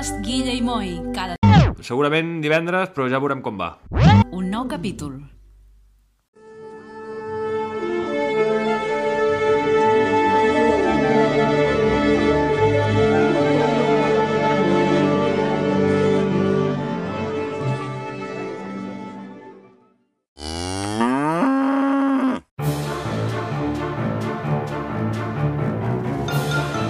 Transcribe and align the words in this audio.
podcast 0.00 0.24
Guilla 0.24 0.52
i 0.52 0.62
Moi. 0.62 1.00
Cada 1.12 1.36
Segurament 1.84 2.40
divendres, 2.40 2.88
però 2.94 3.08
ja 3.08 3.20
veurem 3.20 3.42
com 3.44 3.58
va. 3.60 3.76
un 4.32 4.48
nou 4.48 4.66
capítol. 4.68 5.20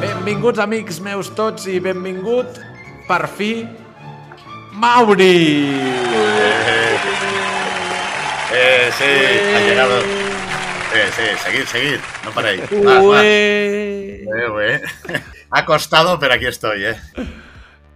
Benvinguts, 0.01 0.61
amics 0.63 1.01
meus 1.03 1.31
tots, 1.35 1.67
i 1.67 1.81
benvingut, 1.83 2.61
per 3.11 3.27
fi, 3.27 3.67
Mauri! 4.79 5.67
Eh, 8.55 8.91
sí, 8.95 9.11
ha 9.51 9.61
llegado. 9.67 9.99
Eh, 10.95 11.09
sí, 11.17 11.27
seguid, 11.43 11.67
seguid, 11.67 11.99
no 12.25 12.31
paréis. 12.31 12.63
Va, 12.71 13.01
va. 13.03 13.21
Eh, 13.25 14.25
güey. 14.49 14.79
Ha 15.51 15.65
costado, 15.65 16.21
pero 16.21 16.35
aquí 16.35 16.47
estoy, 16.47 16.85
eh. 16.85 16.97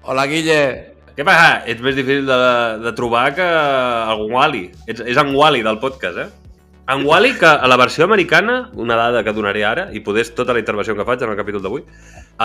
Hola, 0.02 0.26
Guille. 0.26 0.94
Què 1.14 1.22
passa? 1.22 1.62
Ets 1.70 1.78
més 1.78 1.94
difícil 1.94 2.26
de, 2.26 2.42
de 2.82 2.94
trobar 2.98 3.28
que 3.38 3.46
el 3.46 4.26
Wally. 4.34 4.64
Ets, 4.90 5.06
és 5.06 5.22
en 5.22 5.30
Wally 5.30 5.62
del 5.62 5.78
podcast, 5.78 6.24
eh? 6.26 6.60
En 6.90 7.06
Wally, 7.06 7.36
que 7.38 7.46
a 7.46 7.70
la 7.70 7.78
versió 7.78 8.10
americana, 8.10 8.64
una 8.74 8.98
dada 8.98 9.22
que 9.22 9.32
donaré 9.32 9.62
ara, 9.62 9.88
i 9.94 10.02
poder 10.02 10.26
tota 10.34 10.58
la 10.58 10.66
intervenció 10.66 10.98
que 10.98 11.06
faig 11.06 11.22
en 11.22 11.30
el 11.30 11.38
capítol 11.38 11.62
d'avui, 11.62 11.86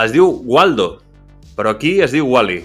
es 0.05 0.13
diu 0.13 0.29
Waldo, 0.45 0.99
però 1.59 1.75
aquí 1.75 1.97
es 1.99 2.15
diu 2.15 2.23
Wally. 2.31 2.61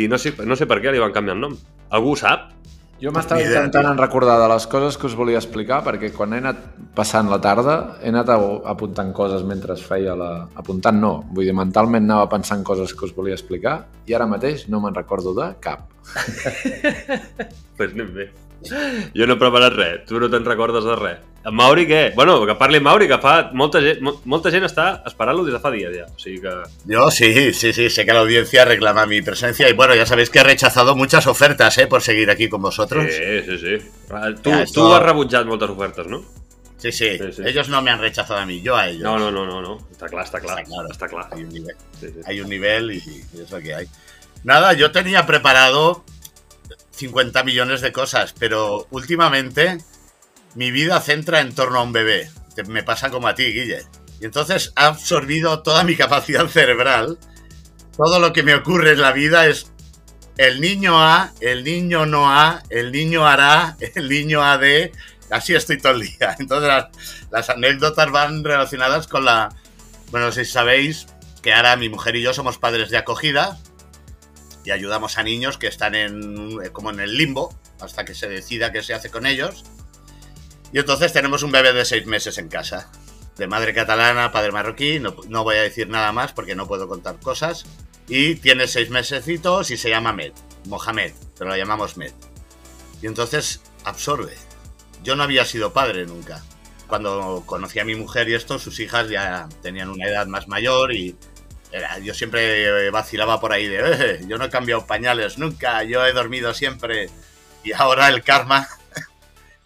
I 0.00 0.08
no 0.08 0.16
sé, 0.16 0.32
no 0.48 0.56
sé 0.56 0.64
per 0.64 0.80
què 0.80 0.94
li 0.94 1.00
van 1.02 1.12
canviar 1.12 1.36
el 1.36 1.42
nom. 1.42 1.58
Algú 1.92 2.14
ho 2.14 2.16
sap? 2.16 2.54
Jo 3.02 3.10
m'estava 3.12 3.42
intentant 3.42 3.98
recordar 3.98 4.38
de 4.40 4.46
les 4.48 4.64
coses 4.70 4.96
que 4.96 5.04
us 5.10 5.16
volia 5.18 5.36
explicar, 5.36 5.82
perquè 5.84 6.08
quan 6.14 6.32
he 6.32 6.38
anat 6.40 6.62
passant 6.96 7.28
la 7.28 7.40
tarda 7.42 7.74
he 8.00 8.08
anat 8.08 8.30
apuntant 8.32 9.10
coses 9.12 9.44
mentre 9.44 9.76
es 9.76 9.82
feia 9.84 10.14
la... 10.16 10.30
Apuntant 10.56 10.96
no, 11.02 11.12
vull 11.34 11.44
dir, 11.44 11.52
mentalment 11.58 12.06
anava 12.06 12.30
pensant 12.32 12.64
coses 12.64 12.94
que 12.96 13.04
us 13.04 13.12
volia 13.12 13.36
explicar 13.36 13.76
i 14.08 14.16
ara 14.16 14.30
mateix 14.30 14.68
no 14.72 14.80
me'n 14.80 14.96
recordo 14.96 15.36
de 15.36 15.50
cap. 15.60 15.84
Pues 17.76 17.90
anem 17.90 18.12
bé. 18.14 18.28
Jo 19.18 19.26
no 19.26 19.34
he 19.34 19.40
preparat 19.40 19.74
res, 19.74 20.04
tu 20.08 20.16
no 20.22 20.30
te'n 20.32 20.46
recordes 20.46 20.86
de 20.86 20.96
res. 21.00 21.33
En 21.44 21.54
Mauri 21.54 21.86
què? 21.86 22.12
Bueno, 22.16 22.46
que 22.46 22.54
parli 22.56 22.78
Mauri, 22.80 23.06
que 23.06 23.18
fa 23.20 23.50
molta 23.52 23.80
gent, 23.84 23.98
mo- 24.00 24.14
molta 24.24 24.48
gent 24.50 24.64
està 24.64 25.02
esperant-lo 25.04 25.42
des 25.44 25.52
de 25.52 25.60
fa 25.60 25.70
dies 25.74 25.92
ja. 25.92 26.06
O 26.08 26.18
sigui 26.18 26.40
que... 26.40 26.52
Yo 26.88 27.10
sí, 27.10 27.52
sí, 27.52 27.72
sí, 27.76 27.90
sé 27.90 28.06
que 28.06 28.14
la 28.16 28.20
audiencia 28.20 28.64
reclama 28.64 29.04
mi 29.04 29.20
presencia 29.20 29.68
y 29.68 29.74
bueno, 29.74 29.94
ya 29.94 30.06
sabéis 30.06 30.30
que 30.30 30.38
he 30.38 30.42
rechazado 30.42 30.96
muchas 30.96 31.26
ofertas, 31.26 31.76
eh, 31.76 31.86
por 31.86 32.00
seguir 32.00 32.30
aquí 32.30 32.48
con 32.48 32.62
vosotros. 32.62 33.04
Sí, 33.10 33.42
sí, 33.44 33.58
sí. 33.58 33.88
Tu, 34.08 34.14
Ja, 34.14 34.34
tu 34.42 34.50
esto- 34.54 34.94
has 34.96 35.02
rebutjat 35.02 35.44
moltes 35.44 35.68
ofertes, 35.68 36.06
no? 36.06 36.22
Sí, 36.78 36.92
sí, 36.92 37.18
Sí, 37.18 37.32
sí. 37.32 37.42
ellos 37.46 37.68
no 37.68 37.80
me 37.82 37.90
han 37.90 37.98
rechazado 38.00 38.40
a 38.40 38.46
mí, 38.46 38.60
yo 38.62 38.76
a 38.76 38.88
ellos. 38.88 39.02
No, 39.02 39.18
no, 39.18 39.30
no, 39.30 39.44
no, 39.46 39.60
no. 39.62 39.78
Està 39.92 40.08
clar, 40.08 40.24
està 40.26 40.40
clar. 40.40 40.58
Està 40.60 40.68
clar. 40.68 40.90
Està 40.92 41.08
clar. 41.08 41.28
Hay 41.32 41.42
un 41.44 41.48
nivel, 41.52 41.76
sí. 42.00 42.06
hay 42.26 42.40
un 42.40 42.48
nivel 42.48 42.90
y, 42.92 43.02
y 43.34 43.40
es 43.42 43.50
lo 43.50 43.58
que 43.60 43.74
hay. 43.74 43.86
Nada, 44.44 44.72
yo 44.74 44.92
tenía 44.92 45.24
preparado 45.26 46.04
50 46.92 47.42
millones 47.44 47.80
de 47.80 47.92
cosas, 47.92 48.34
pero 48.38 48.86
últimamente 48.90 49.78
mi 50.54 50.70
vida 50.70 51.00
centra 51.00 51.40
en 51.40 51.54
torno 51.54 51.78
a 51.78 51.82
un 51.82 51.92
bebé. 51.92 52.30
Me 52.66 52.82
pasa 52.82 53.10
como 53.10 53.28
a 53.28 53.34
ti, 53.34 53.44
Guille. 53.44 53.84
Y 54.20 54.26
entonces 54.26 54.72
ha 54.76 54.86
absorbido 54.86 55.62
toda 55.62 55.84
mi 55.84 55.96
capacidad 55.96 56.46
cerebral. 56.48 57.18
Todo 57.96 58.18
lo 58.18 58.32
que 58.32 58.42
me 58.42 58.54
ocurre 58.54 58.92
en 58.92 59.00
la 59.00 59.12
vida 59.12 59.46
es 59.46 59.70
el 60.36 60.60
niño 60.60 61.00
A, 61.00 61.32
el 61.40 61.62
niño 61.62 62.06
no 62.06 62.30
A, 62.30 62.62
el 62.70 62.90
niño 62.90 63.26
hará, 63.26 63.76
el 63.94 64.08
niño 64.08 64.42
ha 64.42 64.58
de. 64.58 64.92
Así 65.30 65.54
estoy 65.54 65.78
todo 65.78 65.92
el 65.92 66.02
día. 66.02 66.36
Entonces 66.38 66.70
las, 67.30 67.50
anécdotas 67.50 68.10
van 68.10 68.44
relacionadas 68.44 69.06
con 69.06 69.24
la. 69.24 69.54
Bueno, 70.10 70.30
si 70.32 70.44
sabéis 70.44 71.06
que 71.42 71.52
ahora 71.52 71.76
mi 71.76 71.88
mujer 71.88 72.16
y 72.16 72.22
yo 72.22 72.32
somos 72.32 72.58
padres 72.58 72.90
de 72.90 72.96
acogida 72.96 73.58
y 74.64 74.70
ayudamos 74.70 75.18
a 75.18 75.22
niños 75.22 75.58
que 75.58 75.66
están 75.66 75.94
en 75.94 76.56
como 76.72 76.90
en 76.90 77.00
el 77.00 77.18
limbo 77.18 77.54
hasta 77.80 78.04
que 78.04 78.14
se 78.14 78.28
decida 78.28 78.72
qué 78.72 78.82
se 78.82 78.94
hace 78.94 79.10
con 79.10 79.26
ellos. 79.26 79.64
Y 80.74 80.80
entonces 80.80 81.12
tenemos 81.12 81.44
un 81.44 81.52
bebé 81.52 81.72
de 81.72 81.84
seis 81.84 82.04
meses 82.04 82.36
en 82.36 82.48
casa, 82.48 82.90
de 83.36 83.46
madre 83.46 83.72
catalana, 83.72 84.32
padre 84.32 84.50
marroquí, 84.50 84.98
no, 84.98 85.14
no 85.28 85.44
voy 85.44 85.54
a 85.54 85.62
decir 85.62 85.88
nada 85.88 86.10
más 86.10 86.32
porque 86.32 86.56
no 86.56 86.66
puedo 86.66 86.88
contar 86.88 87.20
cosas. 87.20 87.64
Y 88.08 88.34
tiene 88.34 88.66
seis 88.66 88.90
mesecitos 88.90 89.70
y 89.70 89.76
se 89.76 89.88
llama 89.88 90.12
Med, 90.12 90.32
Mohamed, 90.66 91.12
pero 91.38 91.50
lo 91.50 91.56
llamamos 91.56 91.96
Med. 91.96 92.12
Y 93.00 93.06
entonces 93.06 93.60
absorbe. 93.84 94.34
Yo 95.04 95.14
no 95.14 95.22
había 95.22 95.44
sido 95.44 95.72
padre 95.72 96.06
nunca. 96.06 96.42
Cuando 96.88 97.44
conocí 97.46 97.78
a 97.78 97.84
mi 97.84 97.94
mujer 97.94 98.28
y 98.28 98.34
esto, 98.34 98.58
sus 98.58 98.80
hijas 98.80 99.08
ya 99.08 99.48
tenían 99.62 99.90
una 99.90 100.08
edad 100.08 100.26
más 100.26 100.48
mayor 100.48 100.92
y 100.92 101.14
era- 101.70 102.00
yo 102.00 102.14
siempre 102.14 102.90
vacilaba 102.90 103.40
por 103.40 103.52
ahí 103.52 103.68
de, 103.68 103.78
"Eh, 103.78 104.20
yo 104.26 104.38
no 104.38 104.46
he 104.46 104.50
cambiado 104.50 104.88
pañales 104.88 105.38
nunca, 105.38 105.84
yo 105.84 106.04
he 106.04 106.12
dormido 106.12 106.52
siempre. 106.52 107.10
Y 107.62 107.72
ahora 107.72 108.08
el 108.08 108.24
karma 108.24 108.66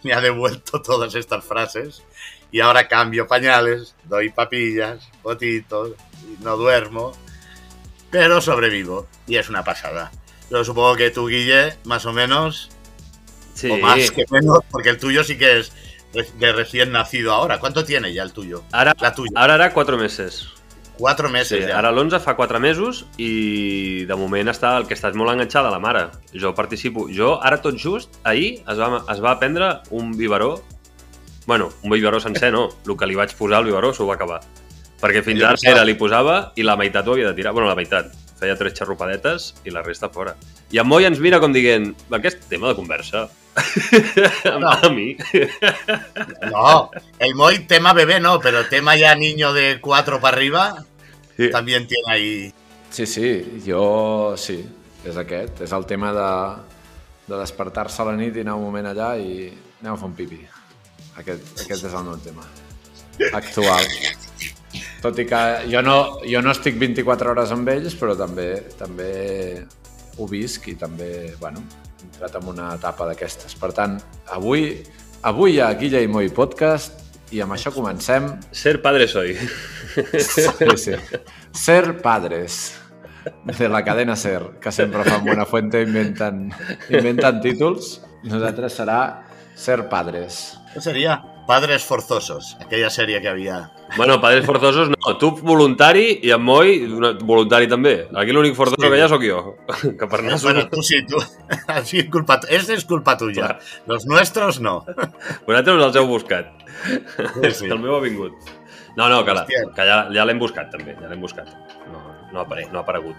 me 0.02 0.12
ha 0.12 0.20
devuelto 0.20 0.80
todas 0.82 1.14
estas 1.14 1.44
frases. 1.44 2.02
Y 2.50 2.60
ahora 2.60 2.88
cambio 2.88 3.26
pañales, 3.26 3.94
doy 4.04 4.30
papillas, 4.30 5.06
botitos, 5.22 5.92
y 6.24 6.42
no 6.42 6.56
duermo. 6.56 7.12
Pero 8.10 8.40
sobrevivo. 8.40 9.06
Y 9.26 9.36
es 9.36 9.48
una 9.50 9.62
pasada. 9.64 10.10
Yo 10.50 10.64
supongo 10.64 10.96
que 10.96 11.10
tú, 11.10 11.28
Guille, 11.28 11.76
más 11.84 12.06
o 12.06 12.12
menos, 12.12 12.70
Sí. 13.52 13.70
o 13.70 13.76
más 13.78 14.10
que 14.12 14.24
menos, 14.30 14.60
porque 14.70 14.88
el 14.88 14.98
tuyo 14.98 15.24
sí 15.24 15.36
que 15.36 15.58
es 15.58 15.72
de 16.38 16.52
recién 16.52 16.90
nacido 16.92 17.32
ahora. 17.34 17.58
¿Cuánto 17.58 17.84
tiene 17.84 18.14
ya 18.14 18.22
el 18.22 18.32
tuyo? 18.32 18.62
Ara, 18.72 18.94
La 18.98 19.14
tuya. 19.14 19.30
ara 19.34 19.56
era 19.56 19.72
4 20.98 21.28
mesos. 21.30 21.56
Sí, 21.58 21.64
ya. 21.68 21.78
ara 21.78 21.90
l'11 21.92 22.18
fa 22.20 22.34
4 22.36 22.58
mesos 22.60 23.04
i 23.16 24.04
de 24.08 24.16
moment 24.18 24.48
està 24.50 24.76
el 24.80 24.86
que 24.88 24.94
estàs 24.98 25.14
molt 25.14 25.30
enganxada 25.32 25.68
a 25.70 25.74
la 25.74 25.78
mare. 25.78 26.08
Jo 26.34 26.54
participo. 26.54 27.06
Jo, 27.08 27.38
ara 27.42 27.60
tot 27.62 27.78
just, 27.78 28.18
ahir 28.24 28.58
es 28.68 28.78
va, 28.78 29.04
es 29.08 29.22
va 29.24 29.38
prendre 29.38 29.78
un 29.90 30.12
biberó 30.16 30.56
Bueno, 31.46 31.70
un 31.82 31.90
biberó 31.90 32.20
sencer 32.20 32.52
no. 32.52 32.68
El 32.86 32.96
que 33.00 33.06
li 33.06 33.14
vaig 33.16 33.32
posar 33.34 33.62
al 33.62 33.64
biberó 33.64 33.94
s'ho 33.96 34.04
va 34.06 34.18
acabar. 34.18 34.42
Perquè 35.00 35.22
fins 35.24 35.40
Jo 35.40 35.46
ara 35.46 35.54
pensava- 35.56 35.76
era, 35.78 35.84
li 35.88 35.94
posava 35.94 36.52
i 36.56 36.62
la 36.66 36.74
meitat 36.76 37.06
ho 37.08 37.12
havia 37.14 37.28
de 37.28 37.34
tirar. 37.34 37.54
Bueno, 37.54 37.68
la 37.70 37.74
meitat. 37.78 38.12
Feia 38.38 38.54
tres 38.56 38.74
xarrupadetes 38.78 39.52
i 39.66 39.70
la 39.74 39.82
resta 39.82 40.08
fora. 40.14 40.36
I 40.70 40.78
en 40.78 40.86
Moi 40.86 41.04
ens 41.08 41.18
mira 41.18 41.40
com 41.42 41.52
dient 41.52 41.90
aquest 42.14 42.44
tema 42.48 42.68
de 42.70 42.76
conversa 42.78 43.28
No. 44.62 44.70
a 44.70 44.88
mi. 44.94 45.16
No, 46.52 46.90
el 47.18 47.34
Moy 47.34 47.60
tema 47.66 47.92
bebé 47.92 48.20
no, 48.20 48.38
pero 48.38 48.66
tema 48.68 48.94
ya 48.96 49.14
niño 49.16 49.52
de 49.52 49.80
cuatro 49.80 50.20
para 50.20 50.36
arriba 50.36 50.84
Sí. 51.36 51.50
también 51.50 51.86
tiene 51.86 52.12
ahí. 52.12 52.54
Sí, 52.90 53.06
sí, 53.06 53.62
jo 53.66 54.34
sí, 54.36 54.56
és 55.04 55.16
aquest. 55.16 55.60
És 55.62 55.70
el 55.72 55.84
tema 55.86 56.10
de, 56.12 56.30
de 57.30 57.38
despertar-se 57.38 58.02
a 58.02 58.06
la 58.08 58.14
nit 58.18 58.34
i 58.34 58.42
anar 58.42 58.56
un 58.58 58.64
moment 58.66 58.88
allà 58.90 59.12
i 59.22 59.46
anem 59.82 59.92
a 59.92 59.96
fer 60.00 60.08
un 60.08 60.16
pipi. 60.18 60.40
Aquest, 61.22 61.60
aquest 61.62 61.84
és 61.90 61.94
el 61.94 62.04
meu 62.08 62.18
tema 62.22 62.42
actual. 63.38 63.86
Tot 65.02 65.18
i 65.22 65.26
que 65.30 65.40
jo 65.70 65.82
no, 65.84 65.98
jo 66.26 66.40
no 66.42 66.50
estic 66.54 66.78
24 66.80 67.30
hores 67.32 67.52
amb 67.54 67.68
ells, 67.70 67.94
però 67.98 68.16
també 68.18 68.48
també 68.78 69.12
ho 70.18 70.26
visc 70.26 70.66
i 70.72 70.74
també, 70.78 71.34
bueno, 71.38 71.62
he 72.00 72.08
entrat 72.08 72.40
en 72.40 72.48
una 72.50 72.72
etapa 72.74 73.06
d'aquestes. 73.06 73.54
Per 73.58 73.70
tant, 73.76 73.98
avui, 74.34 74.72
avui 75.22 75.54
hi 75.54 75.62
ha 75.62 75.70
Guilla 75.78 76.02
i 76.02 76.10
Moi 76.10 76.32
Podcast 76.34 77.06
i 77.34 77.42
amb 77.44 77.54
això 77.54 77.70
comencem. 77.74 78.32
Ser 78.50 78.78
padre 78.82 79.08
soy. 79.10 79.36
Sí, 79.98 80.44
sí. 80.78 80.94
Ser 81.56 81.96
padres 82.02 82.58
de 83.58 83.68
la 83.68 83.84
cadena 83.84 84.16
Ser, 84.16 84.60
que 84.60 84.72
sempre 84.72 85.04
fan 85.04 85.24
Buena 85.24 85.46
Fuente, 85.46 85.82
inventen, 85.82 86.52
inventen 86.90 87.40
títols. 87.44 87.98
Nosaltres 88.28 88.78
serà 88.78 89.00
Ser 89.54 89.88
Padres. 89.88 90.58
¿Qué 90.72 90.80
sería? 90.80 91.37
Padres 91.48 91.80
forzosos, 91.82 92.58
aquella 92.60 92.90
serie 92.90 93.22
que 93.22 93.28
había. 93.28 93.70
Bueno, 93.96 94.20
padres 94.20 94.44
forzosos 94.44 94.90
no. 94.90 95.14
Tu 95.16 95.30
voluntari 95.40 96.18
i 96.22 96.30
en 96.34 96.42
Moi 96.44 96.74
voluntari 97.24 97.64
també. 97.72 97.94
Aquí 98.20 98.34
l'únic 98.36 98.52
forzoso 98.58 98.76
Sí. 98.84 98.90
que 98.92 98.98
hi 98.98 99.00
ha 99.00 99.08
sóc 99.08 99.24
jo. 99.24 99.56
Que 99.96 100.06
per 100.06 100.20
anar 100.20 100.36
Bueno, 100.42 100.66
tú 100.68 100.82
sí. 100.82 101.00
Así 101.66 102.00
es 102.04 102.10
culpa, 102.12 102.38
esta 102.50 102.74
es 102.74 102.84
culpa 102.84 103.16
tuya. 103.16 103.46
Claro. 103.46 103.58
Los 103.86 104.04
nuestros 104.04 104.60
no. 104.60 104.84
Vosaltres 105.46 105.82
els 105.88 105.96
heu 105.96 106.06
buscat. 106.06 106.52
Sí, 106.84 107.50
sí. 107.62 107.66
El 107.72 107.78
meu 107.80 107.96
ha 107.96 108.00
vingut. 108.04 108.36
No, 108.98 109.08
no, 109.08 109.24
que, 109.24 109.32
la, 109.32 109.46
que 109.46 109.88
ja, 109.88 109.98
ja 110.12 110.24
l'hem 110.28 110.38
buscat 110.42 110.68
també, 110.70 110.98
ja 111.00 111.08
l'hem 111.08 111.20
buscat. 111.24 111.48
No, 111.88 112.04
no, 112.32 112.40
apare- 112.44 112.68
no 112.70 112.80
ha 112.80 112.82
aparegut. 112.84 113.16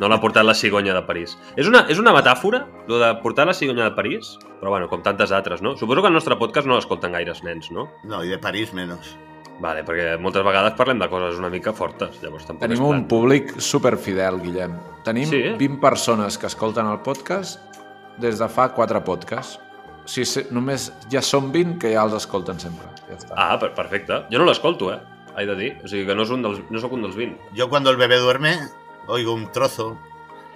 No 0.00 0.08
l'ha 0.08 0.20
portat 0.20 0.44
la 0.44 0.54
cigonya 0.54 0.94
de 0.94 1.02
París. 1.06 1.36
És 1.56 1.68
una, 1.68 1.84
és 1.88 1.98
una 2.02 2.12
metàfora, 2.12 2.64
lo 2.88 2.98
de 2.98 3.12
portar 3.22 3.46
la 3.46 3.54
cigonya 3.54 3.84
de 3.84 3.92
París? 3.96 4.36
Però 4.60 4.70
bueno, 4.70 4.88
com 4.88 5.02
tantes 5.02 5.30
altres, 5.32 5.62
no? 5.62 5.76
Suposo 5.76 6.02
que 6.02 6.08
el 6.08 6.14
nostre 6.14 6.36
podcast 6.36 6.66
no 6.66 6.74
l'escolten 6.76 7.12
gaires 7.12 7.42
nens, 7.44 7.70
no? 7.70 7.88
No, 8.04 8.24
y 8.24 8.28
de 8.28 8.38
París 8.38 8.72
menos. 8.74 9.16
Vale, 9.60 9.84
perquè 9.86 10.18
moltes 10.20 10.44
vegades 10.44 10.74
parlem 10.76 10.98
de 11.00 11.08
coses 11.08 11.38
una 11.38 11.48
mica 11.48 11.72
fortes, 11.72 12.18
llavors 12.20 12.44
tampoc 12.44 12.66
Tenim 12.68 12.82
un 12.84 13.06
públic 13.08 13.54
superfidel, 13.58 14.40
Guillem. 14.42 14.74
Tenim 15.04 15.30
Sí? 15.30 15.42
20 15.56 15.80
persones 15.80 16.36
que 16.36 16.46
escolten 16.46 16.86
el 16.90 16.98
podcast 17.00 17.60
des 18.18 18.38
de 18.38 18.48
fa 18.48 18.68
4 18.74 19.00
podcasts. 19.04 19.58
O 20.04 20.08
sigui, 20.08 20.26
se- 20.26 20.46
només 20.50 20.92
ja 21.10 21.22
són 21.22 21.50
20 21.52 21.78
que 21.78 21.92
ja 21.94 22.02
els 22.04 22.12
escolten 22.14 22.60
sempre. 22.60 22.86
Ja 23.08 23.16
està. 23.16 23.34
Ah, 23.36 23.58
per- 23.58 23.72
perfecte. 23.74 24.24
Jo 24.30 24.38
no 24.38 24.44
l'escolto, 24.44 24.92
eh? 24.92 25.00
He 25.38 25.46
de 25.46 25.56
dir. 25.56 25.78
O 25.84 25.88
sigui 25.88 26.04
que 26.06 26.14
no, 26.14 26.22
és 26.22 26.30
un 26.30 26.42
dels, 26.42 26.60
no 26.70 26.78
sóc 26.78 26.92
un 26.92 27.02
dels 27.02 27.16
20. 27.16 27.38
Yo 27.54 27.68
cuando 27.68 27.90
el 27.90 27.96
bebé 27.96 28.18
duerme, 28.18 28.56
oigo 29.06 29.32
un 29.32 29.50
trozo. 29.52 29.98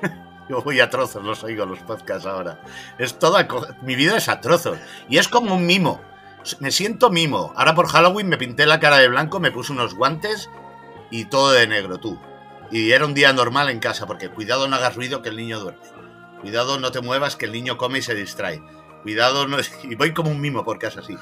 Yo 0.49 0.63
voy 0.63 0.81
a 0.81 0.91
trozos, 0.91 1.25
los 1.25 1.45
oigo 1.45 1.67
los 1.67 1.81
podcasts 1.81 2.27
ahora. 2.27 2.61
Es 2.99 3.19
toda 3.19 3.47
mi 3.83 3.95
vida 3.95 4.17
es 4.17 4.29
a 4.29 4.41
trozos 4.41 4.79
y 5.09 5.19
es 5.19 5.29
como 5.29 5.55
un 5.55 5.67
mimo. 5.67 6.01
Me 6.59 6.71
siento 6.71 7.11
mimo. 7.11 7.53
Ahora 7.57 7.75
por 7.75 7.89
Halloween 7.89 8.29
me 8.29 8.39
pinté 8.39 8.67
la 8.67 8.81
cara 8.81 8.99
de 8.99 9.09
blanco, 9.09 9.41
me 9.41 9.53
puse 9.53 9.73
unos 9.73 9.95
guantes 9.95 10.51
y 11.11 11.27
todo 11.27 11.53
de 11.53 11.67
negro, 11.67 11.99
tú. 11.99 12.19
Y 12.71 12.93
era 12.93 13.05
un 13.05 13.15
día 13.15 13.33
normal 13.33 13.69
en 13.69 13.81
casa 13.81 14.07
porque 14.07 14.29
cuidado 14.29 14.69
no 14.69 14.77
hagas 14.77 14.97
ruido 14.97 15.23
que 15.23 15.29
el 15.29 15.37
niño 15.37 15.61
duerme. 15.61 15.81
Cuidado 16.41 16.79
no 16.79 16.91
te 16.91 17.01
muevas 17.01 17.37
que 17.37 17.47
el 17.47 17.53
niño 17.53 17.77
come 17.77 17.99
y 17.99 18.03
se 18.03 18.15
distrae. 18.15 18.63
Cuidado 19.03 19.47
no 19.47 19.59
y 19.83 19.95
voy 19.95 20.13
como 20.15 20.31
un 20.31 20.41
mimo 20.41 20.65
por 20.65 20.79
casa 20.79 21.01
así. 21.01 21.17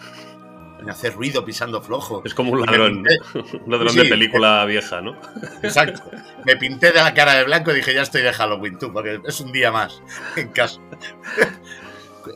Me 0.82 0.92
hace 0.92 1.10
ruido 1.10 1.44
pisando 1.44 1.82
flojo. 1.82 2.22
És 2.24 2.34
com 2.34 2.48
un 2.50 2.60
ladrón. 2.60 3.02
pinté- 3.02 3.60
Un 3.66 3.72
ladrón 3.72 3.90
Sí. 3.92 3.98
de 4.00 4.04
película 4.08 4.64
vieja, 4.64 5.00
¿no? 5.00 5.16
Exacto. 5.62 6.02
Me 6.46 6.56
pinté 6.56 6.92
de 6.92 7.00
la 7.02 7.12
cara 7.14 7.34
de 7.34 7.44
blanco 7.44 7.72
y 7.72 7.76
dije, 7.76 7.92
ya 7.94 8.02
estoy 8.02 8.22
de 8.22 8.32
Halloween, 8.32 8.78
tú, 8.78 8.92
porque 8.92 9.20
es 9.26 9.40
un 9.40 9.50
día 9.52 9.70
más 9.72 10.00
en 10.36 10.48
casa. 10.48 10.80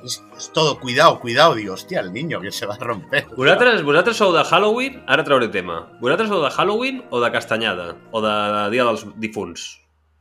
Es, 0.04 0.22
es 0.38 0.50
todo, 0.54 0.80
cuidado, 0.80 1.20
cuidado. 1.20 1.54
Digo, 1.54 1.74
hostia, 1.74 2.00
el 2.00 2.14
niño 2.14 2.40
que 2.40 2.50
se 2.50 2.64
va 2.64 2.76
a 2.76 2.78
romper. 2.78 3.26
Vosaltres, 3.36 3.82
vosaltres 3.84 4.16
sou 4.16 4.32
de 4.32 4.42
Halloween? 4.42 5.02
Ara 5.06 5.22
trauré 5.22 5.48
tema. 5.52 5.92
Vosaltres 6.00 6.30
sou 6.32 6.40
de 6.40 6.48
Halloween 6.50 7.02
o 7.10 7.20
de 7.20 7.28
castanyada? 7.30 7.98
O 8.10 8.22
de 8.24 8.32
Dia 8.72 8.86
dels 8.88 9.04
Difunts? 9.20 9.66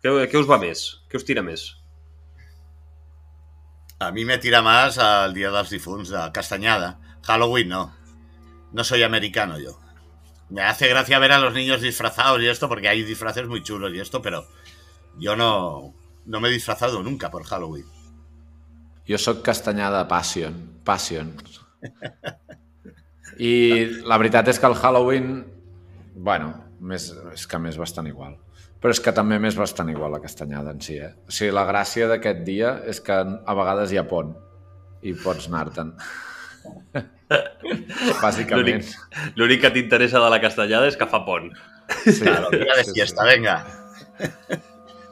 Què, 0.03 0.11
què 0.27 0.35
us 0.41 0.49
va 0.49 0.57
més? 0.59 0.81
Què 1.07 1.15
us 1.15 1.23
tira 1.23 1.39
més? 1.45 1.77
A 3.99 4.11
mí 4.11 4.25
me 4.25 4.39
tira 4.39 4.61
más 4.61 4.97
al 4.97 5.33
Día 5.33 5.51
de 5.51 5.57
los 5.57 5.69
Difunts, 5.69 6.09
de 6.09 6.19
Castañada. 6.33 6.99
Halloween 7.23 7.69
no. 7.69 7.93
No 8.71 8.83
soy 8.83 9.03
americano 9.03 9.59
yo. 9.59 9.79
Me 10.49 10.63
hace 10.63 10.87
gracia 10.87 11.19
ver 11.19 11.31
a 11.31 11.39
los 11.39 11.53
niños 11.53 11.81
disfrazados 11.81 12.41
y 12.41 12.47
esto, 12.47 12.67
porque 12.67 12.89
hay 12.89 13.03
disfraces 13.03 13.47
muy 13.47 13.63
chulos 13.63 13.93
y 13.93 13.99
esto, 13.99 14.21
pero 14.21 14.45
yo 15.17 15.35
no, 15.35 15.93
no 16.25 16.39
me 16.39 16.49
he 16.49 16.51
disfrazado 16.51 17.01
nunca 17.01 17.29
por 17.31 17.43
Halloween. 17.43 17.85
Jo 19.07 19.17
sóc 19.17 19.41
castanyada 19.41 20.07
Passion. 20.07 20.79
Passion. 20.83 21.35
I 23.41 23.51
la 24.05 24.17
veritat 24.21 24.51
és 24.51 24.59
que 24.59 24.67
el 24.69 24.75
Halloween, 24.77 25.31
bueno, 26.15 26.51
més, 26.79 27.07
és 27.33 27.47
que 27.47 27.59
m'és 27.59 27.79
bastant 27.79 28.07
igual. 28.09 28.35
Però 28.81 28.93
és 28.93 29.01
que 29.01 29.13
també 29.13 29.37
m'és 29.39 29.57
bastant 29.57 29.89
igual 29.93 30.13
la 30.15 30.21
castanyada 30.21 30.73
en 30.73 30.81
si, 30.81 30.97
eh? 30.97 31.11
O 31.27 31.33
sigui, 31.33 31.51
la 31.53 31.65
gràcia 31.69 32.07
d'aquest 32.09 32.43
dia 32.45 32.75
és 32.89 33.01
que 33.01 33.17
a 33.17 33.55
vegades 33.57 33.93
hi 33.93 33.99
ha 34.01 34.07
pont 34.09 34.33
i 35.05 35.13
pots 35.17 35.47
anar-te'n. 35.49 35.93
Bàsicament. 38.21 38.85
L'únic 39.39 39.61
que 39.65 39.71
t'interessa 39.75 40.19
de 40.23 40.29
la 40.33 40.39
castanyada 40.43 40.87
és 40.91 40.97
que 40.99 41.07
fa 41.09 41.23
pont. 41.25 41.49
Sí, 42.05 42.21
Claro, 42.23 42.49
día 42.51 42.75
de 42.77 42.83
sí, 42.85 42.91
fiesta, 42.95 43.23
sí. 43.23 43.27
venga. 43.29 43.55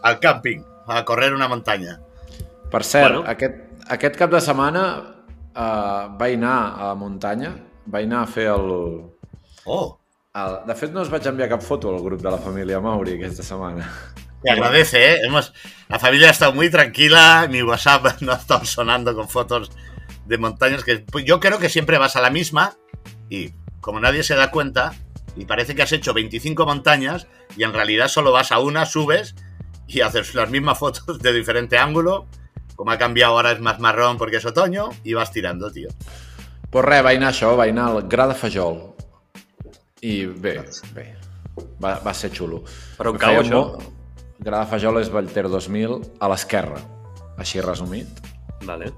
Al 0.01 0.19
camping, 0.19 0.63
a 0.87 1.03
correr 1.05 1.33
una 1.33 1.47
montaña. 1.47 1.99
Per 2.71 2.83
cert, 2.83 3.03
Bueno. 3.03 3.21
bueno. 3.23 3.31
aquest, 3.31 3.55
aquest 3.89 4.15
cap 4.15 4.31
de 4.31 4.39
setmana 4.41 4.83
uh, 5.55 6.17
vaig 6.19 6.35
anar 6.37 6.57
a 6.77 6.87
la 6.91 6.95
muntanya, 6.95 7.55
vaig 7.85 8.05
anar 8.05 8.23
a 8.23 8.27
fer 8.27 8.47
el, 8.53 8.69
Oh, 9.65 9.99
el... 10.35 10.59
De 10.67 10.75
fet, 10.75 10.93
no 10.93 11.01
us 11.01 11.09
vaig 11.11 11.25
enviar 11.27 11.49
cap 11.49 11.61
foto 11.65 11.89
al 11.93 12.01
grup 12.05 12.21
de 12.21 12.31
la 12.31 12.37
família 12.37 12.79
Mauri 12.79 13.17
aquesta 13.17 13.43
setmana. 13.43 13.89
te 14.41 14.51
agradece, 14.51 15.01
¿eh? 15.13 15.17
Hemos, 15.25 15.51
la 15.89 15.99
familia 15.99 16.29
ha 16.29 16.31
estado 16.31 16.53
muy 16.53 16.69
tranquila, 16.69 17.47
mi 17.49 17.61
WhatsApp 17.61 18.05
no 18.21 18.31
ha 18.31 18.35
estado 18.37 18.63
sonando 18.65 19.13
con 19.15 19.27
fotos 19.27 19.71
de 20.29 20.37
montañas 20.37 20.83
que 20.83 20.99
pues 20.99 21.25
yo 21.25 21.39
creo 21.39 21.57
que 21.59 21.67
siempre 21.69 21.97
vas 21.97 22.15
a 22.15 22.21
la 22.21 22.29
misma 22.29 22.77
y 23.29 23.49
como 23.81 23.99
nadie 23.99 24.23
se 24.23 24.35
da 24.35 24.51
cuenta 24.51 24.93
y 25.35 25.45
parece 25.45 25.73
que 25.75 25.81
has 25.81 25.91
hecho 25.91 26.13
25 26.13 26.65
montañas 26.65 27.27
y 27.57 27.63
en 27.63 27.73
realidad 27.73 28.07
solo 28.07 28.31
vas 28.31 28.51
a 28.51 28.59
una, 28.59 28.85
subes 28.85 29.35
y 29.87 30.01
haces 30.01 30.35
las 30.35 30.49
mismas 30.49 30.77
fotos 30.77 31.19
de 31.19 31.33
diferente 31.33 31.77
ángulo, 31.77 32.27
como 32.75 32.91
ha 32.91 32.97
cambiado 32.97 33.33
ahora 33.33 33.51
es 33.51 33.59
más 33.59 33.79
marrón 33.79 34.17
porque 34.17 34.37
es 34.37 34.45
otoño 34.45 34.89
y 35.03 35.13
vas 35.13 35.31
tirando, 35.31 35.71
tío. 35.71 35.89
Pues 36.69 36.85
res, 36.85 37.01
vaig 37.01 37.17
anar 37.17 37.29
a 37.29 37.33
això, 37.33 37.55
vaig 37.57 37.71
anar 37.73 37.87
al 37.95 38.03
Gra 38.07 38.27
de 38.29 38.35
Fajol. 38.37 38.77
I 40.01 40.25
bé, 40.27 40.53
bé, 40.93 41.05
va, 41.83 41.95
va 42.05 42.13
ser 42.13 42.29
xulo. 42.31 42.61
Per 42.97 43.07
on 43.09 43.15
Em 43.17 43.19
cau, 43.19 43.33
feia 43.33 43.41
això? 43.41 43.63
molt- 43.65 43.87
Gra 44.39 44.61
de 44.61 44.69
Fajol 44.71 45.01
és 45.01 45.09
Vallter 45.11 45.47
2000, 45.49 45.97
a 46.21 46.29
l'esquerra, 46.29 46.77
així 47.41 47.59
resumit. 47.65 48.21
Vale. 48.69 48.93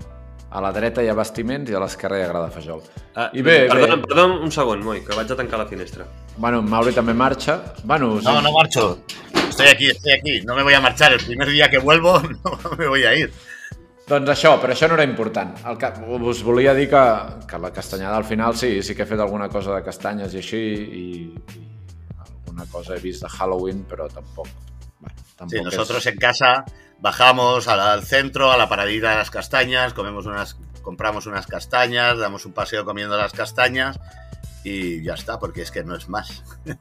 A 0.51 0.59
la 0.59 0.73
dreta 0.75 1.03
hi 1.03 1.07
ha 1.07 1.15
bastiments 1.15 1.71
i 1.71 1.75
a 1.75 1.79
l'esquerra 1.79 2.17
hi 2.19 2.25
ha 2.25 2.27
Gra 2.27 2.41
de 2.43 2.51
Fajol. 2.51 2.81
Ah, 3.15 3.29
I 3.31 3.41
bé, 3.41 3.69
perdona, 3.69 3.95
bé. 3.95 4.07
perdona 4.09 4.39
un 4.43 4.51
segon, 4.51 4.83
Moi, 4.83 4.99
que 5.05 5.15
vaig 5.15 5.31
a 5.31 5.37
tancar 5.39 5.59
la 5.61 5.67
finestra. 5.69 6.07
Bueno, 6.35 6.59
en 6.59 6.67
Mauri 6.69 6.91
també 6.91 7.13
marxa. 7.15 7.61
Bueno, 7.83 8.17
sí. 8.19 8.27
No, 8.27 8.41
no 8.41 8.51
marcho. 8.51 8.99
Estoy 9.47 9.67
aquí, 9.67 9.87
estoy 9.87 10.11
aquí. 10.11 10.41
No 10.41 10.55
me 10.55 10.63
voy 10.63 10.73
a 10.73 10.81
marchar. 10.81 11.13
El 11.13 11.23
primer 11.23 11.49
día 11.49 11.69
que 11.69 11.77
vuelvo 11.79 12.19
no 12.43 12.75
me 12.77 12.87
voy 12.87 13.03
a 13.03 13.15
ir. 13.15 13.31
Doncs 14.11 14.27
això, 14.33 14.57
però 14.59 14.73
això 14.75 14.89
no 14.91 14.97
era 14.97 15.05
important. 15.07 15.53
El 15.69 15.77
que, 15.79 15.87
us 16.19 16.41
volia 16.43 16.73
dir 16.75 16.89
que, 16.91 17.03
que 17.47 17.59
la 17.63 17.71
castanyada 17.71 18.17
al 18.17 18.25
final 18.27 18.57
sí, 18.57 18.81
sí 18.83 18.95
que 18.95 19.03
he 19.03 19.07
fet 19.07 19.19
alguna 19.23 19.47
cosa 19.47 19.75
de 19.75 19.83
castanyes 19.85 20.35
i 20.35 20.41
així, 20.41 20.59
i, 21.01 21.05
i 21.55 21.61
alguna 22.19 22.65
cosa 22.73 22.97
he 22.97 22.99
vist 22.99 23.23
de 23.23 23.31
Halloween, 23.31 23.85
però 23.87 24.09
tampoc... 24.11 24.51
Bueno, 25.01 25.15
Sí, 25.49 25.61
nosotros 25.61 26.05
en 26.05 26.17
casa 26.17 26.63
bajamos 26.99 27.67
al, 27.67 27.79
al 27.79 28.03
centro, 28.05 28.51
a 28.51 28.57
la 28.57 28.69
paradita 28.69 29.09
de 29.09 29.15
las 29.17 29.31
castañas, 29.31 29.93
comemos 29.93 30.25
unas, 30.27 30.55
compramos 30.83 31.25
unas 31.25 31.47
castañas, 31.47 32.17
damos 32.19 32.45
un 32.45 32.53
paseo 32.53 32.85
comiendo 32.85 33.17
las 33.17 33.33
castañas 33.33 33.99
y 34.63 35.03
ya 35.03 35.15
está, 35.15 35.39
porque 35.39 35.63
es 35.63 35.71
que 35.71 35.83
no 35.83 35.95
es 35.95 36.07
más. 36.09 36.43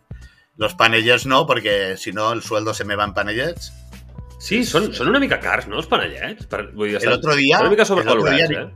Los 0.56 0.74
panellets 0.74 1.24
no, 1.24 1.46
porque 1.46 1.96
si 1.96 2.12
no 2.12 2.32
el 2.34 2.42
sueldo 2.42 2.74
se 2.74 2.84
me 2.84 2.94
va 2.94 3.04
en 3.04 3.14
panellets. 3.14 3.72
Sí, 4.40 4.58
són, 4.64 4.90
són 4.96 5.08
una 5.08 5.20
mica 5.20 5.36
cars, 5.40 5.66
no, 5.68 5.76
els 5.80 5.88
panellets? 5.88 6.44
Per, 6.48 6.66
vull 6.76 6.88
dir, 6.90 6.96
estan- 6.98 7.16
otro 7.16 7.34
día- 7.36 7.56
Estan 7.56 7.66
una 7.68 7.70
mica 7.72 7.82
el 7.84 7.92
otro 7.92 8.02
sobrevalorats, 8.04 8.48
día- 8.48 8.60
eh? 8.62 8.74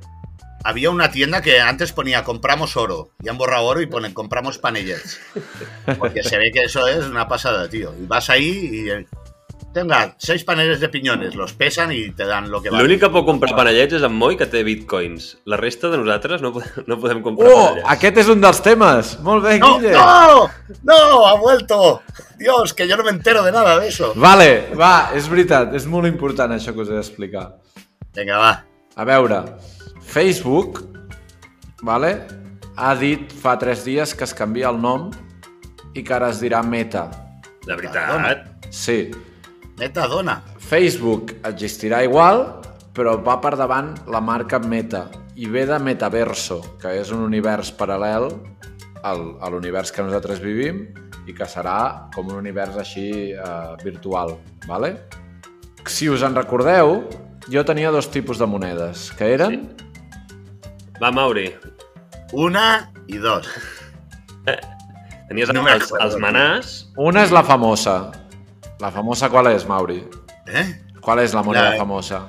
Había 0.65 0.89
una 0.91 1.11
tienda 1.11 1.43
que 1.43 1.61
antes 1.61 1.93
ponía 1.93 2.25
compramos 2.25 2.77
oro 2.79 3.11
y 3.23 3.29
han 3.29 3.37
borrado 3.37 3.65
oro 3.67 3.83
y 3.83 3.87
ponen 3.87 4.15
compramos 4.15 4.57
panellets. 4.57 5.21
Porque 5.99 6.23
se 6.23 6.39
ve 6.39 6.51
que 6.53 6.63
eso 6.65 6.87
es 6.89 7.05
una 7.05 7.29
pasada, 7.29 7.69
tío. 7.69 7.95
Y 8.01 8.07
vas 8.07 8.31
ahí 8.31 8.71
y 8.73 8.89
eh, 8.91 9.07
tenga 9.75 10.15
seis 10.19 10.45
paneles 10.47 10.79
de 10.81 10.89
piñones, 10.89 11.35
los 11.35 11.53
pesan 11.53 11.91
y 11.93 12.11
te 12.15 12.25
dan 12.25 12.49
lo 12.51 12.63
que 12.63 12.71
vale. 12.71 12.83
L'únic 12.85 13.01
que 13.03 13.11
pot 13.13 13.27
comprar 13.27 13.53
panellets 13.59 13.99
és 13.99 14.05
en 14.07 14.15
Moi, 14.15 14.37
que 14.39 14.47
té 14.47 14.63
bitcoins. 14.65 15.35
La 15.51 15.59
resta 15.59 15.91
de 15.91 15.99
nosaltres 15.99 16.41
no, 16.41 16.53
podem- 16.55 16.85
no 16.87 16.99
podem 17.03 17.21
comprar 17.27 17.51
Oh, 17.51 17.65
panellets. 17.67 17.91
aquest 17.97 18.19
és 18.23 18.29
un 18.33 18.41
dels 18.41 18.63
temes! 18.63 19.19
Molt 19.27 19.45
bé, 19.45 19.59
¡No! 19.59 19.75
Guille! 19.81 19.93
¡No! 19.93 20.49
¡No! 20.85 21.27
¡Ha 21.27 21.35
vuelto! 21.41 22.03
Dios, 22.39 22.73
que 22.73 22.87
yo 22.89 22.97
no 22.97 23.05
me 23.05 23.11
entero 23.11 23.43
de 23.43 23.53
nada 23.53 23.79
de 23.79 23.89
eso. 23.89 24.13
Vale, 24.17 24.71
va, 24.79 25.11
és 25.15 25.29
veritat, 25.29 25.75
és 25.75 25.85
molt 25.87 26.07
important 26.07 26.53
això 26.57 26.73
que 26.73 26.81
us 26.87 26.89
he 26.89 26.95
d'explicar. 26.97 27.49
Venga, 28.15 28.39
va. 28.39 28.53
A 28.97 29.05
veure, 29.05 29.43
Facebook, 30.01 30.81
vale, 31.83 32.15
ha 32.77 32.95
dit 32.99 33.31
fa 33.33 33.57
tres 33.59 33.85
dies 33.85 34.15
que 34.15 34.25
es 34.25 34.35
canvia 34.35 34.71
el 34.71 34.81
nom 34.83 35.11
i 35.95 36.03
que 36.03 36.15
ara 36.15 36.31
es 36.31 36.41
dirà 36.43 36.63
Meta. 36.67 37.05
De 37.67 37.75
veritat. 37.77 38.49
Sí, 38.71 39.11
Metadona. 39.79 40.39
Facebook 40.59 41.35
existirà 41.43 42.03
igual, 42.07 42.45
però 42.95 43.17
va 43.23 43.41
per 43.43 43.57
davant 43.59 43.95
la 44.07 44.21
marca 44.23 44.61
Meta 44.63 45.09
i 45.35 45.49
ve 45.51 45.65
de 45.67 45.79
Metaverso, 45.83 46.61
que 46.79 46.93
és 47.01 47.11
un 47.11 47.25
univers 47.25 47.73
paral·lel 47.75 48.29
al, 49.03 49.25
a 49.43 49.51
l'univers 49.51 49.91
que 49.93 50.05
nosaltres 50.07 50.39
vivim 50.43 50.85
i 51.27 51.35
que 51.35 51.49
serà 51.51 52.09
com 52.15 52.31
un 52.31 52.39
univers 52.39 52.79
així 52.79 53.09
eh, 53.35 53.75
virtual. 53.83 54.37
Vale? 54.69 54.95
Si 55.91 56.09
us 56.09 56.23
en 56.23 56.37
recordeu, 56.39 57.01
jo 57.51 57.65
tenia 57.67 57.91
dos 57.91 58.09
tipus 58.15 58.39
de 58.39 58.47
monedes, 58.47 59.11
que 59.19 59.35
eren... 59.35 59.67
Va, 61.03 61.11
Mauri. 61.11 61.51
Una 62.33 62.93
y 63.07 63.19
dos. 63.19 63.49
Tenies 65.29 65.51
No 65.53 65.65
els, 65.69 65.91
els 65.99 66.15
manàs. 66.21 66.75
Una 67.01 67.25
és 67.27 67.33
la 67.35 67.43
famosa. 67.43 68.13
La 68.85 68.91
famosa 68.93 69.31
qual 69.31 69.47
és, 69.49 69.65
Mauri? 69.65 70.03
¿Eh? 70.47 70.65
Qual 71.01 71.23
és 71.23 71.33
la 71.33 71.43
moneda 71.43 71.71
La- 71.71 71.77
famosa? 71.79 72.27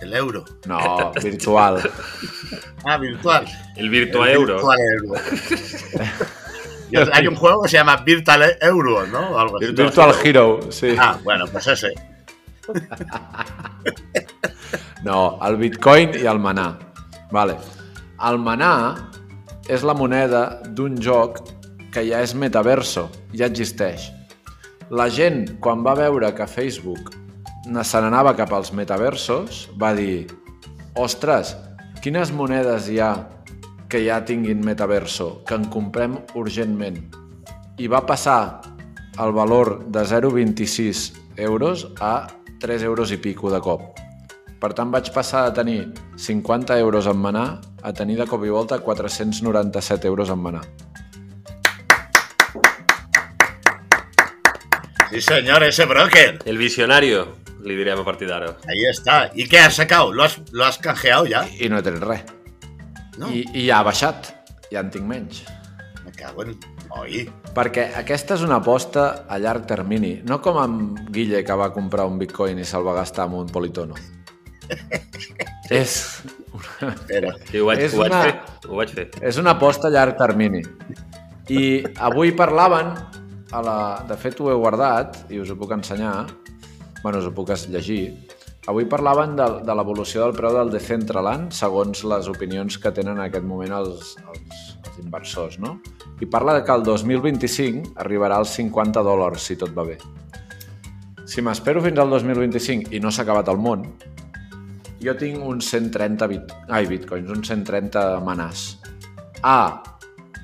El 0.00 0.14
euro. 0.14 0.44
No, 0.66 1.12
virtual. 1.22 1.82
Ah, 2.86 2.96
virtual. 2.96 3.44
El 3.76 3.90
Virtua 3.90 4.28
El 4.30 4.34
Euro. 4.36 4.54
Virtual 4.54 4.78
euro. 4.80 5.14
Y 6.90 6.96
Hay 7.12 7.26
un 7.26 7.34
juego 7.34 7.62
que 7.62 7.68
se 7.68 7.76
llama 7.76 7.96
Virtual 7.96 8.44
Euro, 8.62 9.06
¿no? 9.08 9.30
O 9.32 9.38
Algo 9.38 9.56
así. 9.58 9.72
Virtual 9.72 10.14
Hero, 10.24 10.60
sí. 10.70 10.96
Ah, 10.98 11.18
bueno, 11.22 11.44
pues 11.52 11.66
ese. 11.66 11.92
No, 15.04 15.38
el 15.46 15.56
bitcoin 15.56 16.14
i 16.18 16.26
el 16.26 16.40
manà. 16.42 16.78
Vale. 17.30 17.54
El 18.28 18.40
manà 18.42 18.72
és 19.68 19.84
la 19.86 19.94
moneda 19.94 20.60
d'un 20.74 20.96
joc 20.96 21.42
que 21.44 21.58
que 21.92 22.02
ja 22.10 22.20
és 22.22 22.34
metaverso, 22.34 23.08
ja 23.34 23.46
existeix. 23.46 24.10
La 24.88 25.10
gent, 25.12 25.58
quan 25.60 25.82
va 25.84 25.92
veure 25.92 26.30
que 26.32 26.46
Facebook 26.48 27.10
se 27.84 28.00
n'anava 28.00 28.30
cap 28.32 28.54
als 28.56 28.70
metaversos, 28.72 29.66
va 29.76 29.90
dir 29.92 30.24
ostres, 30.96 31.50
quines 32.00 32.32
monedes 32.32 32.88
hi 32.88 32.96
ha 33.04 33.10
que 33.92 34.00
ja 34.06 34.22
tinguin 34.24 34.64
metaverso, 34.64 35.42
que 35.44 35.58
en 35.60 35.68
comprem 35.68 36.16
urgentment. 36.40 37.02
I 37.76 37.84
va 37.92 38.00
passar 38.08 38.62
el 39.20 39.36
valor 39.36 39.74
de 39.92 40.06
0,26 40.08 41.12
euros 41.36 41.84
a 42.00 42.26
3 42.64 42.88
euros 42.88 43.12
i 43.12 43.20
pico 43.20 43.52
de 43.52 43.60
cop. 43.60 43.90
Per 44.58 44.72
tant, 44.72 44.88
vaig 44.88 45.12
passar 45.12 45.44
de 45.50 45.56
tenir 45.60 45.80
50 46.16 46.80
euros 46.80 47.06
en 47.06 47.20
manar 47.20 47.60
a 47.84 47.92
tenir 47.92 48.16
de 48.16 48.26
cop 48.26 48.40
i 48.40 48.56
volta 48.56 48.80
497 48.80 50.08
euros 50.08 50.32
en 50.32 50.40
manar. 50.48 50.64
Sí, 55.10 55.20
señor, 55.20 55.62
ese 55.62 55.84
broker. 55.86 56.38
El 56.44 56.58
visionario, 56.58 57.36
li 57.64 57.74
direm 57.76 58.00
a 58.00 58.04
partir 58.04 58.28
d'ara. 58.28 58.56
Ahí 58.68 58.84
está. 58.90 59.30
¿Y 59.34 59.48
qué 59.48 59.58
has 59.60 59.74
sacado? 59.74 60.12
¿Lo 60.12 60.24
has, 60.24 60.40
lo 60.52 60.64
has 60.64 60.78
canjeado 60.78 61.26
ya? 61.26 61.46
I 61.48 61.68
no 61.68 61.78
he 61.78 61.82
tret 61.82 62.02
res. 62.02 62.24
No. 63.18 63.30
I, 63.32 63.44
I 63.54 63.66
ja 63.68 63.78
ha 63.80 63.86
baixat. 63.88 64.28
Ja 64.70 64.80
en 64.84 64.90
tinc 64.90 65.04
menys. 65.08 65.44
Me 66.04 66.12
cago 66.12 66.44
en... 66.44 66.56
Oi. 66.98 67.24
Perquè 67.54 67.88
aquesta 67.98 68.36
és 68.38 68.42
una 68.46 68.60
aposta 68.62 69.24
a 69.28 69.36
llarg 69.40 69.66
termini, 69.68 70.22
no 70.24 70.38
com 70.40 70.56
amb 70.60 71.00
Guille 71.12 71.42
que 71.44 71.56
va 71.58 71.66
comprar 71.74 72.06
un 72.08 72.16
bitcoin 72.20 72.58
i 72.60 72.64
se'l 72.64 72.84
va 72.86 72.94
gastar 72.96 73.26
amb 73.26 73.34
un 73.42 73.48
politono. 73.52 73.96
és, 75.70 76.22
Espera. 76.80 77.34
Sí, 77.50 77.58
ho 77.60 77.66
vaig, 77.68 77.82
És 77.84 77.94
ho 77.94 78.00
vaig 78.02 78.12
una- 78.12 78.22
fer. 78.22 78.34
Ho 78.68 78.76
vaig 78.80 78.94
fer. 78.94 79.06
és 79.20 79.36
una 79.40 79.52
aposta 79.56 79.88
a 79.88 79.90
llarg 79.92 80.16
termini. 80.20 80.62
I 81.48 81.82
avui 82.04 82.32
parlaven, 82.36 82.92
a 83.52 83.62
la... 83.62 83.78
de 84.08 84.16
fet 84.20 84.40
ho 84.40 84.50
he 84.50 84.56
guardat 84.56 85.24
i 85.32 85.40
us 85.40 85.50
ho 85.50 85.56
puc 85.58 85.72
ensenyar, 85.76 86.26
bueno, 87.02 87.18
us 87.18 87.28
ho 87.28 87.32
puc 87.34 87.52
llegir, 87.72 88.02
avui 88.68 88.84
parlaven 88.84 89.36
de, 89.38 89.46
de 89.64 89.76
l'evolució 89.76 90.24
del 90.24 90.36
preu 90.36 90.52
del 90.56 90.72
Decentraland 90.74 91.54
segons 91.56 92.04
les 92.04 92.28
opinions 92.28 92.76
que 92.82 92.92
tenen 92.92 93.16
en 93.16 93.24
aquest 93.28 93.46
moment 93.48 93.72
els, 93.78 94.14
els, 94.28 94.60
els 94.84 95.00
inversors, 95.04 95.58
no? 95.62 95.78
I 96.20 96.26
parla 96.26 96.58
de 96.58 96.64
que 96.66 96.74
el 96.74 96.84
2025 96.84 97.94
arribarà 98.02 98.40
als 98.42 98.56
50 98.58 99.04
dòlars, 99.06 99.44
si 99.48 99.56
tot 99.56 99.72
va 99.76 99.86
bé. 99.86 99.96
Si 101.28 101.44
m'espero 101.44 101.80
fins 101.84 102.00
al 102.02 102.10
2025 102.10 102.92
i 102.96 103.00
no 103.00 103.12
s'ha 103.12 103.22
acabat 103.22 103.48
el 103.52 103.60
món, 103.62 103.84
jo 104.98 105.14
tinc 105.14 105.44
uns 105.46 105.68
130 105.70 106.28
bit... 106.28 106.54
Ai, 106.68 106.86
bitcoins, 106.90 107.30
uns 107.30 107.52
130 107.52 108.18
manars. 108.26 108.64
A 109.46 109.84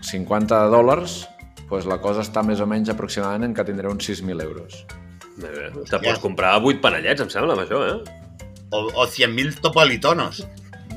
50 0.07 0.61
dòlars, 0.71 1.25
doncs 1.71 1.89
la 1.91 2.01
cosa 2.03 2.25
està 2.25 2.45
més 2.47 2.61
o 2.61 2.69
menys 2.71 2.93
aproximadament 2.93 3.51
en 3.51 3.57
que 3.57 3.65
tindré 3.67 3.91
uns 3.91 4.09
6.000 4.09 4.45
euros. 4.45 4.85
Te 5.91 5.99
pots 5.99 6.21
comprar 6.23 6.57
8 6.61 6.83
panellets, 6.83 7.25
em 7.25 7.33
sembla, 7.33 7.57
amb 7.57 7.65
això, 7.65 7.81
eh? 7.89 8.21
O, 8.71 8.85
o 9.03 9.07
100.000 9.07 9.61
topolitonos. 9.65 10.45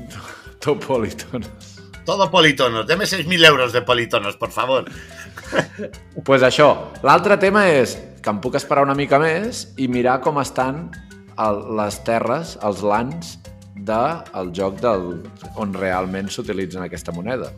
Topolitonos. 0.64 1.74
Todo 2.08 2.30
politonos. 2.30 2.86
Deme 2.86 3.04
6.000 3.04 3.46
euros 3.46 3.72
de 3.72 3.82
politonos, 3.82 4.36
por 4.36 4.50
favor. 4.50 4.86
Doncs 4.88 6.24
pues 6.26 6.42
això. 6.42 6.70
L'altre 7.04 7.36
tema 7.36 7.66
és 7.68 7.98
que 8.22 8.32
em 8.32 8.40
puc 8.40 8.56
esperar 8.56 8.86
una 8.86 8.96
mica 8.96 9.18
més 9.20 9.66
i 9.76 9.90
mirar 9.92 10.18
com 10.24 10.40
estan 10.40 10.86
el, 11.38 11.60
les 11.78 11.98
terres, 12.06 12.56
els 12.64 12.80
lands 12.80 13.36
del 13.88 14.50
joc 14.56 14.80
del, 14.82 15.20
on 15.60 15.74
realment 15.76 16.30
s'utilitzen 16.32 16.86
aquesta 16.86 17.14
moneda. 17.14 17.52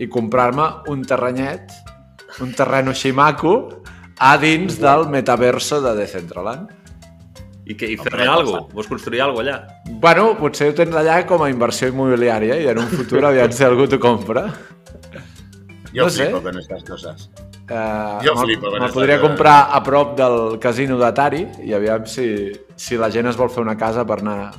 I 0.00 0.08
comprar-me 0.08 0.66
un 0.90 1.04
terrenyet, 1.04 1.72
un 2.40 2.52
terreno 2.56 2.90
així 2.94 3.12
maco, 3.12 3.82
a 4.18 4.36
dins 4.38 4.78
del 4.80 5.08
metaverso 5.08 5.80
de 5.82 5.94
Decentraland. 5.98 6.68
I, 7.70 7.76
que, 7.78 7.86
i 7.86 7.96
fer-ne 7.96 8.26
alguna 8.26 8.60
cosa. 8.64 8.74
Vols 8.74 8.88
construir 8.90 9.20
alguna 9.22 9.44
allà? 9.44 9.58
Bueno, 10.02 10.32
potser 10.38 10.70
ho 10.72 10.74
tens 10.74 10.96
allà 10.98 11.20
com 11.28 11.42
a 11.44 11.50
inversió 11.52 11.86
immobiliària 11.92 12.56
i 12.58 12.66
en 12.72 12.80
un 12.82 12.88
futur 12.90 13.22
aviam 13.28 13.52
si 13.54 13.62
algú 13.64 13.86
t'ho 13.86 13.98
compra. 14.02 14.48
Yo 15.92 16.04
No 16.04 16.10
sé. 16.10 16.24
flipo 16.26 16.42
con 16.42 16.58
estas 16.58 16.82
cosas. 16.84 17.30
Uh, 17.70 18.18
Jo 18.24 18.34
flipo 18.36 18.66
con 18.70 18.80
me'l 18.80 18.88
estas 18.88 18.92
podria 18.94 19.18
coses. 19.20 19.28
comprar 19.28 19.68
a 19.70 19.82
prop 19.82 20.16
del 20.18 20.58
casino 20.58 20.96
d'Atari 20.98 21.44
i 21.64 21.72
aviam 21.72 22.04
si, 22.06 22.50
si 22.74 22.96
la 22.98 23.10
gent 23.10 23.26
es 23.30 23.36
vol 23.38 23.50
fer 23.50 23.62
una 23.62 23.76
casa 23.78 24.04
per 24.06 24.18
anar 24.20 24.50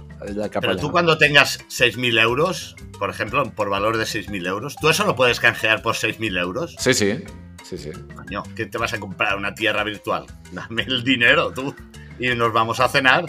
Pero 0.62 0.78
tú 0.78 0.92
cuando 0.92 1.18
tengas 1.18 1.60
6.000 1.68 2.22
euros, 2.22 2.75
por 3.00 3.10
ejemplo, 3.10 3.44
por 3.56 3.70
valor 3.70 3.98
de 3.98 4.04
6.000 4.04 4.48
euros, 4.48 4.75
¿tú 4.80 4.90
eso 4.90 5.06
lo 5.06 5.16
puedes 5.16 5.40
canjear 5.40 5.82
por 5.82 5.96
6.000 5.96 6.40
euros? 6.40 6.75
Sí, 6.78 6.94
sí. 6.94 7.24
Sí, 7.63 7.78
sí. 7.78 7.92
Coño, 8.16 8.44
¿qué 8.56 8.66
te 8.66 8.78
vas 8.78 8.94
a 8.94 9.00
comprar? 9.00 9.38
¿Una 9.38 9.54
tierra 9.56 9.84
virtual? 9.84 10.25
Dame 10.51 10.84
el 10.84 11.04
dinero, 11.04 11.51
tú. 11.51 11.74
Y 12.20 12.30
nos 12.36 12.51
vamos 12.54 12.80
a 12.80 12.88
cenar. 12.90 13.25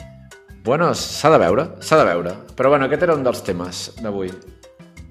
Bueno, 0.64 0.94
s'ha 0.94 1.30
de 1.30 1.38
veure, 1.38 1.64
s'ha 1.80 1.98
de 1.98 2.04
veure. 2.04 2.32
Però 2.56 2.68
bueno, 2.70 2.86
aquest 2.86 3.02
era 3.02 3.16
un 3.18 3.24
dels 3.26 3.42
temes 3.42 3.80
d'avui. 4.02 4.30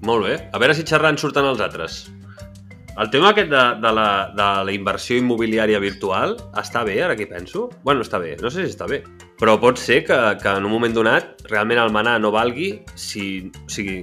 Molt 0.06 0.24
bé. 0.26 0.36
A 0.52 0.58
veure 0.58 0.74
si 0.74 0.84
xerrant 0.88 1.18
surten 1.20 1.44
els 1.44 1.60
altres. 1.60 2.06
El 3.00 3.08
tema 3.08 3.30
aquest 3.32 3.48
de, 3.48 3.60
de, 3.80 3.90
la, 3.96 4.08
de 4.36 4.46
la 4.66 4.72
inversió 4.74 5.16
immobiliària 5.16 5.78
virtual 5.80 6.34
està 6.60 6.82
bé, 6.84 6.98
ara 7.00 7.16
que 7.16 7.24
penso? 7.30 7.70
Bueno, 7.86 8.04
està 8.04 8.20
bé, 8.20 8.34
no 8.42 8.50
sé 8.52 8.66
si 8.66 8.74
està 8.74 8.88
bé. 8.90 9.00
Però 9.40 9.54
pot 9.60 9.80
ser 9.80 10.02
que, 10.04 10.18
que 10.42 10.52
en 10.52 10.68
un 10.68 10.74
moment 10.74 10.92
donat 10.92 11.40
realment 11.48 11.80
el 11.80 11.94
manar 11.94 12.18
no 12.20 12.30
valgui 12.34 12.74
si... 12.94 13.48
O 13.64 13.72
sigui, 13.72 14.02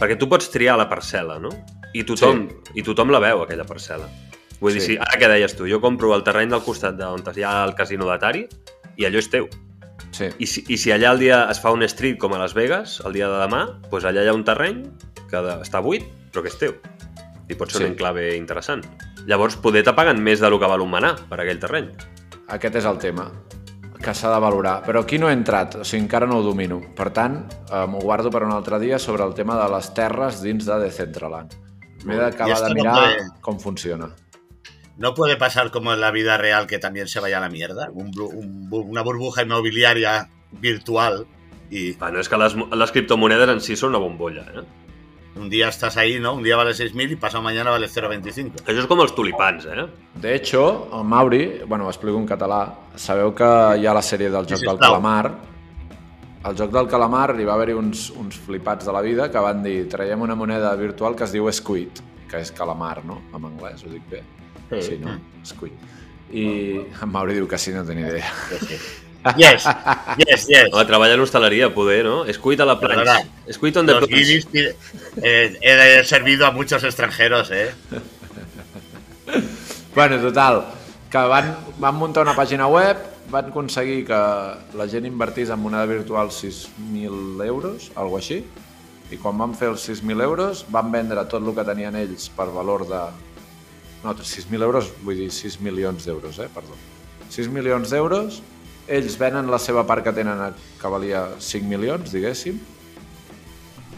perquè 0.00 0.18
tu 0.20 0.28
pots 0.28 0.50
triar 0.52 0.76
la 0.76 0.88
parcel·la, 0.90 1.38
no? 1.40 1.50
I 1.96 2.04
tothom, 2.04 2.44
sí. 2.50 2.76
i 2.80 2.84
tothom 2.84 3.12
la 3.14 3.22
veu, 3.24 3.44
aquella 3.46 3.64
parcel·la. 3.66 4.10
Vull 4.60 4.76
dir, 4.76 4.82
Sí. 4.82 4.94
si, 4.94 4.98
ara 5.00 5.18
que 5.18 5.30
deies 5.30 5.56
tu, 5.56 5.66
jo 5.70 5.80
compro 5.80 6.12
el 6.14 6.24
terreny 6.26 6.52
del 6.52 6.62
costat 6.62 6.98
d'on 7.00 7.24
hi 7.34 7.42
ha 7.42 7.64
el 7.64 7.74
casino 7.74 8.06
d'Atari 8.06 8.44
i 8.96 9.08
allò 9.08 9.18
és 9.22 9.30
teu. 9.32 9.48
Sí. 10.14 10.28
I 10.38 10.46
si, 10.46 10.62
I 10.68 10.76
si 10.78 10.92
allà 10.92 11.10
el 11.16 11.18
dia 11.24 11.46
es 11.50 11.58
fa 11.60 11.72
un 11.74 11.82
street 11.88 12.20
com 12.22 12.34
a 12.34 12.38
Las 12.38 12.54
Vegas, 12.54 13.00
el 13.06 13.16
dia 13.16 13.28
de 13.32 13.40
demà, 13.40 13.64
doncs 13.90 14.04
allà 14.04 14.22
hi 14.22 14.28
ha 14.28 14.36
un 14.36 14.44
terreny 14.44 14.84
que 15.30 15.40
està 15.64 15.80
buit, 15.82 16.04
però 16.30 16.44
que 16.44 16.52
és 16.52 16.58
teu. 16.60 16.76
I 17.48 17.54
pot 17.54 17.70
ser 17.70 17.78
Sí. 17.78 17.84
un 17.84 17.90
enclave 17.92 18.36
interessant. 18.36 18.84
Llavors, 19.26 19.56
poder 19.56 19.82
te 19.84 19.92
paguen 19.92 20.22
més 20.22 20.40
del 20.40 20.58
que 20.58 20.66
val 20.66 20.80
un 20.80 20.90
manar 20.90 21.16
per 21.28 21.40
aquell 21.40 21.58
terreny. 21.60 21.90
Aquest 22.48 22.76
és 22.76 22.84
el 22.84 22.98
tema 22.98 23.30
que 24.02 24.12
s'ha 24.14 24.30
de 24.34 24.40
valorar. 24.40 24.82
Però 24.84 25.00
aquí 25.00 25.18
no 25.18 25.28
he 25.30 25.32
entrat, 25.32 25.76
o 25.76 25.84
sigui, 25.84 26.02
encara 26.02 26.26
no 26.26 26.38
ho 26.38 26.42
domino. 26.42 26.80
Per 26.94 27.10
tant, 27.10 27.46
eh, 27.72 27.86
m'ho 27.86 28.00
guardo 28.00 28.30
per 28.30 28.42
un 28.44 28.52
altre 28.52 28.78
dia 28.78 28.98
sobre 28.98 29.24
el 29.24 29.32
tema 29.34 29.56
de 29.62 29.70
les 29.74 29.94
terres 29.94 30.42
dins 30.42 30.66
de 30.66 30.78
Decentraland. 30.78 31.52
M'he 32.04 32.14
I 32.16 32.18
d'acabar 32.18 32.58
de 32.62 32.68
no 32.68 32.74
mirar 32.74 32.94
puede- 32.94 33.40
com 33.40 33.58
funciona. 33.58 34.10
¿No 34.98 35.14
puede 35.14 35.36
pasar 35.36 35.70
como 35.70 35.92
en 35.92 36.00
la 36.00 36.10
vida 36.10 36.36
real 36.36 36.66
que 36.66 36.78
también 36.78 37.08
se 37.08 37.18
vaya 37.18 37.38
a 37.38 37.40
la 37.40 37.48
mierda? 37.48 37.88
Un 37.94 38.10
un 38.18 38.68
una 38.70 39.02
burbuja 39.02 39.42
inmobiliaria 39.42 40.28
virtual 40.52 41.26
y 41.70 41.94
Bueno, 41.94 42.20
és 42.20 42.28
que 42.28 42.36
les, 42.36 42.54
les 42.54 42.92
criptomonedes 42.92 43.48
en 43.48 43.60
si 43.60 43.74
són 43.74 43.88
una 43.90 43.98
bombolla, 43.98 44.42
eh? 44.54 44.62
Un 45.36 45.48
día 45.50 45.68
estás 45.68 45.96
ahí, 45.96 46.20
¿no? 46.20 46.34
Un 46.34 46.42
día 46.42 46.56
vale 46.56 46.70
6.000 46.72 47.12
y 47.12 47.16
pasado 47.16 47.42
mañana 47.42 47.70
vale 47.70 47.88
0,25. 47.88 48.62
Això 48.66 48.84
és 48.84 48.86
com 48.90 49.00
els 49.02 49.14
tulipans, 49.14 49.66
eh? 49.66 49.86
De 50.14 50.34
hecho, 50.34 50.88
el 50.94 51.04
Mauri, 51.04 51.62
bueno, 51.66 51.86
ho 51.86 51.90
explico 51.90 52.18
en 52.18 52.26
català, 52.26 52.60
sabeu 52.96 53.34
que 53.34 53.48
hi 53.78 53.86
ha 53.86 53.94
la 53.94 54.02
sèrie 54.02 54.30
del 54.30 54.46
joc 54.46 54.62
Sí, 54.62 54.66
del 54.66 54.78
calamar. 54.78 55.32
Al 56.44 56.56
joc 56.56 56.70
del 56.70 56.88
calamar 56.88 57.34
hi 57.40 57.46
va 57.48 57.54
haver-hi 57.56 57.74
uns, 57.74 58.10
uns 58.10 58.38
flipats 58.46 58.86
de 58.86 58.92
la 58.92 59.00
vida 59.02 59.30
que 59.32 59.40
van 59.40 59.62
dir 59.64 59.88
traiem 59.88 60.20
una 60.22 60.36
moneda 60.36 60.74
virtual 60.76 61.16
que 61.16 61.24
es 61.24 61.32
diu 61.32 61.50
Squid, 61.50 62.02
que 62.30 62.40
és 62.40 62.52
calamar, 62.52 63.04
no? 63.04 63.22
En 63.34 63.50
anglès, 63.50 63.82
ho 63.84 63.90
dic 63.90 64.06
bé? 64.10 64.22
Sí, 64.80 64.98
no? 65.00 65.18
Squid. 65.44 65.72
I 66.34 66.44
en 67.02 67.10
Mauri 67.12 67.34
diu 67.36 67.46
que 67.48 67.58
sí, 67.58 67.72
no 67.72 67.84
tenia 67.84 68.10
idea. 68.10 68.30
Yes, 69.36 69.64
yes, 70.26 70.46
yes. 70.48 70.68
Home, 70.72 70.84
treballa 70.84 71.14
en 71.14 71.20
hostaleria, 71.20 71.72
poder, 71.72 72.04
no? 72.04 72.24
Escuit 72.28 72.60
a 72.60 72.66
la 72.68 72.78
planxa. 72.78 73.04
Perdona. 73.04 73.46
Escuit 73.46 73.76
on 73.80 73.86
the 73.86 73.94
Los 73.94 74.08
guiris 74.08 74.44
pide- 74.46 74.76
eh, 75.22 75.56
he 75.62 76.04
servido 76.04 76.44
a 76.46 76.50
muchos 76.50 76.84
extranjeros, 76.84 77.50
¿eh? 77.50 77.70
Bueno, 79.94 80.18
total, 80.20 80.66
que 81.10 81.18
van, 81.18 81.56
van 81.78 81.94
muntar 81.94 82.24
una 82.26 82.34
pàgina 82.34 82.66
web, 82.66 82.98
van 83.30 83.46
aconseguir 83.50 84.04
que 84.06 84.18
la 84.76 84.88
gent 84.90 85.06
invertís 85.06 85.50
en 85.50 85.60
moneda 85.62 85.86
virtual 85.86 86.28
6.000 86.30 87.44
euros, 87.46 87.90
alguna 87.94 88.20
així, 88.20 88.40
i 89.12 89.16
quan 89.20 89.38
van 89.38 89.54
fer 89.54 89.68
els 89.70 89.84
6.000 89.88 90.20
euros 90.24 90.64
van 90.74 90.90
vendre 90.92 91.22
tot 91.30 91.44
el 91.46 91.54
que 91.54 91.64
tenien 91.64 91.96
ells 91.96 92.28
per 92.34 92.48
valor 92.52 92.86
de... 92.88 93.00
No, 94.04 94.12
6.000 94.18 94.60
euros, 94.66 94.90
vull 95.04 95.16
dir 95.22 95.30
6 95.32 95.60
milions 95.64 96.04
d'euros, 96.04 96.38
eh? 96.42 96.50
Perdó. 96.52 96.74
6 97.32 97.48
milions 97.48 97.88
d'euros, 97.94 98.42
ells 98.88 99.16
venen 99.18 99.50
la 99.50 99.58
seva 99.58 99.86
part 99.86 100.04
que 100.04 100.12
tenen 100.12 100.40
a- 100.40 100.52
que 100.80 100.88
valia 100.88 101.26
5 101.38 101.66
milions, 101.68 102.12
diguéssim, 102.12 102.58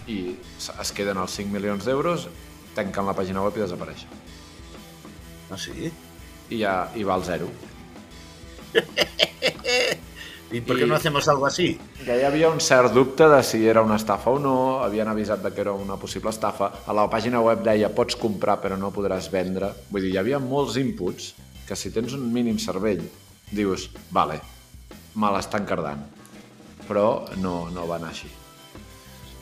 i 0.07 0.37
es 0.81 0.93
queden 0.93 1.19
els 1.19 1.31
5 1.35 1.51
milions 1.51 1.85
d'euros, 1.85 2.29
tanquen 2.75 3.07
la 3.07 3.15
pàgina 3.15 3.43
web 3.43 3.57
i 3.57 3.61
desapareixen. 3.61 4.09
¿Ah, 5.51 5.59
sí? 5.59 5.91
I 6.51 6.59
ja 6.63 6.91
hi 6.95 7.03
va 7.03 7.15
al 7.15 7.25
zero. 7.25 7.49
¿Y 10.53 10.61
por 10.61 10.77
Y- 10.77 10.81
qué 10.81 10.87
no 10.87 10.95
hacemos 10.95 11.27
algo 11.29 11.47
así? 11.47 11.79
que 12.05 12.21
hi 12.21 12.23
havia 12.23 12.49
un 12.49 12.61
cert 12.61 12.93
dubte 12.95 13.27
de 13.29 13.43
si 13.43 13.67
era 13.67 13.83
una 13.83 13.97
estafa 13.97 14.31
o 14.31 14.39
no, 14.39 14.79
havien 14.85 15.09
avisat 15.09 15.43
de 15.43 15.53
que 15.53 15.61
era 15.61 15.73
una 15.73 15.97
possible 15.97 16.31
estafa. 16.31 16.71
A 16.87 16.93
la 16.95 17.09
pàgina 17.11 17.41
web 17.43 17.65
deia 17.67 17.89
pots 17.93 18.15
comprar 18.15 18.61
però 18.63 18.77
no 18.79 18.93
podràs 18.95 19.27
vendre. 19.31 19.73
Vull 19.91 20.03
dir, 20.07 20.13
hi 20.15 20.19
havia 20.23 20.39
molts 20.39 20.77
inputs 20.79 21.33
que 21.67 21.75
si 21.75 21.91
tens 21.91 22.13
un 22.15 22.29
mínim 22.33 22.59
cervell 22.63 23.03
dius, 23.51 23.89
vale, 24.11 24.39
me 25.17 25.31
l'estan 25.33 25.67
cardant. 25.69 26.05
Però 26.87 27.27
no, 27.43 27.71
no 27.73 27.87
va 27.89 27.97
anar 27.99 28.13
així. 28.13 28.29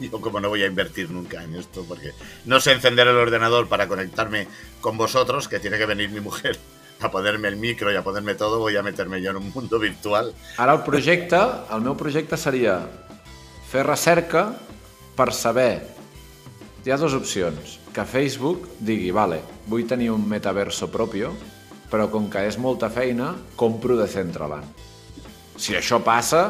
Yo 0.01 0.21
como 0.21 0.41
no 0.41 0.49
voy 0.49 0.63
a 0.63 0.67
invertir 0.67 1.11
nunca 1.11 1.43
en 1.45 1.55
esto, 1.55 1.85
porque 1.87 2.13
no 2.47 2.59
sé 2.61 2.73
encender 2.73 3.07
el 3.07 3.17
ordenador 3.17 3.69
para 3.69 3.87
conectarme 3.87 4.49
con 4.81 4.97
vosotros, 4.99 5.47
que 5.47 5.61
tiene 5.61 5.79
que 5.79 5.87
venir 5.87 6.11
mi 6.11 6.21
mujer 6.21 6.59
a 7.01 7.11
ponerme 7.11 7.49
el 7.49 7.57
micro 7.57 7.93
y 7.93 7.97
a 7.97 8.03
ponerme 8.03 8.35
todo, 8.35 8.59
voy 8.59 8.77
a 8.77 8.83
meterme 8.83 9.21
yo 9.21 9.31
en 9.31 9.37
un 9.37 9.53
mundo 9.53 9.79
virtual. 9.79 10.35
Ara 10.59 10.75
el 10.75 10.83
projecte, 10.83 11.39
el 11.71 11.83
meu 11.85 11.95
projecte 11.99 12.39
seria 12.41 12.79
fer 13.71 13.85
recerca 13.87 14.49
per 15.17 15.33
saber... 15.35 15.95
Hi 16.85 16.93
ha 16.93 16.99
dues 17.01 17.15
opcions. 17.17 17.79
Que 17.95 18.05
Facebook 18.05 18.67
digui, 18.85 19.09
vale, 19.15 19.39
vull 19.71 19.87
tenir 19.89 20.11
un 20.13 20.27
metaverso 20.29 20.91
propio, 20.93 21.31
però 21.89 22.11
com 22.13 22.27
que 22.29 22.43
és 22.49 22.59
molta 22.61 22.91
feina, 22.93 23.31
compro 23.57 23.97
de 23.97 24.09
Centraland. 24.11 24.67
Si 25.57 25.77
això 25.77 26.01
passa, 26.03 26.45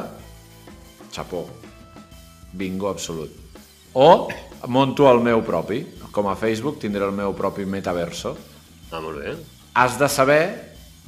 xapó. 1.12 1.44
Bingo 2.52 2.88
absolut. 2.88 3.30
O 3.94 4.28
monto 4.66 5.11
el 5.11 5.20
meu 5.23 5.42
propi. 5.44 5.84
Com 6.14 6.28
a 6.30 6.37
Facebook 6.38 6.78
tindré 6.82 7.04
el 7.04 7.14
meu 7.14 7.34
propi 7.34 7.66
metaverso. 7.66 8.37
Ah, 8.90 9.00
molt 9.02 9.18
bé. 9.18 9.34
Has 9.75 9.99
de 9.99 10.08
saber, 10.08 10.44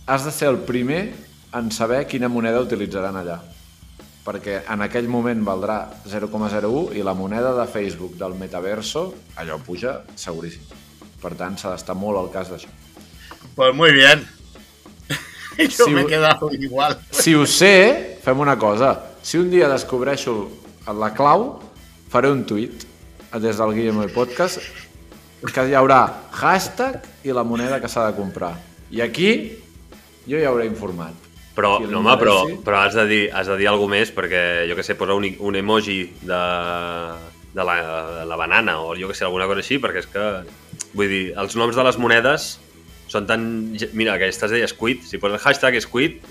has 0.06 0.24
de 0.26 0.32
ser 0.34 0.48
el 0.50 0.58
primer 0.66 1.14
en 1.54 1.70
saber 1.70 2.06
quina 2.10 2.28
moneda 2.28 2.60
utilitzaran 2.64 3.16
allà. 3.16 3.38
Perquè 4.26 4.64
en 4.74 4.82
aquell 4.82 5.06
moment 5.06 5.44
valdrà 5.46 5.78
0,01 6.02 6.96
i 6.98 7.04
la 7.06 7.14
moneda 7.14 7.54
de 7.54 7.68
Facebook 7.70 8.16
del 8.18 8.34
metaverso, 8.34 9.12
allò 9.38 9.60
puja 9.62 10.00
seguríssim. 10.18 10.66
Per 11.22 11.36
tant, 11.38 11.54
s'ha 11.54 11.70
d'estar 11.70 11.94
molt 11.94 12.18
al 12.18 12.32
cas 12.34 12.50
d'això. 12.50 12.68
Pues 13.54 13.74
muy 13.74 13.94
bien. 13.94 14.26
Yo 15.78 15.84
Sí, 15.86 15.90
me 15.90 16.00
he 16.02 16.04
bu- 16.04 16.08
quedado 16.08 16.50
igual. 16.52 16.98
Si 17.10 17.34
ho 17.34 17.46
sé, 17.46 18.18
fem 18.22 18.38
una 18.40 18.58
cosa. 18.58 18.94
Si 19.22 19.38
un 19.38 19.50
dia 19.50 19.68
descobreixo 19.68 20.48
la 20.86 21.12
clau, 21.14 21.60
faré 22.10 22.30
un 22.30 22.44
tuit 22.46 22.84
des 23.36 23.56
del 23.58 23.72
Guillem 23.74 23.98
Podcast 24.14 24.60
que 25.52 25.62
hi 25.68 25.74
haurà 25.78 26.00
hashtag 26.32 27.02
i 27.26 27.32
la 27.34 27.42
moneda 27.44 27.80
que 27.82 27.88
s'ha 27.90 28.06
de 28.10 28.16
comprar. 28.16 28.54
I 28.90 29.00
aquí 29.04 29.30
jo 30.26 30.38
ja 30.40 30.48
hauré 30.48 30.66
informat. 30.66 31.12
Però, 31.56 31.78
Si 31.80 31.86
no, 31.88 32.00
home, 32.00 32.14
però, 32.20 32.34
però 32.64 32.82
has, 32.84 32.94
de 32.94 33.06
dir, 33.08 33.20
has 33.32 33.46
de 33.48 33.56
dir 33.56 33.68
alguna 33.70 33.96
més 33.96 34.10
perquè, 34.12 34.66
jo 34.68 34.74
que 34.76 34.82
sé, 34.84 34.94
posa 34.94 35.14
un, 35.16 35.24
un 35.40 35.56
emoji 35.56 36.02
de, 36.20 36.40
de, 37.54 37.64
la, 37.64 37.76
de 38.20 38.26
la 38.28 38.36
banana 38.36 38.80
o 38.82 38.94
jo 38.98 39.08
que 39.08 39.14
sé, 39.16 39.24
alguna 39.24 39.46
cosa 39.48 39.62
així, 39.64 39.78
perquè 39.80 40.02
és 40.04 40.08
que, 40.12 40.24
vull 40.92 41.08
dir, 41.08 41.22
els 41.40 41.56
noms 41.56 41.76
de 41.78 41.84
les 41.86 41.96
monedes 41.98 42.48
són 43.16 43.26
tan... 43.28 43.46
Mira, 43.96 44.14
aquesta 44.16 44.46
es 44.46 44.54
deia 44.54 44.68
Squid, 44.70 45.02
si 45.08 45.20
poses 45.22 45.42
hashtag 45.42 45.80
Squid, 45.82 46.22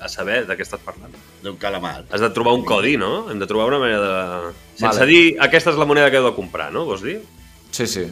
a 0.00 0.10
saber 0.12 0.44
de 0.48 0.56
què 0.56 0.64
estàs 0.66 0.82
parlant. 0.84 1.14
De 1.42 1.52
un 1.52 1.58
calamar. 1.60 2.04
Has 2.10 2.22
de 2.22 2.30
trobar 2.34 2.54
un 2.56 2.64
codi, 2.66 2.96
no? 3.00 3.26
Hem 3.32 3.42
de 3.42 3.48
trobar 3.50 3.68
una 3.72 3.80
manera 3.82 4.02
de... 4.02 4.52
Sense 4.76 5.00
Vale. 5.00 5.10
dir, 5.10 5.24
aquesta 5.44 5.74
és 5.74 5.80
la 5.80 5.88
moneda 5.88 6.10
que 6.12 6.20
heu 6.20 6.28
de 6.28 6.34
comprar, 6.36 6.70
no? 6.74 6.84
Vols 6.88 7.04
dir? 7.04 7.18
Sí, 7.74 7.88
sí. 7.90 8.06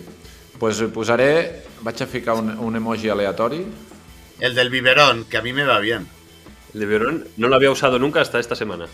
Pues 0.59 0.83
posaré... 0.95 1.63
Vaig 1.83 1.99
a 1.99 2.07
ficar 2.07 2.37
un, 2.39 2.53
un 2.63 2.77
emoji 2.79 3.09
aleatori. 3.11 3.65
El 4.39 4.55
del 4.55 4.71
biberón, 4.71 5.25
que 5.27 5.39
a 5.39 5.43
mí 5.43 5.53
me 5.53 5.65
va 5.67 5.81
bien. 5.81 6.07
El 6.75 6.81
de 6.81 6.87
Biberón 6.87 7.29
no 7.37 7.49
lo 7.49 7.57
había 7.57 7.71
usado 7.71 7.99
nunca 7.99 8.21
hasta 8.21 8.39
esta 8.39 8.57
semana. 8.57 8.87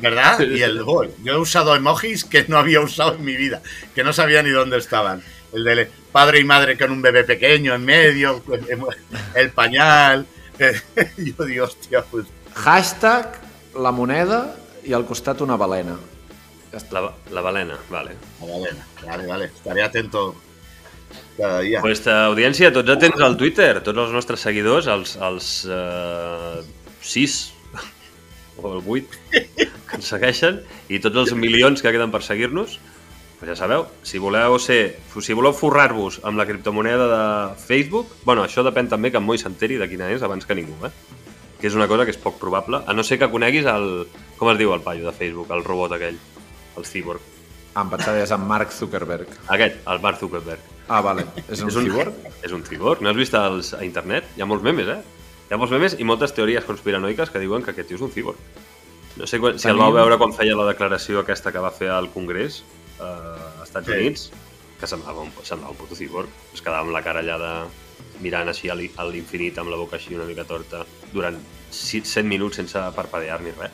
¿Verdad? 0.00 0.40
Y 0.40 0.62
el 0.62 0.82
gol. 0.82 1.12
Yo 1.22 1.34
he 1.34 1.38
usado 1.38 1.76
emojis 1.76 2.24
que 2.24 2.46
no 2.48 2.56
había 2.56 2.80
usado 2.80 3.14
en 3.14 3.24
mi 3.24 3.36
vida, 3.36 3.62
que 3.94 4.04
no 4.04 4.12
sabía 4.12 4.42
ni 4.42 4.50
dónde 4.50 4.78
estaban. 4.78 5.22
El 5.52 5.64
de 5.64 5.88
padre 6.12 6.40
y 6.40 6.44
madre 6.44 6.76
con 6.76 6.90
un 6.90 7.02
bebé 7.02 7.24
pequeño 7.24 7.74
en 7.74 7.84
medio, 7.84 8.42
el 9.34 9.50
pañal. 9.50 10.26
Yo 11.18 11.44
digo, 11.44 11.64
hostia, 11.64 12.02
pues 12.10 12.26
Hashtag 12.56 13.38
la 13.76 13.92
moneda 13.92 14.56
i 14.88 14.94
al 14.96 15.04
costat 15.04 15.42
una 15.44 15.58
balena. 15.60 15.98
La, 16.90 17.02
la 17.30 17.40
balena, 17.44 17.76
vale. 17.90 18.16
Vale, 18.40 18.70
vale, 19.04 19.26
vale. 19.26 19.44
Estaré 19.46 19.82
atento 19.82 20.34
cada 21.36 21.60
dia. 21.60 21.82
Pues, 21.84 22.00
eh, 22.06 22.14
audiència, 22.14 22.72
tots 22.72 22.94
atents 22.96 23.20
al 23.20 23.36
Twitter, 23.36 23.82
tots 23.84 24.00
els 24.06 24.12
nostres 24.16 24.40
seguidors, 24.40 24.88
els, 24.88 25.16
els 25.20 25.50
eh, 25.68 26.64
6 27.12 27.36
o 28.56 28.72
el 28.72 28.80
8 28.80 29.20
que 29.36 29.98
ens 29.98 30.12
segueixen 30.14 30.62
i 30.88 31.00
tots 31.04 31.26
els 31.26 31.36
milions 31.36 31.84
que 31.84 31.92
queden 31.92 32.12
per 32.14 32.22
seguir-nos, 32.24 32.78
pues 33.38 33.50
ja 33.50 33.56
sabeu, 33.56 33.84
si 34.02 34.18
voleu 34.18 34.58
ser, 34.58 34.98
si 35.20 35.34
voleu 35.36 35.52
forrar-vos 35.52 36.20
amb 36.24 36.38
la 36.40 36.46
criptomoneda 36.48 37.06
de 37.10 37.56
Facebook, 37.60 38.08
bueno, 38.24 38.44
això 38.46 38.64
depèn 38.64 38.88
també 38.88 39.10
que 39.12 39.18
en 39.20 39.26
Moi 39.28 39.36
s'enteri 39.38 39.76
de 39.76 39.88
quina 39.90 40.08
és 40.14 40.22
abans 40.24 40.46
que 40.46 40.54
ningú, 40.56 40.72
eh? 40.86 40.90
que 41.60 41.66
és 41.68 41.74
una 41.76 41.88
cosa 41.88 42.04
que 42.04 42.12
és 42.12 42.20
poc 42.20 42.38
probable, 42.40 42.80
a 42.86 42.92
no 42.96 43.02
ser 43.04 43.18
que 43.18 43.28
coneguis 43.32 43.64
el... 43.68 44.06
com 44.38 44.50
es 44.52 44.58
diu 44.58 44.72
el 44.74 44.80
paio 44.84 45.04
de 45.06 45.12
Facebook, 45.16 45.50
el 45.52 45.64
robot 45.64 45.92
aquell, 45.96 46.16
el 46.76 46.84
cyborg. 46.84 47.20
Em 47.76 47.90
pensava 47.92 48.16
que 48.16 48.24
és 48.24 48.32
en 48.32 48.40
Mark 48.48 48.72
Zuckerberg. 48.72 49.28
Aquest, 49.52 49.82
el 49.88 50.00
Mark 50.00 50.16
Zuckerberg. 50.20 50.60
Ah, 50.88 51.00
vale. 51.04 51.26
És 51.48 51.60
un, 51.60 51.68
És 51.68 51.76
un- 51.76 51.84
cyborg? 51.84 52.14
És 52.44 52.52
un 52.52 52.62
cyborg. 52.64 53.00
No 53.04 53.10
has 53.10 53.16
vist 53.16 53.34
els, 53.36 53.74
a 53.76 53.82
internet? 53.84 54.28
Hi 54.36 54.40
ha 54.44 54.46
molts 54.48 54.64
memes, 54.64 54.88
eh? 54.88 55.00
Hi 55.48 55.52
ha 55.54 55.58
molts 55.60 55.72
memes 55.74 55.96
i 56.00 56.04
moltes 56.08 56.32
teories 56.32 56.64
conspiranoiques 56.64 57.28
que 57.32 57.40
diuen 57.42 57.62
que 57.64 57.72
aquest 57.74 57.88
tio 57.88 57.96
és 58.00 58.04
un 58.06 58.12
cyborg. 58.14 58.38
No 59.16 59.26
sé 59.28 59.40
quan, 59.40 59.58
si 59.58 59.68
el 59.68 59.74
Tenim- 59.76 59.82
vau 59.84 59.92
veure 59.96 60.16
quan 60.20 60.32
feia 60.36 60.56
la 60.56 60.64
declaració 60.68 61.20
aquesta 61.20 61.52
que 61.52 61.60
va 61.64 61.70
fer 61.72 61.88
al 61.92 62.08
Congrés 62.12 62.62
eh, 63.00 63.60
als 63.60 63.68
Estats 63.68 63.86
Sí. 63.86 63.92
Units, 63.92 64.30
que 64.80 64.86
semblava 64.86 65.22
un, 65.22 65.32
semblava 65.42 65.72
un 65.72 65.78
puto 65.78 65.94
cyborg. 65.96 66.28
Es 66.54 66.60
quedava 66.62 66.80
amb 66.84 66.92
la 66.92 67.02
cara 67.02 67.20
allà 67.20 67.38
de 67.38 67.52
mirant 68.20 68.48
així 68.48 68.68
a 68.68 68.74
l'in- 68.74 68.92
a 68.96 69.04
l'infinit 69.04 69.58
amb 69.58 69.70
la 69.70 69.76
boca 69.76 69.96
així 69.96 70.14
una 70.14 70.24
mica 70.24 70.44
torta 70.44 70.84
durant 71.12 71.38
100 71.70 72.24
minuts 72.28 72.56
sense 72.56 72.78
parpadear 72.94 73.40
ni 73.40 73.50
res. 73.56 73.72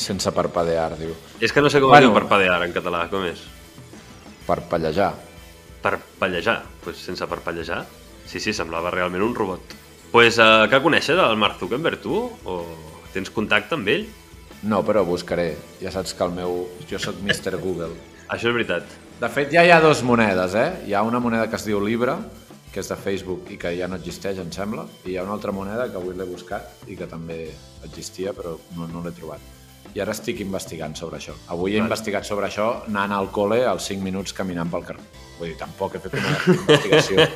Sense 0.00 0.30
parpadear, 0.32 0.94
diu. 0.98 1.12
És 1.40 1.52
que 1.52 1.60
no 1.60 1.68
sé 1.70 1.80
com 1.80 1.90
Bueno. 1.90 2.06
diu 2.08 2.14
parpadear 2.14 2.62
en 2.64 2.72
català, 2.72 3.08
com 3.10 3.24
és? 3.26 3.42
Parpellejar. 4.46 5.12
Parpellejar, 5.82 6.62
pues 6.84 6.96
sense 6.98 7.26
parpellejar. 7.26 7.86
Sí, 8.26 8.40
sí, 8.40 8.52
semblava 8.54 8.90
realment 8.90 9.22
un 9.22 9.34
robot. 9.34 9.60
Pues, 10.12 10.38
uh, 10.38 10.68
que 10.70 10.80
coneixes 10.80 11.18
el 11.18 11.36
Mark 11.36 11.58
Zuckerberg, 11.58 12.00
tu? 12.00 12.30
O 12.44 12.64
tens 13.12 13.30
contacte 13.30 13.74
amb 13.74 13.88
ell? 13.88 14.06
No, 14.62 14.82
però 14.86 15.02
buscaré. 15.04 15.56
Ja 15.82 15.90
saps 15.90 16.14
que 16.14 16.24
el 16.24 16.34
meu... 16.36 16.66
Jo 16.90 16.98
sóc 17.02 17.16
Mr. 17.22 17.56
Google. 17.62 17.90
Això 18.30 18.50
és 18.50 18.54
veritat. 18.54 18.86
De 19.22 19.28
fet, 19.30 19.50
ja 19.54 19.64
hi 19.66 19.70
ha 19.74 19.80
dues 19.82 20.02
monedes, 20.06 20.54
eh? 20.58 20.68
Hi 20.86 20.94
ha 20.94 21.02
una 21.06 21.20
moneda 21.22 21.48
que 21.50 21.58
es 21.58 21.64
diu 21.66 21.80
Libra, 21.82 22.16
que 22.72 22.80
és 22.80 22.88
de 22.88 22.96
Facebook 22.96 23.50
i 23.52 23.58
que 23.60 23.74
ja 23.76 23.88
no 23.90 23.98
existeix, 23.98 24.38
em 24.40 24.50
sembla, 24.54 24.86
i 25.04 25.12
hi 25.12 25.16
ha 25.18 25.24
una 25.26 25.34
altra 25.36 25.52
moneda 25.52 25.88
que 25.90 25.98
avui 26.00 26.14
l'he 26.16 26.24
buscat 26.30 26.86
i 26.88 26.96
que 26.96 27.06
també 27.10 27.42
existia, 27.84 28.32
però 28.32 28.54
no, 28.78 28.86
no 28.88 29.02
l'he 29.04 29.12
trobat. 29.18 29.42
I 29.92 30.00
ara 30.00 30.14
estic 30.16 30.38
investigant 30.40 30.94
sobre 30.96 31.18
això. 31.18 31.34
Avui 31.52 31.74
he 31.74 31.76
Vale. 31.82 31.90
investigat 31.90 32.24
sobre 32.24 32.46
això 32.48 32.68
anant 32.88 33.12
al 33.12 33.28
col·le 33.34 33.60
als 33.68 33.90
5 33.90 34.00
minuts 34.06 34.32
caminant 34.32 34.70
pel 34.72 34.86
carrer. 34.88 35.04
Vull 35.38 35.50
dir, 35.50 35.58
tampoc 35.60 35.98
he 35.98 36.00
fet 36.06 36.16
una 36.16 36.32
investigació 36.54 37.26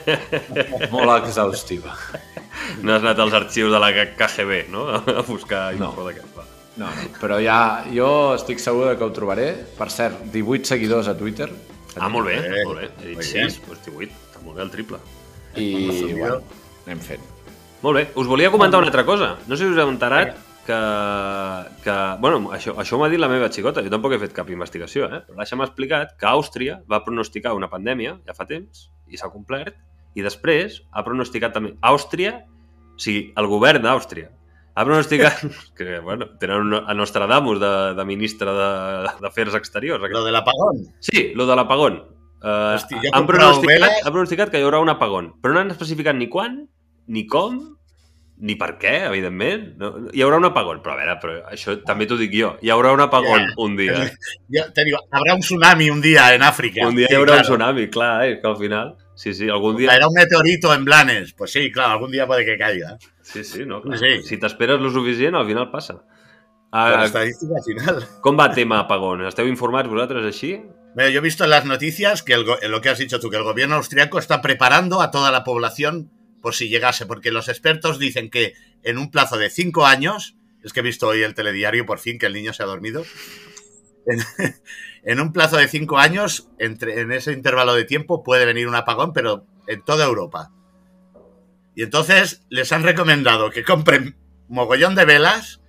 molt 0.95 1.13
exhaustiva. 1.19 1.93
No 2.81 2.95
has 2.97 3.03
anat 3.05 3.21
als 3.27 3.35
arxius 3.37 3.75
de 3.75 3.83
la 3.83 3.91
KGB, 3.93 4.63
no? 4.73 4.87
A 4.97 5.23
buscar 5.27 5.75
No. 5.77 5.93
d'aquest. 6.07 6.33
No, 6.77 6.89
no, 6.93 7.05
però 7.21 7.39
ja, 7.41 7.85
jo 7.89 8.09
estic 8.37 8.61
segur 8.61 8.91
de 8.91 8.97
que 9.01 9.07
ho 9.07 9.13
trobaré. 9.17 9.49
Per 9.79 9.89
cert, 9.93 10.27
18 10.33 10.69
seguidors 10.69 11.09
a 11.09 11.17
Twitter. 11.17 11.49
Ah, 11.97 12.11
molt 12.13 12.29
bé, 12.29 12.37
Eh, 12.37 12.65
molt 12.69 12.83
bé. 12.83 12.91
He 13.01 13.07
dit 13.09 13.17
molt 13.17 13.31
6, 13.31 13.61
doncs 13.67 13.87
18. 13.87 14.13
Està 14.29 14.43
molt 14.45 14.59
bé 14.59 14.63
el 14.67 14.73
triple. 14.75 14.99
I, 15.57 15.69
bueno, 16.19 16.43
anem 16.85 17.01
fent. 17.01 17.23
Molt 17.81 17.97
bé. 17.97 18.03
Us 18.21 18.29
volia 18.29 18.51
comentar 18.53 18.81
una 18.83 18.91
altra 18.91 19.07
cosa. 19.09 19.39
No 19.47 19.57
sé 19.57 19.65
si 19.65 19.73
us 19.73 19.81
heu 19.81 19.89
enterat 19.89 20.37
que... 20.67 20.81
que 21.85 21.97
bueno, 22.21 22.51
això, 22.53 22.77
això 22.77 23.01
m'ha 23.01 23.09
dit 23.09 23.21
la 23.21 23.31
meva 23.33 23.49
xicota. 23.53 23.81
Jo 23.85 23.93
tampoc 23.93 24.13
he 24.13 24.21
fet 24.21 24.37
cap 24.37 24.51
investigació, 24.53 25.09
eh? 25.09 25.23
Però 25.25 25.41
l'Aixa 25.41 25.57
m'ha 25.57 25.69
explicat 25.71 26.17
que 26.21 26.29
Àustria 26.29 26.81
va 26.91 27.01
pronosticar 27.07 27.55
una 27.57 27.71
pandèmia 27.73 28.19
ja 28.27 28.37
fa 28.37 28.45
temps 28.49 28.91
i 29.09 29.17
s'ha 29.17 29.33
complert 29.33 29.79
i 30.17 30.25
després 30.25 30.83
ha 30.93 31.05
pronosticat 31.07 31.55
també 31.57 31.75
Àustria, 31.81 32.43
o 32.97 33.01
sigui, 33.01 33.31
el 33.37 33.49
govern 33.49 33.85
d'Àustria 33.85 34.29
ha 34.77 34.85
pronosticat 34.85 35.41
que, 35.77 35.99
bueno, 36.01 36.29
tenen 36.39 36.57
un- 36.61 36.83
a 36.87 36.95
Nostradamus 36.95 37.59
de, 37.59 37.95
de 37.97 38.05
ministre 38.05 38.51
de- 38.53 39.11
d'Afers 39.23 39.55
Exteriors. 39.57 40.03
aquest. 40.05 40.13
Lo 40.19 40.25
del 40.25 40.37
apagón. 40.37 40.85
Sí, 41.01 41.33
lo 41.35 41.47
de 41.47 41.57
l'apagón. 41.57 42.05
Uh, 42.43 42.75
Hosti, 42.77 42.95
he 43.03 43.09
han, 43.13 43.27
pronosticat, 43.27 43.81
veles. 43.81 44.03
han 44.05 44.13
pronosticat 44.13 44.51
que 44.53 44.61
hi 44.61 44.63
haurà 44.67 44.79
un 44.79 44.91
apagón, 44.93 45.33
però 45.41 45.55
no 45.57 45.61
han 45.65 45.71
especificat 45.73 46.15
ni 46.15 46.29
quan, 46.29 46.69
ni 47.09 47.25
com, 47.27 47.57
ni 48.39 48.55
per 48.61 48.75
què, 48.79 49.07
evidentment. 49.09 49.71
No, 49.81 49.89
hi 50.13 50.21
haurà 50.23 50.37
un 50.37 50.45
apagón, 50.45 50.83
però 50.85 50.93
a 50.93 50.99
veure, 51.01 51.15
però 51.23 51.39
això 51.51 51.79
també 51.89 52.05
t'ho 52.07 52.19
dic 52.21 52.35
jo. 52.37 52.53
Hi 52.61 52.69
haurà 52.71 52.93
un 52.93 53.01
apagón 53.01 53.47
Ja. 53.49 53.55
un 53.65 53.75
dia. 53.81 53.97
Yo 54.53 54.69
te 54.77 54.85
digo, 54.85 54.99
habrá 55.11 55.35
un 55.35 55.41
tsunami 55.41 55.89
un 55.91 56.03
día 56.05 56.35
en 56.35 56.43
África. 56.43 56.87
Un 56.87 56.95
dia 56.95 57.09
Sí, 57.09 57.15
hi 57.15 57.17
haurà 57.17 57.33
un 57.33 57.39
claro. 57.41 57.49
tsunami, 57.49 57.89
clar, 57.89 58.27
eh, 58.29 58.39
que 58.43 58.47
al 58.47 58.57
final... 58.59 58.95
Sí, 59.17 59.35
sí, 59.35 59.49
algun 59.49 59.77
dia... 59.77 59.95
Era 59.97 60.07
un 60.07 60.15
meteorito 60.15 60.73
en 60.73 60.85
Blanes. 60.85 61.33
Pues 61.33 61.51
sí, 61.51 61.73
claro, 61.73 61.95
algún 61.95 62.13
día 62.13 62.27
puede 62.27 62.45
que 62.45 62.57
caiga. 62.57 62.99
Sí, 63.23 63.43
sí, 63.43 63.65
no, 63.67 63.83
clar. 63.83 63.99
Sí. 63.99 64.23
Si 64.23 64.39
t'esperes 64.39 64.79
lo 64.79 64.91
suficient, 64.91 65.35
al 65.35 65.47
final 65.47 65.71
passa. 65.73 66.05
La 66.73 67.01
Uh, 67.01 67.05
estadística 67.07 67.55
final. 67.65 68.03
com 68.21 68.37
va 68.37 68.51
tema 68.53 68.81
apagón? 68.83 69.23
Esteu 69.25 69.47
informats 69.49 69.89
vosaltres 69.89 70.27
així? 70.29 70.51
Mira, 70.97 71.09
yo 71.09 71.21
he 71.21 71.25
visto 71.25 71.45
en 71.45 71.51
las 71.51 71.65
noticias 71.65 72.23
que 72.23 72.35
el 72.35 72.45
lo 72.45 72.81
que 72.83 72.91
has 72.91 72.99
dicho 72.99 73.21
tú, 73.21 73.31
que 73.31 73.39
el 73.39 73.45
gobierno 73.45 73.77
austriaco 73.77 74.19
está 74.19 74.43
preparando 74.43 75.01
a 75.01 75.11
toda 75.11 75.31
la 75.31 75.45
población 75.45 76.11
por 76.43 76.55
si 76.55 76.69
llegase, 76.69 77.07
porque 77.07 77.31
los 77.31 77.49
expertos 77.49 77.99
dicen 77.99 78.29
que 78.29 78.53
en 78.83 78.99
un 78.99 79.11
plazo 79.11 79.39
de 79.39 79.49
cinco 79.49 79.87
años, 79.87 80.37
es 80.63 80.75
que 80.75 80.81
he 80.81 80.83
visto 80.83 81.07
hoy 81.07 81.23
el 81.23 81.35
telediario 81.35 81.87
por 81.87 81.99
fin 81.99 82.19
que 82.19 82.27
el 82.27 82.35
niño 82.35 82.53
se 82.53 82.63
ha 82.63 82.67
dormido, 82.67 83.05
en, 84.07 84.21
en 85.03 85.21
un 85.21 85.33
plazo 85.33 85.57
de 85.57 85.69
cinco 85.69 85.99
años, 85.99 86.49
entre, 86.59 87.01
en 87.01 87.13
ese 87.13 87.33
intervalo 87.33 87.75
de 87.75 87.85
tiempo 87.85 88.23
puede 88.23 88.47
venir 88.47 88.69
un 88.69 88.75
apagón, 88.75 89.13
pero 89.13 89.47
en 89.67 89.83
toda 89.85 90.07
Europa. 90.07 90.53
Y 91.75 91.83
entonces 91.83 92.43
les 92.49 92.73
han 92.73 92.83
recomendado 92.83 93.51
que 93.51 93.63
compren 93.63 94.17
mogollón 94.49 94.95
de 94.95 95.05
velas 95.05 95.61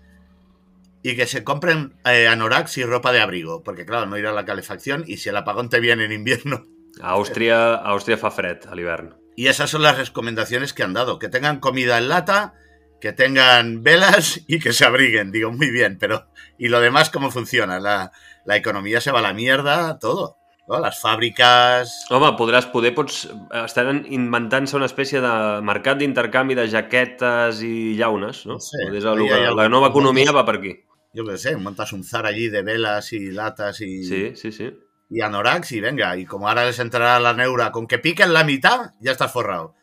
y 1.03 1.15
que 1.15 1.25
se 1.25 1.43
compren 1.43 1.95
eh, 2.05 2.27
anoraks 2.27 2.77
y 2.77 2.83
ropa 2.83 3.11
de 3.11 3.21
abrigo, 3.21 3.63
porque 3.63 3.85
claro, 3.85 4.05
no 4.07 4.17
irá 4.17 4.31
la 4.31 4.45
calefacción 4.45 5.03
y 5.05 5.17
si 5.17 5.29
el 5.29 5.37
apagón 5.37 5.69
te 5.69 5.79
viene 5.79 6.05
en 6.05 6.11
invierno. 6.11 6.63
A 7.01 7.11
Àustria, 7.11 7.75
a 7.75 7.93
Àustria 7.93 8.17
fa 8.17 8.31
fred 8.31 8.65
a 8.65 8.73
l'hivern. 8.73 9.13
Y 9.35 9.47
esas 9.47 9.69
son 9.69 9.83
las 9.83 9.99
recomendaciones 9.99 10.73
que 10.73 10.81
han 10.81 10.93
dado, 10.93 11.19
que 11.19 11.29
tengan 11.29 11.59
comida 11.59 11.99
en 11.99 12.09
lata, 12.09 12.55
que 12.99 13.13
tengan 13.13 13.83
velas 13.83 14.41
y 14.47 14.59
que 14.59 14.73
se 14.73 14.85
abriguen. 14.85 15.31
Digo, 15.31 15.51
muy 15.51 15.69
bien, 15.71 15.97
pero 15.99 16.27
¿y 16.57 16.69
lo 16.69 16.79
demás 16.79 17.09
cómo 17.09 17.31
funciona? 17.31 17.79
La, 17.79 18.11
la 18.45 18.55
economía 18.55 19.01
se 19.01 19.11
va 19.11 19.19
a 19.19 19.23
la 19.23 19.33
mierda, 19.33 19.99
todo. 19.99 20.37
¿no? 20.67 20.79
Las 20.79 20.99
fábricas... 20.99 22.05
Home, 22.09 22.33
podràs 22.37 22.67
poder, 22.67 22.93
pots... 22.95 23.29
Estaran 23.63 24.03
inventant-se 24.11 24.75
una 24.75 24.89
espècie 24.89 25.21
de 25.23 25.31
mercat 25.63 26.01
d'intercanvi 26.01 26.57
de 26.59 26.67
jaquetes 26.69 27.61
i 27.63 27.95
llaunes, 27.95 28.43
no? 28.49 28.57
No 28.57 28.65
sé. 28.65 28.83
És 28.91 29.05
el, 29.05 29.23
Ahí 29.23 29.45
hay 29.47 29.55
la 29.55 29.69
nova 29.71 29.93
economia 29.93 30.33
va 30.35 30.43
per 30.45 30.57
aquí. 30.59 30.73
Yo 31.15 31.25
qué 31.25 31.37
sé, 31.37 31.55
montas 31.55 31.93
un 31.93 32.03
zar 32.03 32.25
allí 32.27 32.49
de 32.49 32.61
velas 32.61 33.13
y 33.13 33.31
latas 33.31 33.79
y, 33.81 34.03
Sí, 34.03 34.35
sí, 34.35 34.51
sí. 34.51 34.73
y 35.09 35.21
anoraks 35.21 35.71
y 35.71 35.79
venga. 35.79 36.17
Y 36.17 36.25
como 36.25 36.49
ahora 36.49 36.65
les 36.65 36.79
entrará 36.79 37.19
la 37.19 37.33
neura, 37.33 37.71
con 37.71 37.87
que 37.87 37.97
piquen 37.97 38.33
la 38.33 38.43
mitad, 38.43 38.91
ya 38.99 39.13
estás 39.13 39.31
forrado. 39.31 39.73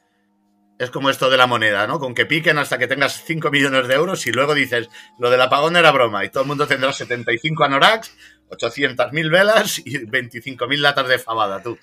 Es 0.78 0.90
como 0.90 1.08
esto 1.08 1.30
de 1.30 1.36
la 1.36 1.46
moneda, 1.46 1.86
¿no? 1.86 2.00
Con 2.00 2.14
que 2.14 2.26
piquen 2.26 2.58
hasta 2.58 2.78
que 2.78 2.88
tengas 2.88 3.22
5 3.24 3.50
millones 3.50 3.86
de 3.86 3.94
euros 3.94 4.26
y 4.26 4.32
luego 4.32 4.54
dices, 4.54 4.88
lo 5.20 5.30
del 5.30 5.40
apagón 5.40 5.76
era 5.76 5.92
broma 5.92 6.24
y 6.24 6.30
todo 6.30 6.42
el 6.42 6.48
mundo 6.48 6.66
tendrá 6.66 6.92
75 6.92 7.62
anoraks, 7.64 8.16
800.000 8.50 9.30
velas 9.30 9.78
y 9.78 9.98
25.000 10.06 10.78
latas 10.80 11.06
de 11.08 11.18
fabada, 11.18 11.62
tú. 11.62 11.78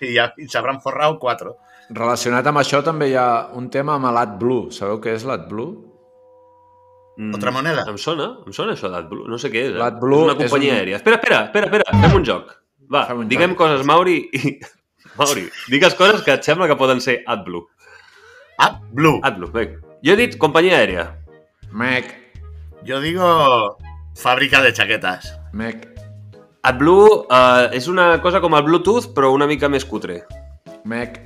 Y 0.00 0.14
ya 0.14 0.32
y 0.36 0.46
se 0.46 0.58
habrán 0.58 0.80
forrado 0.80 1.18
cuatro. 1.18 1.56
Relacionat 1.90 2.46
amb 2.46 2.58
això 2.62 2.82
també 2.86 3.08
hi 3.10 3.14
ha 3.18 3.48
un 3.54 3.66
tema 3.70 3.94
amb 3.98 4.10
l'AdBlue. 4.14 4.70
Sabeu 4.74 5.00
què 5.02 5.12
és 5.14 5.24
l'AdBlue? 5.26 5.68
Mm, 7.16 7.34
Otra 7.34 7.50
moneda? 7.54 7.84
Em 7.88 7.98
sona, 7.98 8.26
em 8.46 8.52
sona 8.52 8.74
això 8.74 8.90
d'AdBlue. 8.92 9.26
No 9.30 9.38
sé 9.38 9.50
què 9.52 9.62
és. 9.68 9.74
Eh? 9.74 9.78
L'AdBlue 9.80 10.18
és 10.18 10.24
una 10.26 10.32
és 10.34 10.38
companyia 10.50 10.72
un- 10.72 10.78
aèria. 10.80 10.96
Espera, 11.00 11.16
espera, 11.20 11.44
espera, 11.46 11.66
espera, 11.70 12.00
fem 12.02 12.16
un 12.18 12.24
joc. 12.26 12.50
Va, 12.92 13.06
Fem 13.08 13.22
un 13.24 13.28
diguem 13.28 13.54
joc. 13.54 13.58
coses, 13.58 13.86
Mauri, 13.86 14.18
i... 14.32 14.58
Mauri, 15.18 15.46
digues 15.72 15.94
coses 15.96 16.22
que 16.22 16.34
et 16.34 16.44
sembla 16.44 16.66
que 16.68 16.76
poden 16.76 17.00
ser 17.00 17.22
AdBlue. 17.26 17.64
Ah, 18.58 18.80
Blue. 18.92 19.20
AdBlue, 19.22 19.50
vinga. 19.52 19.80
Jo 20.04 20.12
he 20.14 20.16
dit 20.16 20.36
companyia 20.38 20.78
aèria. 20.78 21.06
Mec, 21.72 22.14
Yo 22.86 23.00
digo 23.00 23.76
fábrica 24.14 24.62
de 24.62 24.72
chaquetas. 24.72 25.32
mec, 25.52 25.88
AdBlue 26.62 27.26
uh, 27.26 27.68
és 27.72 27.88
una 27.88 28.20
cosa 28.22 28.40
com 28.40 28.54
el 28.54 28.62
Bluetooth, 28.62 29.08
però 29.14 29.32
una 29.34 29.46
mica 29.46 29.68
més 29.68 29.84
cutre. 29.84 30.24
mec. 30.84 31.18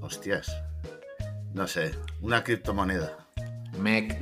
Hostias. 0.00 0.48
No 1.54 1.66
sé, 1.66 1.90
una 2.20 2.42
criptomoneda. 2.44 3.10
Mec. 3.78 4.16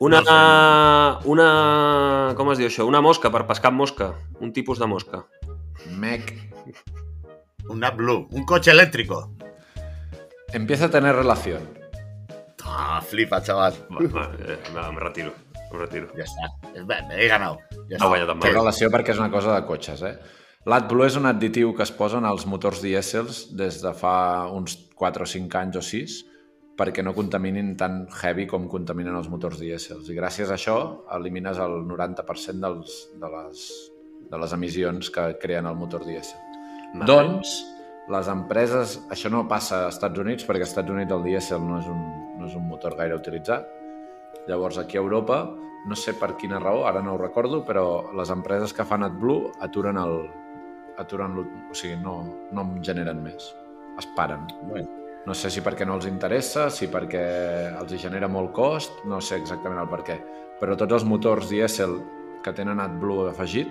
Una, 0.00 0.20
No 0.22 1.20
una... 1.28 2.32
Com 2.36 2.50
es 2.52 2.58
diu 2.58 2.68
això? 2.70 2.86
Una 2.88 3.02
mosca, 3.04 3.30
per 3.30 3.46
pescar 3.46 3.70
mosca. 3.72 4.14
Un 4.40 4.52
tipus 4.52 4.78
de 4.78 4.86
mosca. 4.86 5.26
Mec. 5.98 6.32
Una 7.68 7.90
Blue. 7.90 8.26
Un 8.30 8.44
coche 8.44 8.70
eléctrico. 8.70 9.30
Empieza 10.52 10.86
a 10.86 10.90
tener 10.90 11.14
relación. 11.14 11.62
Ah, 12.64 13.00
flipa, 13.02 13.42
chaval. 13.42 13.74
Va, 13.90 14.00
va, 14.14 14.24
eh, 14.38 14.58
va, 14.74 14.88
em 14.88 14.96
retiro. 14.98 15.32
Em 15.70 15.78
retiro. 15.78 16.08
Ya 16.16 16.24
está. 16.24 16.50
He 17.16 17.28
ganado. 17.28 17.58
Ya 17.88 17.96
Ha 17.96 17.98
está. 17.98 18.06
guanyat 18.08 18.30
en 18.34 18.40
Té 18.40 18.52
relació 18.52 18.90
perquè 18.90 19.14
és 19.14 19.18
una 19.18 19.30
cosa 19.30 19.54
de 19.54 19.66
cotxes, 19.66 20.02
eh? 20.02 20.16
L'AdBlue 20.68 21.06
és 21.08 21.16
un 21.16 21.26
additiu 21.26 21.72
que 21.74 21.82
es 21.86 21.92
posen 21.92 22.26
als 22.28 22.44
motors 22.46 22.82
dièsels 22.82 23.46
des 23.56 23.80
de 23.82 23.92
fa 23.96 24.46
uns 24.52 24.76
4 24.94 25.24
o 25.24 25.26
5 25.26 25.56
anys 25.58 25.76
o 25.80 25.82
6 25.82 26.18
perquè 26.80 27.02
no 27.04 27.14
contaminin 27.14 27.76
tan 27.76 28.06
heavy 28.22 28.46
com 28.48 28.66
contaminen 28.68 29.16
els 29.16 29.28
motors 29.28 29.58
dièsels. 29.60 30.08
I 30.10 30.14
gràcies 30.16 30.50
a 30.50 30.56
això 30.56 30.76
elimines 31.16 31.58
el 31.58 31.82
90% 31.88 32.60
dels, 32.60 32.94
de, 33.20 33.28
les, 33.28 33.64
de 34.30 34.38
les 34.38 34.52
emissions 34.56 35.10
que 35.10 35.26
creen 35.40 35.66
el 35.66 35.76
motor 35.76 36.04
dièsel. 36.04 36.38
Doncs, 37.06 37.52
les 38.10 38.28
empreses... 38.32 38.98
Això 39.14 39.30
no 39.32 39.46
passa 39.48 39.84
als 39.86 39.96
Estats 39.96 40.20
Units 40.22 40.46
perquè 40.46 40.66
als 40.66 40.74
Estats 40.74 40.92
Units 40.92 41.14
el 41.14 41.26
dièsel 41.26 41.64
no 41.66 41.78
és 41.80 41.88
un, 41.90 42.04
no 42.38 42.48
és 42.48 42.56
un 42.58 42.66
motor 42.68 42.96
gaire 42.98 43.18
utilitzat. 43.18 43.68
Llavors, 44.48 44.78
aquí 44.82 44.98
a 44.98 45.04
Europa, 45.04 45.42
no 45.86 45.96
sé 45.96 46.16
per 46.18 46.34
quina 46.40 46.60
raó, 46.62 46.84
ara 46.88 47.02
no 47.04 47.14
ho 47.14 47.20
recordo, 47.20 47.62
però 47.66 48.12
les 48.16 48.32
empreses 48.34 48.74
que 48.74 48.86
fan 48.86 49.06
AdBlue 49.06 49.52
aturen 49.66 50.00
el... 50.00 50.16
aturen 51.00 51.36
o 51.40 51.74
sigui, 51.74 52.00
no, 52.02 52.22
no 52.52 52.66
en 52.66 52.80
generen 52.84 53.22
més. 53.22 53.52
Es 53.98 54.08
paren. 54.16 54.48
Bueno, 54.62 54.88
No 55.28 55.34
sé 55.36 55.50
si 55.52 55.60
perquè 55.60 55.84
no 55.84 55.98
els 55.98 56.06
interessa, 56.08 56.70
si 56.72 56.86
perquè 56.88 57.20
els 57.76 57.92
genera 58.00 58.28
molt 58.28 58.54
cost, 58.56 59.02
no 59.04 59.18
sé 59.20 59.36
exactament 59.36 59.82
el 59.82 59.90
per 59.90 60.00
què. 60.06 60.16
Però 60.60 60.76
tots 60.80 60.96
els 60.96 61.04
motors 61.04 61.50
dièsel 61.50 61.98
que 62.44 62.54
tenen 62.56 62.80
AdBlue 62.80 63.28
afegit, 63.28 63.68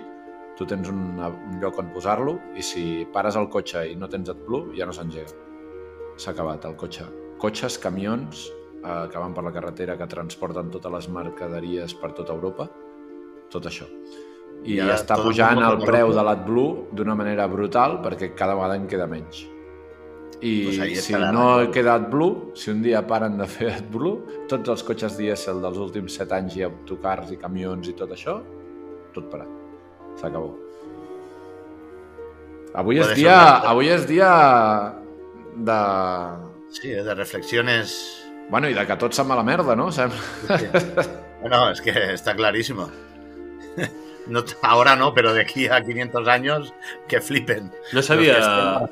tu 0.60 0.66
tens 0.68 0.90
un, 0.92 1.16
un 1.24 1.60
lloc 1.62 1.78
on 1.80 1.88
posar-lo 1.94 2.34
i 2.52 2.62
si 2.64 3.06
pares 3.14 3.38
el 3.40 3.48
cotxe 3.48 3.86
i 3.88 3.94
no 3.96 4.10
tens 4.12 4.28
AdBlue, 4.28 4.74
ja 4.76 4.84
no 4.84 4.92
s'engega. 4.92 5.32
S'ha 6.20 6.34
acabat 6.34 6.66
el 6.68 6.74
cotxe. 6.76 7.06
Cotxes, 7.40 7.78
camions 7.80 8.42
eh, 8.84 9.06
que 9.08 9.22
van 9.22 9.32
per 9.32 9.46
la 9.46 9.54
carretera, 9.54 9.96
que 9.96 10.08
transporten 10.10 10.68
totes 10.74 10.92
les 10.92 11.08
mercaderies 11.16 11.94
per 11.96 12.10
tota 12.18 12.36
Europa, 12.36 12.66
tot 13.52 13.70
això. 13.70 13.88
I, 14.60 14.74
I 14.74 14.82
ara 14.84 14.98
està 14.98 15.16
pujant 15.16 15.62
el 15.64 15.80
preu 15.80 16.12
de 16.12 16.24
l'AdBlue 16.26 16.90
d'una 16.92 17.16
manera 17.16 17.46
brutal 17.48 17.96
perquè 18.04 18.34
cada 18.36 18.58
vegada 18.58 18.76
en 18.76 18.84
queda 18.90 19.06
menys. 19.08 19.46
I 20.40 20.52
Pues 20.66 21.04
si 21.04 21.16
no 21.16 21.46
raó. 21.46 21.70
queda 21.72 21.94
AdBlue, 21.94 22.52
si 22.56 22.70
un 22.72 22.82
dia 22.84 23.00
paren 23.06 23.40
de 23.40 23.48
fer 23.48 23.70
AdBlue, 23.78 24.44
tots 24.52 24.72
els 24.76 24.84
cotxes 24.84 25.16
dièsel 25.16 25.64
dels 25.64 25.80
últims 25.80 26.20
7 26.20 26.36
anys 26.36 26.60
i 26.60 26.66
autocars 26.68 27.32
i 27.32 27.40
camions 27.40 27.88
i 27.88 27.96
tot 27.96 28.12
això, 28.12 28.38
tot 29.16 29.32
parat. 29.32 29.59
S'acabó. 30.18 30.56
Avui 32.74 33.00
és 33.02 33.14
dia, 33.18 33.36
avui 33.66 33.90
és 33.90 34.06
dia 34.06 34.30
de... 35.56 35.78
sí, 36.70 36.90
de 36.90 37.14
reflexiones. 37.14 37.94
Bueno, 38.50 38.68
i 38.70 38.74
de 38.74 38.84
que 38.86 38.96
tot 38.98 39.14
se'n 39.14 39.28
va 39.30 39.36
a 39.38 39.40
la 39.40 39.46
merda, 39.46 39.76
no? 39.78 39.90
Sembla. 39.94 40.18
Bueno, 41.40 41.70
es 41.70 41.80
que 41.80 41.90
está 42.12 42.34
clarísimo. 42.34 42.90
No, 44.26 44.44
ahora 44.62 44.94
no, 44.94 45.12
pero 45.12 45.32
de 45.32 45.40
aquí 45.40 45.66
a 45.66 45.82
500 45.82 46.28
años, 46.28 46.74
que 47.08 47.20
flipen. 47.20 47.72
No 47.92 48.02
sabia, 48.02 48.36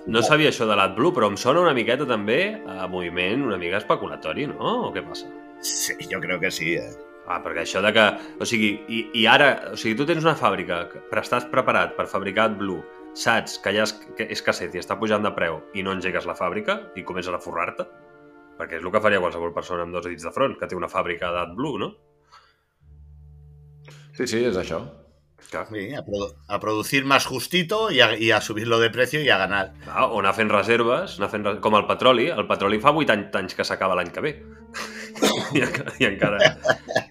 no 0.06 0.22
sabia 0.22 0.48
això 0.50 0.66
de 0.66 0.74
l'AdBlue, 0.74 1.12
però 1.14 1.28
em 1.30 1.36
sona 1.38 1.60
una 1.62 1.74
miqueta 1.76 2.08
també 2.08 2.56
a 2.66 2.88
moviment 2.90 3.44
una 3.46 3.58
mica 3.60 3.78
especulatori, 3.78 4.48
no? 4.50 4.88
O 4.88 4.90
què 4.94 5.04
passa? 5.06 5.28
Sí, 5.60 5.94
yo 6.10 6.18
creo 6.18 6.40
que 6.40 6.50
sí. 6.50 6.74
eh. 6.74 6.90
Ah, 7.28 7.42
perquè 7.44 7.60
això 7.66 7.82
de 7.84 7.90
que... 7.92 8.04
O 8.40 8.46
sigui, 8.48 8.70
i, 8.88 9.02
i 9.20 9.26
ara... 9.28 9.48
O 9.74 9.76
sigui, 9.76 9.96
tu 9.98 10.06
tens 10.08 10.24
una 10.24 10.36
fàbrica, 10.38 10.86
però 11.10 11.20
estàs 11.24 11.44
preparat 11.52 11.92
per 11.98 12.06
fabricar 12.08 12.46
AdBlue, 12.48 12.80
saps 13.18 13.58
que 13.60 13.72
ja 13.76 13.84
és, 13.84 13.92
que 14.16 14.24
és 14.32 14.40
casset 14.44 14.72
i 14.76 14.80
està 14.80 14.96
pujant 14.96 15.24
de 15.24 15.32
preu 15.36 15.58
i 15.76 15.82
no 15.84 15.92
engegues 15.96 16.24
la 16.28 16.36
fàbrica 16.38 16.78
i 16.96 17.04
comences 17.04 17.34
a 17.34 17.40
forrar-te? 17.42 17.84
Perquè 18.58 18.78
és 18.80 18.84
el 18.86 18.90
que 18.94 19.02
faria 19.04 19.20
qualsevol 19.22 19.52
persona 19.54 19.84
amb 19.84 19.92
dos 19.94 20.06
dits 20.08 20.24
de 20.24 20.32
front, 20.34 20.56
que 20.58 20.66
té 20.70 20.74
una 20.78 20.88
fàbrica 20.90 21.28
d'AdBlue, 21.34 21.78
no? 21.84 21.92
Sí, 24.16 24.26
sí, 24.26 24.40
és 24.48 24.56
això. 24.58 24.80
Clar. 25.48 25.66
Sí, 25.70 25.84
a, 25.94 26.00
produ- 26.04 26.32
a 26.50 26.58
producir 26.60 27.04
más 27.06 27.24
justito 27.26 27.90
y 27.90 28.00
a, 28.00 28.16
y 28.18 28.32
a 28.32 28.40
subirlo 28.40 28.78
de 28.80 28.90
precio 28.90 29.22
y 29.22 29.28
a 29.30 29.38
ganar. 29.38 29.72
Clar, 29.84 30.08
o 30.10 30.18
anar 30.20 30.34
fent 30.34 30.50
reserves, 30.50 31.14
anar 31.20 31.30
fent 31.32 31.46
res... 31.46 31.60
com 31.64 31.76
el 31.78 31.86
petroli. 31.88 32.26
El 32.34 32.48
petroli 32.50 32.80
fa 32.82 32.90
80 32.92 33.38
anys 33.38 33.54
que 33.54 33.64
s'acaba 33.64 33.94
l'any 33.96 34.10
que 34.12 34.24
ve. 34.24 34.32
I, 35.54 35.60
encara, 35.64 35.92
I 35.98 36.04
encara... 36.08 36.38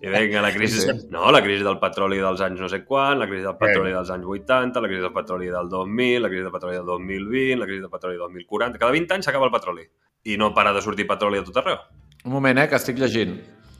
I 0.01 0.07
venga, 0.13 0.41
la 0.41 0.51
crisi... 0.53 0.85
No, 1.09 1.31
la 1.31 1.41
crisi 1.41 1.63
del 1.65 1.79
petroli 1.81 2.19
dels 2.21 2.41
anys 2.45 2.59
no 2.61 2.69
sé 2.69 2.83
quan, 2.85 3.17
la 3.19 3.27
crisi 3.29 3.43
del 3.45 3.57
petroli 3.57 3.91
dels 3.95 4.09
anys 4.13 4.25
80, 4.25 4.81
la 4.83 4.87
crisi 4.91 5.01
del 5.01 5.13
petroli 5.15 5.47
del 5.53 5.69
2000, 5.69 6.21
la 6.21 6.29
crisi 6.31 6.43
del 6.43 6.51
petroli 6.53 6.75
del 6.77 6.85
2020, 6.85 7.59
la 7.61 7.65
crisi 7.69 7.81
del 7.81 7.89
petroli 7.93 8.15
del 8.17 8.25
2040... 8.27 8.79
Cada 8.79 8.91
20 8.91 9.17
anys 9.17 9.25
s'acaba 9.29 9.49
el 9.49 9.53
petroli. 9.55 9.87
I 10.27 10.37
no 10.37 10.53
para 10.53 10.73
de 10.73 10.81
sortir 10.81 11.07
petroli 11.07 11.39
a 11.39 11.45
tot 11.47 11.57
arreu. 11.63 11.77
Un 12.25 12.33
moment, 12.33 12.59
eh, 12.59 12.67
que 12.67 12.75
estic 12.75 12.97
llegint. 12.99 13.37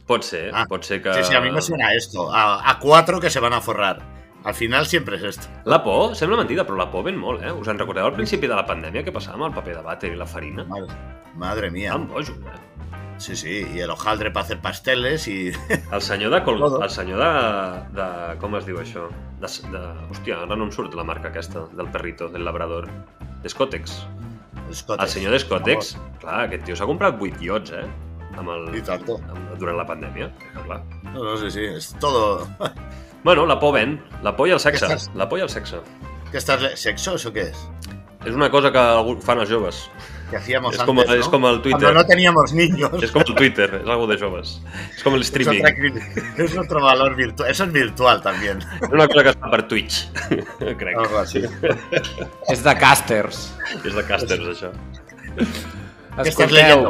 Pot 0.08 0.24
ser, 0.24 0.46
Ah, 0.56 0.64
pot 0.70 0.86
ser 0.88 1.02
que... 1.04 1.14
Sí, 1.20 1.32
sí, 1.32 1.36
a 1.36 1.42
mí 1.42 1.52
me 1.52 1.62
suena 1.62 1.94
esto. 1.94 2.30
A, 2.34 2.62
a 2.72 2.80
cuatro 2.80 3.20
que 3.20 3.30
se 3.30 3.42
van 3.44 3.52
a 3.54 3.60
forrar. 3.60 4.00
Al 4.46 4.54
final 4.54 4.86
siempre 4.86 5.18
es 5.18 5.24
esto. 5.24 5.48
La 5.66 5.84
por, 5.84 6.16
sembla 6.16 6.38
mentida, 6.38 6.64
però 6.64 6.78
la 6.78 6.86
por 6.90 7.04
ven 7.04 7.18
molt, 7.20 7.44
eh? 7.44 7.52
Us 7.52 7.68
en 7.68 7.80
recordeu 7.82 8.06
al 8.08 8.14
principi 8.16 8.48
de 8.48 8.56
la 8.56 8.64
pandèmia 8.64 9.04
què 9.04 9.12
passava 9.12 9.36
amb 9.42 9.50
el 9.50 9.56
paper 9.58 9.74
de 9.76 9.84
vàter 9.84 10.14
i 10.14 10.16
la 10.16 10.28
farina? 10.30 10.64
Madre, 10.70 10.96
madre 11.36 11.72
mía. 11.74 11.90
Estaven 11.90 12.08
bojos, 12.08 12.30
eh? 12.30 12.77
Sí, 13.18 13.36
sí, 13.36 13.68
y 13.74 13.80
el 13.80 13.90
hojaldre 13.90 14.30
para 14.32 14.46
hacer 14.46 14.62
pasteles 14.62 15.28
y... 15.28 15.52
El 15.92 16.02
senyor 16.02 16.32
de... 16.34 16.44
Col... 16.44 16.62
El 16.84 16.90
senyor 16.90 17.20
de, 17.20 18.02
de... 18.02 18.38
Com 18.40 18.56
es 18.60 18.66
diu 18.68 18.78
això? 18.78 19.08
De, 19.42 19.50
de... 19.74 19.82
Hòstia, 20.12 20.38
ara 20.46 20.56
no 20.56 20.68
em 20.68 20.72
surt 20.72 20.94
la 20.94 21.04
marca 21.04 21.32
aquesta, 21.32 21.64
del 21.74 21.90
perrito, 21.90 22.30
del 22.30 22.46
labrador. 22.46 22.86
D'Escotex. 23.42 24.04
El 24.70 25.08
senyor 25.10 25.32
d'Escotex, 25.34 25.96
clar, 26.22 26.44
aquest 26.46 26.66
tio 26.68 26.76
s'ha 26.78 26.86
comprat 26.90 27.18
8 27.24 27.42
iots, 27.42 27.72
eh? 27.74 27.86
Amb 28.38 28.52
el... 28.54 28.68
Y 28.78 28.82
tanto. 28.86 29.18
amb- 29.34 29.56
durant 29.58 29.78
la 29.80 29.86
pandèmia, 29.90 30.30
clar. 30.66 30.84
No, 31.14 31.24
no, 31.24 31.38
sí, 31.42 31.50
sí, 31.52 31.66
es 31.66 31.94
todo... 32.00 32.46
Bueno, 33.24 33.46
la 33.48 33.60
por 33.60 33.74
ven. 33.74 33.98
La 34.24 34.36
por 34.38 34.48
i 34.48 34.52
el 34.54 34.60
sexe. 34.62 34.86
Estàs- 34.86 35.10
La 35.18 35.26
por 35.28 35.40
i 35.40 35.42
el 35.42 35.50
sexe. 35.50 35.82
¿Qué 36.32 36.38
estás... 36.38 36.62
le- 36.62 36.78
¿Sexo? 36.78 37.16
¿Eso 37.16 37.34
qué 37.34 37.50
es? 37.50 37.58
És 38.28 38.36
una 38.36 38.50
cosa 38.54 38.70
que 38.72 38.84
fan 39.26 39.40
els 39.42 39.50
joves. 39.52 39.82
Que 40.30 40.36
hacíamos 40.38 40.74
Es 40.74 40.80
antes, 40.82 40.86
como- 40.88 41.04
¿no? 41.06 41.14
es 41.14 41.28
como 41.30 41.50
el 41.50 41.62
Twitter. 41.62 41.80
Cuando 41.82 42.02
no 42.02 42.06
teníamos 42.06 42.52
niños. 42.54 42.92
És 43.02 43.12
com 43.14 43.22
el 43.26 43.34
Twitter, 43.34 43.76
és 43.82 43.88
algo 43.88 44.08
de 44.08 44.18
joves. 44.20 44.62
És 44.96 45.02
com 45.04 45.16
el 45.16 45.22
Es, 45.22 45.28
streaming. 45.30 45.60
otra 45.62 45.72
cri- 45.76 46.44
es 46.44 46.58
otro 46.58 46.82
valor 46.84 47.16
virtual. 47.16 47.50
Eso 47.50 47.64
es 47.64 47.72
virtual 47.72 48.22
también. 48.22 48.60
És 48.82 48.90
una 48.92 49.08
cosa 49.08 49.24
que 49.24 49.30
es 49.30 49.38
fa 49.38 49.50
per 49.50 49.64
Twitch, 49.70 50.10
crec. 50.80 50.98
Algo 50.98 51.18
así. 51.20 51.44
És 52.50 52.64
de 52.64 52.76
càsters. 52.76 53.54
És 53.86 53.96
de 53.96 54.04
càsters, 54.06 54.48
això. 54.52 54.74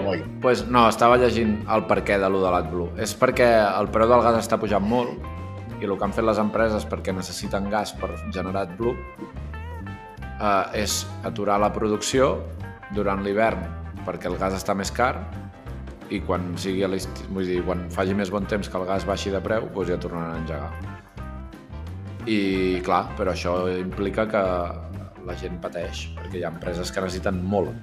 Moi? 0.01 0.23
Pues 0.41 0.65
no, 0.67 0.87
estava 0.89 1.17
llegint 1.19 1.65
el 1.69 1.83
per 1.85 1.99
què 2.07 2.15
de 2.17 2.29
lo 2.31 2.39
de 2.41 2.51
l'AdBlue. 2.53 2.93
És 3.03 3.11
perquè 3.19 3.47
el 3.79 3.89
preu 3.91 4.07
del 4.07 4.21
gas 4.23 4.37
està 4.39 4.57
pujant 4.57 4.81
molt 4.87 5.17
i 5.81 5.85
el 5.85 5.97
que 5.97 6.05
han 6.07 6.13
fet 6.15 6.23
les 6.25 6.39
empreses 6.39 6.85
perquè 6.87 7.13
necessiten 7.13 7.69
gas 7.69 7.91
per 7.93 8.09
generar 8.33 8.63
AdBlue 8.69 8.95
eh, 10.39 10.81
és 10.81 11.01
aturar 11.27 11.59
la 11.59 11.73
producció 11.73 12.37
durant 12.95 13.23
l'hivern 13.25 13.63
perquè 14.07 14.29
el 14.31 14.37
gas 14.39 14.55
està 14.55 14.75
més 14.77 14.91
car 14.95 15.13
i 16.13 16.21
quan 16.23 16.53
sigui 16.59 16.85
a 16.85 16.89
vull 16.89 17.47
dir, 17.47 17.59
quan 17.67 17.87
faci 17.91 18.15
més 18.15 18.31
bon 18.31 18.45
temps 18.47 18.69
que 18.69 18.79
el 18.79 18.85
gas 18.87 19.05
baixi 19.07 19.33
de 19.33 19.41
preu, 19.43 19.67
doncs 19.73 19.89
ja 19.91 19.97
tornaran 19.99 20.37
a 20.37 20.39
engegar. 20.39 20.71
I 22.27 22.79
clar, 22.83 23.03
però 23.17 23.33
això 23.33 23.55
implica 23.75 24.27
que 24.31 24.43
la 25.27 25.35
gent 25.39 25.59
pateix, 25.63 26.07
perquè 26.15 26.39
hi 26.39 26.45
ha 26.45 26.53
empreses 26.53 26.91
que 26.91 27.03
necessiten 27.03 27.41
molt. 27.43 27.75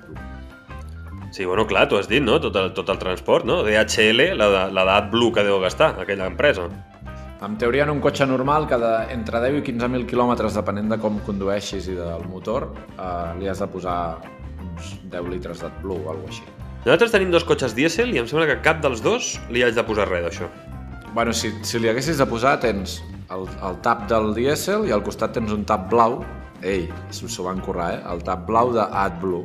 Sí, 1.35 1.45
bueno, 1.45 1.67
clar, 1.67 1.89
tu 1.91 1.99
has 1.99 2.09
dit, 2.09 2.23
no? 2.23 2.39
Tot 2.41 2.57
el, 2.57 2.73
tot 2.77 2.89
el 2.93 3.01
transport, 3.01 3.45
no? 3.49 3.63
DHL, 3.67 4.33
la, 4.39 4.69
la 4.71 4.85
d'AdBlue 4.89 5.33
que 5.35 5.45
deu 5.45 5.59
gastar, 5.61 5.95
aquella 6.01 6.29
empresa. 6.31 6.69
En 7.45 7.59
teoria, 7.61 7.85
en 7.85 7.91
un 7.91 8.01
cotxe 8.01 8.25
normal, 8.25 8.69
cada 8.71 8.93
entre 9.13 9.41
10 9.43 9.59
i 9.59 9.65
15.000 9.67 10.07
quilòmetres, 10.09 10.55
depenent 10.57 10.95
de 10.95 11.01
com 11.03 11.19
condueixis 11.27 11.91
i 11.93 11.97
del 11.99 12.25
motor, 12.31 12.71
eh, 12.95 13.35
li 13.41 13.51
has 13.51 13.61
de 13.61 13.69
posar 13.69 13.99
uns 14.75 14.95
10 15.11 15.33
litres 15.33 15.65
d'AdBlue 15.65 16.03
o 16.05 16.13
alguna 16.13 16.33
així. 16.35 16.45
Nosaltres 16.85 17.15
tenim 17.15 17.31
dos 17.33 17.47
cotxes 17.49 17.73
dièsel 17.73 18.13
i 18.13 18.21
em 18.21 18.27
sembla 18.29 18.47
que 18.51 18.61
cap 18.67 18.83
dels 18.85 19.01
dos 19.01 19.35
li 19.49 19.63
haig 19.65 19.77
de 19.79 19.85
posar 19.89 20.05
res 20.11 20.27
d'això. 20.27 20.51
Bueno, 21.15 21.33
si, 21.33 21.53
si 21.65 21.79
li 21.81 21.89
haguessis 21.89 22.19
de 22.21 22.27
posar, 22.29 22.59
tens 22.61 22.99
el, 23.33 23.47
el 23.65 23.79
tap 23.87 24.05
del 24.11 24.35
dièsel 24.37 24.85
i 24.89 24.93
al 24.93 25.05
costat 25.07 25.33
tens 25.37 25.55
un 25.55 25.65
tap 25.65 25.87
blau. 25.93 26.19
Ei, 26.65 26.89
s'ho 27.15 27.31
s'ho 27.31 27.47
van 27.47 27.63
currar, 27.65 27.89
eh? 27.97 28.03
El 28.13 28.21
tap 28.27 28.45
blau 28.49 28.73
de 28.75 28.85
AdBlue. 28.85 29.45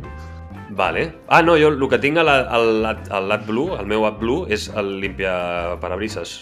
Vale. 0.79 1.05
Ah, 1.27 1.41
no, 1.41 1.55
jo 1.59 1.71
el 1.71 1.87
que 1.91 1.99
tinc 2.01 2.19
a 2.21 2.25
l'AdBlue, 2.25 3.79
el 3.79 3.87
meu 3.89 4.05
AdBlue, 4.09 4.49
és 4.53 4.67
el 4.77 4.97
limpia 5.03 5.33
parabrises. 5.81 6.41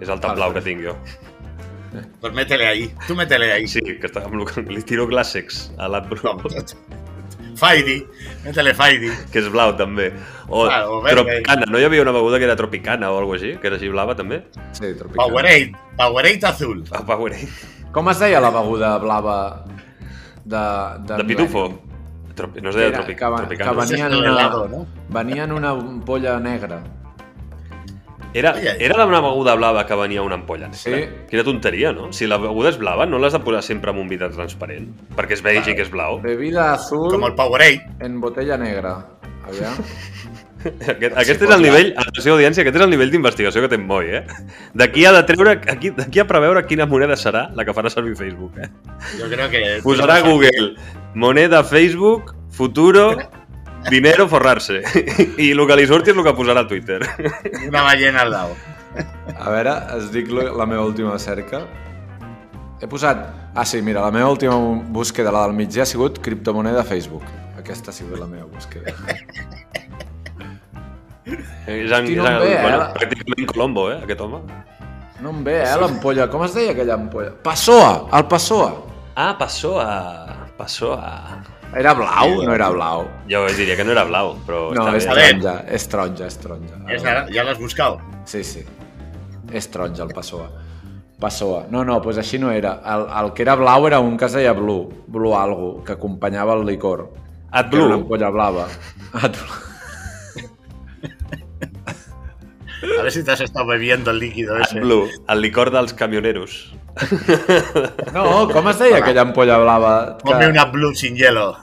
És 0.00 0.12
el 0.12 0.20
tap 0.20 0.36
blau 0.38 0.54
que 0.54 0.62
tinc 0.64 0.84
jo. 0.84 0.96
Pues 2.20 2.34
métele 2.36 2.66
ahí. 2.66 2.88
Tú 3.06 3.16
métele 3.16 3.52
ahí. 3.52 3.66
Sí, 3.66 3.80
que 3.80 4.10
està 4.10 4.26
amb 4.26 4.36
lo 4.36 4.46
que 4.48 4.64
li 4.68 4.82
tiro 4.84 5.06
Glassex 5.08 5.70
a 5.78 5.88
l'AdBlue, 5.88 6.36
Faidi. 7.56 8.06
Métele 8.44 8.74
Faidi. 8.74 9.10
que 9.32 9.38
és 9.40 9.48
blau 9.50 9.72
també. 9.76 10.12
O 10.48 10.66
Claro, 10.66 10.98
o. 10.98 11.02
Tropicana, 11.08 11.66
no 11.68 11.78
hi 11.80 11.84
havia 11.84 12.02
una 12.02 12.12
beguda 12.12 12.38
que 12.38 12.44
era 12.44 12.56
Tropicana 12.56 13.10
o 13.10 13.18
alguna 13.18 13.38
així, 13.38 13.56
que 13.58 13.66
era 13.66 13.76
així 13.76 13.88
blava 13.88 14.14
també? 14.14 14.42
Sí, 14.72 14.92
tropical. 14.98 15.16
Powerade. 15.30 15.72
Powerade 15.96 16.46
azul. 16.46 16.84
Ah, 16.92 17.02
Powerade. 17.06 17.48
Com 17.92 18.08
es 18.12 18.18
deia 18.20 18.40
la 18.44 18.50
beguda 18.52 18.98
blava 18.98 19.64
de... 20.44 20.62
De, 21.08 21.16
De 21.16 21.24
pitufo. 21.24 21.66
Tropi... 22.36 22.60
No 22.60 22.68
es 22.68 22.76
deia 22.76 22.88
Era- 22.88 22.98
tropic... 23.00 23.18
que 23.18 23.24
Tropicana. 23.24 23.72
que 23.72 23.92
venia 23.92 24.06
en 24.06 24.14
una-. 24.14 24.86
Venia 25.08 25.44
en 25.44 25.52
una 25.52 25.70
ampolla 25.70 26.38
negra. 26.38 26.82
Era, 28.36 28.52
Ai, 28.58 28.66
ai. 28.68 28.76
era 28.84 28.98
d'una 29.06 29.22
beguda 29.24 29.54
blava 29.56 29.86
que 29.88 29.96
venia 29.96 30.20
una 30.22 30.36
ampolla. 30.36 30.68
Sí. 30.76 30.92
Quina 31.30 31.44
tonteria, 31.46 31.92
no? 31.96 32.10
Si 32.12 32.26
la 32.28 32.36
beguda 32.42 32.68
és 32.74 32.76
blava, 32.80 33.06
no 33.08 33.16
l'has 33.22 33.32
de 33.32 33.40
posar 33.40 33.62
sempre 33.64 33.94
amb 33.94 34.02
un 34.02 34.10
vidre 34.12 34.28
transparent, 34.34 34.90
perquè 35.16 35.38
és 35.38 35.42
beige 35.46 35.72
i 35.72 35.76
que 35.78 35.86
és 35.86 35.92
blau. 35.92 36.20
Bebida 36.20 36.72
azul 36.74 37.08
Como 37.10 37.30
el 37.30 37.34
Powerade. 37.38 37.80
en 38.04 38.20
botella 38.20 38.58
negra. 38.60 38.98
Aviam. 39.48 39.80
Aquest, 40.66 41.12
aquest 41.14 41.42
és 41.46 41.50
el 41.54 41.60
nivell, 41.62 41.92
atenció 42.00 42.32
audiència, 42.34 42.64
aquest 42.64 42.74
és 42.80 42.82
el 42.82 42.90
nivell 42.90 43.12
d'investigació 43.12 43.60
que 43.62 43.68
té 43.70 43.76
en 43.78 43.84
Moi, 43.86 44.08
eh? 44.18 44.22
D'aquí 44.74 45.04
ha 45.06 45.12
de 45.14 45.20
treure, 45.28 45.52
aquí, 45.70 45.92
d'aquí 45.94 46.18
a 46.18 46.24
preveure 46.26 46.64
quina 46.66 46.88
moneda 46.90 47.14
serà 47.14 47.44
la 47.54 47.62
que 47.64 47.74
farà 47.76 47.92
servir 47.92 48.16
Facebook, 48.18 48.56
eh? 48.58 48.66
Yo 49.20 49.28
creo 49.30 49.46
que... 49.52 49.60
Posarà 49.84 50.16
a 50.18 50.24
Google 50.26 50.72
moneda 51.14 51.62
Facebook, 51.62 52.34
futuro, 52.50 53.12
dinero, 53.90 54.28
forrarse. 54.28 54.82
I 55.38 55.50
el 55.52 55.64
que 55.66 55.76
li 55.78 55.86
surti 55.88 56.12
és 56.12 56.18
el 56.18 56.24
que 56.26 56.34
posarà 56.36 56.64
a 56.64 56.68
Twitter. 56.68 57.00
Una 57.68 57.82
ballena 57.86 58.22
al 58.22 58.32
lado. 58.32 58.56
A 59.36 59.50
veure, 59.52 59.74
es 59.98 60.10
dic 60.14 60.30
la 60.32 60.66
meva 60.66 60.84
última 60.84 61.18
cerca. 61.18 61.64
He 62.80 62.88
posat... 62.88 63.26
Ah, 63.56 63.64
sí, 63.64 63.80
mira, 63.80 64.02
la 64.04 64.12
meva 64.12 64.28
última 64.30 64.56
búsqueda, 64.92 65.32
la 65.32 65.46
del 65.46 65.54
migdia, 65.56 65.84
ha 65.84 65.88
sigut 65.88 66.20
criptomoneda 66.20 66.84
Facebook. 66.84 67.24
Aquesta 67.56 67.90
ha 67.90 67.96
sigut 67.96 68.20
la 68.20 68.26
meva 68.28 68.44
búsqueda. 68.44 68.92
És, 71.26 71.90
en, 71.90 71.90
Hosti, 71.90 72.12
és 72.14 72.20
no 72.22 72.32
ve, 72.38 72.50
eh? 72.52 72.58
bueno, 72.62 72.82
pràcticament 72.94 73.48
Colombo, 73.50 73.88
eh, 73.90 73.96
aquest 74.04 74.20
home. 74.22 74.42
No 75.24 75.32
em 75.32 75.40
ve, 75.48 75.56
eh, 75.64 75.72
l'ampolla. 75.80 76.28
Com 76.30 76.44
es 76.46 76.54
deia 76.54 76.76
aquella 76.76 76.94
ampolla? 76.94 77.32
Passoa! 77.42 77.88
El 78.14 78.28
Passoa! 78.30 78.68
Ah, 79.16 79.32
passó 79.38 79.78
a... 79.80 80.36
Era 81.74 81.92
blau? 81.94 82.42
No 82.44 82.54
era 82.54 82.68
blau. 82.70 83.06
Jo 83.28 83.46
diria 83.56 83.76
que 83.76 83.84
no 83.84 83.92
era 83.92 84.04
blau, 84.04 84.36
però 84.46 84.72
No, 84.74 84.86
és 84.96 85.04
taronja, 85.06 85.64
és 85.68 85.88
taronja, 85.88 86.26
és 86.26 86.38
taronja. 86.38 86.78
Es 86.88 87.02
nara- 87.02 87.26
¿Ya 87.30 87.42
lo 87.44 87.50
has 87.50 87.58
buscado? 87.58 88.00
Sí, 88.24 88.42
sí. 88.44 88.64
És 89.52 89.68
taronja 89.70 90.04
el 90.04 90.14
Passoa. 90.14 90.48
Passoa. 91.20 91.66
No, 91.70 91.84
no, 91.84 91.98
doncs 92.00 92.18
així 92.18 92.38
no 92.38 92.50
era. 92.52 92.80
El, 92.84 93.06
el 93.24 93.32
que 93.32 93.42
era 93.42 93.54
blau 93.56 93.86
era 93.86 94.00
un 94.00 94.16
que 94.16 94.24
es 94.26 94.32
deia 94.32 94.52
Blue, 94.52 95.04
Blue 95.06 95.34
algo, 95.36 95.82
que 95.84 95.92
acompanyava 95.92 96.54
el 96.54 96.64
licor. 96.66 97.10
Que 97.50 97.76
era 97.76 97.84
una 97.86 97.94
ampolla 97.94 98.28
blava. 98.30 98.66
AdBlue. 99.12 99.65
A 102.98 103.02
ver 103.02 103.12
si 103.12 103.24
te 103.24 103.32
has 103.32 103.40
estado 103.40 103.66
bebiendo 103.66 104.10
el 104.10 104.18
líquido 104.18 104.56
ese. 104.58 104.78
AdBlue, 104.78 105.08
el 105.28 105.40
licor 105.40 105.70
dels 105.70 105.94
camioneros. 105.94 106.74
No, 108.12 108.48
com 108.52 108.68
es 108.70 108.78
deia 108.80 108.98
aquella 109.00 109.24
ampolla 109.24 109.56
blava? 109.60 109.94
Que... 110.18 110.30
Ponme 110.30 110.48
una 110.52 110.64
blue 110.72 110.94
sin 110.94 111.16
hielo. 111.16 111.56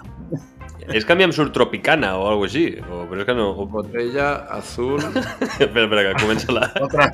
És 0.91 1.05
que 1.05 1.13
a 1.13 1.15
mi 1.15 1.23
em 1.23 1.31
surt 1.31 1.53
Tropicana 1.55 2.17
o 2.19 2.25
alguna 2.27 2.49
així, 2.49 2.65
o, 2.83 3.05
però 3.07 3.21
és 3.21 3.27
que 3.29 3.35
no... 3.37 3.51
O... 3.55 3.65
Botella 3.71 4.31
azul... 4.51 4.99
espera, 5.63 5.85
espera, 5.85 6.03
que 6.09 6.13
comença 6.19 6.51
la... 6.51 6.67
Otra. 6.83 7.07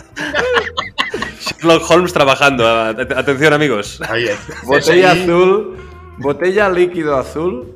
Sherlock 1.38 1.86
Holmes 1.92 2.16
trabajando. 2.16 2.66
At- 2.66 3.14
Atención, 3.14 3.54
amigos. 3.54 4.00
Oye, 4.10 4.34
Botella 4.64 5.12
azul... 5.12 5.78
Botella 6.18 6.70
líquido 6.70 7.16
azul... 7.18 7.76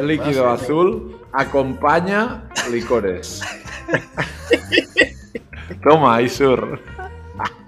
Líquido 0.00 0.48
azul 0.50 1.16
acompaña 1.32 2.48
licores. 2.70 3.40
Toma, 5.82 6.20
Isur. 6.22 6.80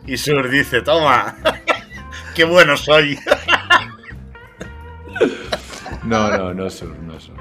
Y 0.06 0.16
Sur 0.16 0.48
dice, 0.50 0.82
toma. 0.82 1.36
Qué 2.34 2.44
bueno 2.44 2.76
soy. 2.76 3.18
No, 6.04 6.36
no, 6.36 6.52
no 6.54 6.68
Sur, 6.70 6.96
no 7.00 7.18
Sur. 7.20 7.34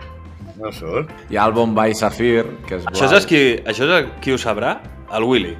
No, 0.58 0.71
Sur. 0.71 1.08
Hi 1.30 1.38
ha 1.38 1.45
el 1.47 1.54
Bombay 1.54 1.95
Safir, 1.95 2.45
que 2.67 2.78
és 2.78 2.86
blau. 2.86 2.93
Això 2.93 3.17
és, 3.17 3.26
qui, 3.26 3.39
això 3.65 3.88
és 3.97 4.10
qui 4.21 4.36
ho 4.36 4.38
sabrà? 4.38 4.76
El 5.12 5.24
Willy. 5.26 5.56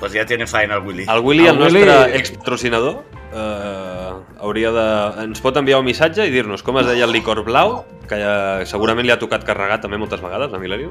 Pues 0.00 0.12
ya 0.12 0.26
tiene 0.26 0.46
faena 0.46 0.74
el 0.74 0.82
Willy. 0.82 1.04
El 1.08 1.20
Willy, 1.22 1.46
el, 1.46 1.54
El 1.56 1.62
Willy- 1.62 1.84
nostre 1.86 2.16
expatrocinador, 2.18 3.04
eh, 3.32 4.10
hauria 4.40 4.72
de... 4.74 4.86
ens 5.28 5.40
pot 5.44 5.56
enviar 5.60 5.78
un 5.78 5.86
missatge 5.86 6.26
i 6.26 6.32
dir-nos 6.34 6.64
com 6.66 6.80
es 6.82 6.88
deia 6.90 7.06
el 7.06 7.12
licor 7.14 7.44
blau, 7.46 7.84
que 8.10 8.18
ja, 8.18 8.34
segurament 8.66 9.06
li 9.06 9.14
ha 9.14 9.20
tocat 9.22 9.46
carregar 9.46 9.78
també 9.84 10.00
moltes 10.02 10.20
vegades 10.24 10.52
a 10.52 10.58
Milenio, 10.58 10.90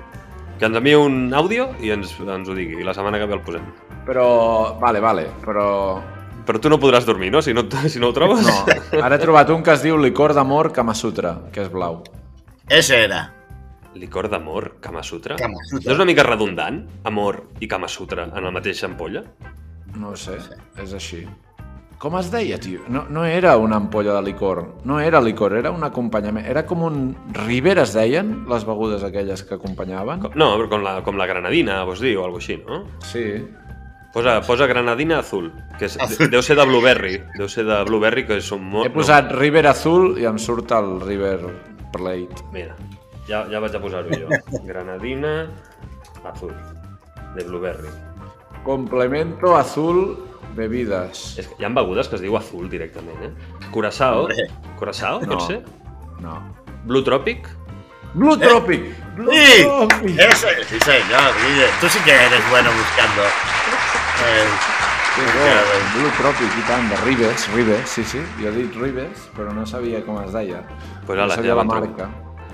que 0.64 0.70
ens 0.70 0.80
envia 0.80 1.00
un 1.04 1.34
àudio 1.36 1.66
i 1.84 1.90
ens, 1.92 2.14
ens 2.24 2.48
ho 2.48 2.54
digui, 2.56 2.78
i 2.80 2.86
la 2.88 2.94
setmana 2.96 3.20
que 3.20 3.28
ve 3.28 3.36
el 3.36 3.42
posem. 3.44 3.66
Però... 4.08 4.28
Vale, 4.80 5.02
vale, 5.04 5.26
però... 5.44 5.66
Però 6.48 6.60
tu 6.60 6.72
no 6.72 6.78
podràs 6.80 7.04
dormir, 7.08 7.34
no? 7.36 7.42
Si 7.44 7.52
no, 7.56 7.66
si 7.92 8.00
no 8.00 8.12
ho 8.12 8.16
trobes? 8.16 8.48
No, 8.48 8.56
ara 9.04 9.18
he 9.18 9.20
trobat 9.20 9.52
un 9.52 9.64
que 9.64 9.76
es 9.76 9.84
diu 9.84 10.00
licor 10.00 10.32
d'amor 10.36 10.72
Kama 10.76 10.96
Sutra, 10.96 11.36
que 11.52 11.66
és 11.66 11.72
blau. 11.72 12.00
Ese 12.72 13.02
era. 13.10 13.26
Licor 14.00 14.30
d'amor, 14.32 14.78
Kama 14.84 15.04
Sutra? 15.04 15.36
Kama 15.40 15.60
Sutra. 15.68 15.84
No 15.84 15.98
és 15.98 16.00
una 16.00 16.08
mica 16.08 16.24
redundant, 16.30 16.80
amor 17.12 17.42
i 17.60 17.68
Kama 17.68 17.92
Sutra 17.92 18.30
en 18.32 18.48
la 18.48 18.56
mateixa 18.56 18.88
ampolla? 18.88 19.26
No 20.00 20.14
ho 20.14 20.20
sé, 20.20 20.40
és 20.80 20.96
així. 20.96 21.26
Com 22.04 22.18
es 22.20 22.28
deia, 22.34 22.58
tio? 22.60 22.82
No, 22.92 23.06
no 23.08 23.24
era 23.24 23.54
una 23.56 23.78
ampolla 23.80 24.18
de 24.18 24.22
licor. 24.26 24.60
No 24.84 24.98
era 25.00 25.22
licor, 25.24 25.54
era 25.56 25.72
un 25.72 25.86
acompanyament. 25.88 26.44
Era 26.52 26.66
com 26.68 26.82
un... 26.84 26.98
River 27.46 27.78
es 27.86 27.94
deien, 27.96 28.34
les 28.52 28.66
begudes 28.68 29.06
aquelles 29.08 29.46
que 29.48 29.56
acompanyaven? 29.56 30.20
Com- 30.26 30.36
No, 30.36 30.50
però 30.60 30.68
com 30.74 30.84
la, 30.84 30.98
com 31.06 31.16
la 31.16 31.28
granadina, 31.30 31.78
vols 31.88 32.02
dir, 32.04 32.18
o 32.20 32.26
alguna 32.26 32.44
així, 32.44 32.58
no? 32.68 32.82
Sí. 33.08 33.24
Posa, 34.14 34.34
posa 34.46 34.68
granadina 34.68 35.22
azul, 35.24 35.48
que 35.80 35.88
és, 35.88 35.96
deu 36.30 36.44
ser 36.46 36.58
de 36.60 36.66
blueberry, 36.70 37.16
deu 37.40 37.48
ser 37.50 37.64
de 37.66 37.80
blueberry, 37.88 38.28
que 38.28 38.42
són 38.46 38.68
molt... 38.68 38.86
He 38.86 38.92
posat 38.94 39.32
River 39.40 39.64
Azul 39.72 40.20
i 40.22 40.28
em 40.30 40.36
surt 40.38 40.76
el 40.76 41.00
River 41.02 41.40
Plate. 41.96 42.44
No. 42.44 42.52
Mira, 42.54 42.76
ja, 43.32 43.46
ja 43.50 43.64
vaig 43.64 43.80
a 43.80 43.82
posar-ho 43.82 44.12
jo. 44.20 44.28
Granadina 44.70 45.48
azul, 46.28 46.52
de 47.34 47.48
blueberry. 47.48 47.90
Complemento 48.68 49.56
Azul 49.58 50.04
Bebides. 50.56 51.38
És 51.40 51.48
que 51.48 51.56
hi 51.60 51.66
ha 51.66 51.70
begudes 51.70 52.08
que 52.10 52.16
es 52.16 52.22
diu 52.22 52.36
azul 52.38 52.70
directament, 52.70 53.22
eh? 53.24 53.32
Curaçao. 53.72 54.28
Curaçao, 54.80 55.22
No. 55.22 55.28
pot 55.38 55.48
ser? 55.48 55.64
No. 56.20 56.38
Blue 56.86 57.04
Tropic? 57.04 57.48
Blue 58.14 58.38
Tropic! 58.38 58.84
Blue 59.16 59.32
Sí, 59.34 59.64
Tropic! 59.64 60.20
ese, 60.20 60.64
sí 60.70 60.80
señor, 60.86 61.34
Guille. 61.42 61.68
Tú 61.82 61.90
sí 61.90 62.00
que 62.06 62.12
eres 62.12 62.50
bueno 62.52 62.70
buscando. 62.72 63.24
Eh, 63.24 64.48
Sí, 65.16 65.22
bo, 65.22 66.00
Blue 66.00 66.12
Tropic 66.18 66.56
i 66.58 66.62
tant, 66.68 66.88
de 66.90 66.96
Ribes, 67.06 67.48
Ribes, 67.54 67.88
sí, 67.88 68.04
sí. 68.04 68.18
Jo 68.42 68.48
he 68.50 68.52
dit 68.52 68.74
Ribes, 68.76 69.28
però 69.38 69.52
no 69.54 69.64
sabia 69.70 70.00
com 70.04 70.18
es 70.24 70.32
deia. 70.34 70.64
Pues 71.06 71.16
no 71.18 71.24
ala, 71.28 71.36
sabia 71.36 71.52
ja 71.52 71.58
la 71.60 71.64
marca. 71.64 72.10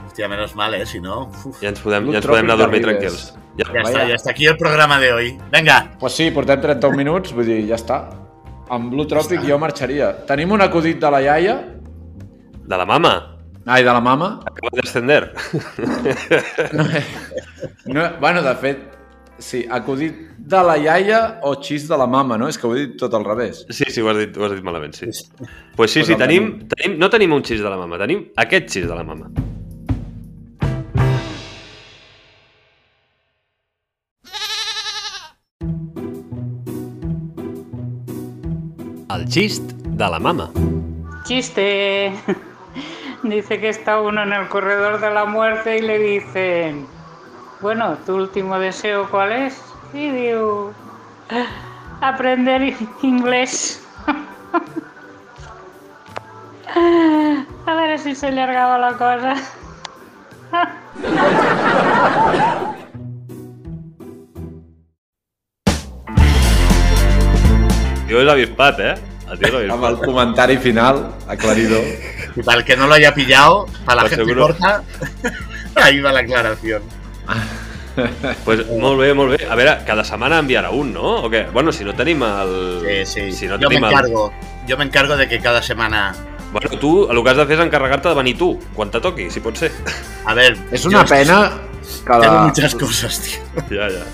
hostia, 0.05 0.27
menos 0.27 0.55
mal, 0.57 0.73
¿eh? 0.73 0.85
Si 0.85 0.99
no... 0.99 1.29
uf. 1.45 1.62
Ja 1.62 1.69
ens 1.69 1.79
podem, 1.79 2.03
Blue 2.03 2.12
ja 2.12 2.17
ens 2.19 2.27
podem 2.27 2.43
anar 2.43 2.55
a 2.57 2.63
dormir 2.65 2.81
tranquils. 2.81 3.33
Ja. 3.59 3.73
Ya 3.73 3.81
está, 3.81 3.91
Vaya. 3.99 4.07
ya 4.09 4.15
está 4.15 4.31
aquí 4.31 4.45
el 4.47 4.55
programa 4.57 4.99
de 4.99 5.11
hoy. 5.13 5.37
Venga, 5.51 5.91
Pues 5.99 6.13
sí, 6.13 6.31
portem 6.31 6.61
31 6.61 6.95
minuts, 6.97 7.33
vull 7.35 7.45
dir, 7.45 7.59
ja 7.67 7.75
està. 7.75 7.99
Amb 8.69 8.91
Blue 8.93 9.05
Tropic 9.09 9.41
jo 9.43 9.57
marxaria. 9.59 10.13
Tenim 10.29 10.51
un 10.55 10.61
acudit 10.61 10.99
de 11.01 11.11
la 11.11 11.21
iaia, 11.21 11.57
De 12.69 12.77
la 12.77 12.85
mama, 12.85 13.11
ai, 13.65 13.83
de 13.83 13.89
la 13.91 13.99
mama. 13.99 14.39
acaba 14.45 14.69
d'ascender. 14.77 15.33
No, 17.85 18.03
bueno, 18.21 18.41
de 18.43 18.55
fet, 18.55 18.77
sí, 19.39 19.65
acudit 19.69 20.13
de 20.37 20.61
la 20.63 20.77
iaia 20.77 21.39
o 21.43 21.55
xis 21.61 21.87
de 21.89 21.97
la 21.97 22.05
mama, 22.07 22.37
no? 22.37 22.47
És 22.47 22.57
que 22.57 22.67
ho 22.67 22.75
he 22.75 22.85
dit 22.85 22.95
tot 22.99 23.13
al 23.17 23.25
revés. 23.25 23.65
Sí, 23.69 23.85
sí, 23.89 24.01
ho 24.01 24.09
has 24.11 24.17
dit, 24.21 24.37
ho 24.37 24.45
has 24.45 24.53
dit 24.53 24.63
malament, 24.63 24.93
sí. 24.93 25.05
Pues 25.75 25.91
sí, 25.91 25.99
Pues 26.01 26.07
sí, 26.07 26.15
tenim, 26.15 26.67
tenim, 26.69 26.97
no 26.99 27.09
tenim 27.09 27.33
un 27.33 27.43
xis 27.43 27.61
de 27.63 27.69
la 27.69 27.77
mama, 27.77 27.97
tenim 27.97 28.27
aquest 28.37 28.69
xis 28.69 28.87
de 28.87 28.95
la 28.95 29.03
mama. 29.03 29.31
Xist 39.29 39.63
de 39.99 40.07
la 40.09 40.19
mama. 40.19 40.49
Chiste. 41.23 42.13
Dice 43.23 43.59
que 43.59 43.69
está 43.69 43.99
uno 44.01 44.23
en 44.23 44.33
el 44.33 44.47
corredor 44.47 44.99
de 45.01 45.11
la 45.11 45.25
muerte 45.25 45.77
y 45.77 45.81
le 45.81 45.99
dicen, 45.99 46.87
bueno, 47.61 47.97
¿tu 48.05 48.15
último 48.15 48.57
deseo 48.57 49.09
cuál 49.09 49.31
es? 49.33 49.61
Y 49.93 50.09
digo, 50.09 50.71
aprender 52.01 52.61
in- 52.61 52.89
inglés. 53.01 53.85
A 57.65 57.73
ver 57.75 57.99
si 57.99 58.15
se 58.15 58.27
allargaba 58.27 58.77
la 58.77 58.93
cosa. 58.93 59.35
Tio 68.07 68.21
és 68.23 68.29
avispat, 68.33 68.79
eh? 68.81 68.95
Tio 69.37 69.59
Amb 69.73 69.83
el 69.85 69.97
comentari 69.99 70.57
final, 70.57 71.11
aclaridor. 71.27 71.83
y 72.35 72.41
para 72.43 72.59
el 72.59 72.65
que 72.65 72.75
no 72.77 72.87
lo 72.87 72.93
haya 72.95 73.13
pillado, 73.13 73.65
para 73.85 73.97
la 73.97 74.01
Pues 74.09 74.15
gente 74.15 74.25
seguro. 74.33 74.47
corta, 74.47 74.83
ahí 75.75 75.99
va 76.01 76.11
la 76.11 76.19
aclaración. 76.21 76.81
Pues 78.45 78.65
molt 78.69 78.99
bé, 79.01 79.13
molt 79.13 79.33
bé. 79.37 79.47
A 79.49 79.55
veure, 79.59 79.73
cada 79.85 80.05
setmana 80.07 80.37
enviarà 80.39 80.69
un, 80.71 80.93
no? 80.93 81.25
O 81.25 81.29
què? 81.29 81.49
Bueno, 81.51 81.73
si 81.75 81.83
no 81.83 81.91
tenim 81.97 82.21
el... 82.23 82.81
Sí, 82.85 83.05
sí. 83.05 83.31
Si 83.33 83.47
no 83.47 83.57
yo 83.59 83.67
me 83.67 83.75
tenim 83.75 83.83
el... 83.85 83.91
encargo. 83.91 84.31
Yo 84.67 84.77
me 84.77 84.85
encargo 84.85 85.17
de 85.17 85.27
que 85.27 85.39
cada 85.39 85.61
semana. 85.61 86.13
Bueno, 86.53 86.69
tu 86.79 87.09
el 87.11 87.21
que 87.23 87.29
has 87.29 87.37
de 87.37 87.45
fer 87.45 87.57
és 87.59 87.65
encarregar-te 87.65 88.07
de 88.09 88.15
venir 88.15 88.37
tu, 88.39 88.53
quan 88.73 88.89
te 88.89 89.01
toqui, 89.03 89.27
si 89.29 89.41
pot 89.43 89.57
ser. 89.59 89.71
A 90.25 90.33
ver. 90.33 90.55
És 90.71 90.85
una 90.85 91.03
pena 91.05 91.51
que 92.05 92.19
Tengo 92.21 92.35
la... 92.35 92.41
muchas. 92.47 92.77
Ja, 93.69 93.89
ja. 93.91 94.05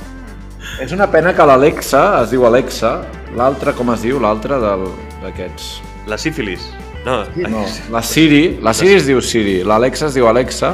És 0.82 0.92
una 0.92 1.06
pena 1.12 1.36
que 1.36 1.46
l'Alexa, 1.46 2.24
es 2.24 2.32
diu 2.34 2.48
Alexa, 2.48 3.04
l'altra, 3.36 3.74
com 3.74 3.92
es 3.94 4.02
diu, 4.06 4.20
l'altra 4.20 4.60
del- 4.60 4.90
d'aquests... 5.24 5.82
La 6.08 6.18
sífilis. 6.22 6.68
No, 7.06 7.24
No, 7.50 7.64
la 7.94 8.02
Siri, 8.02 8.58
la 8.66 8.74
Siri 8.74 8.96
es 8.98 9.06
diu 9.06 9.20
Siri, 9.22 9.60
l'Alexa 9.64 10.08
es 10.08 10.16
diu 10.18 10.26
Alexa 10.28 10.72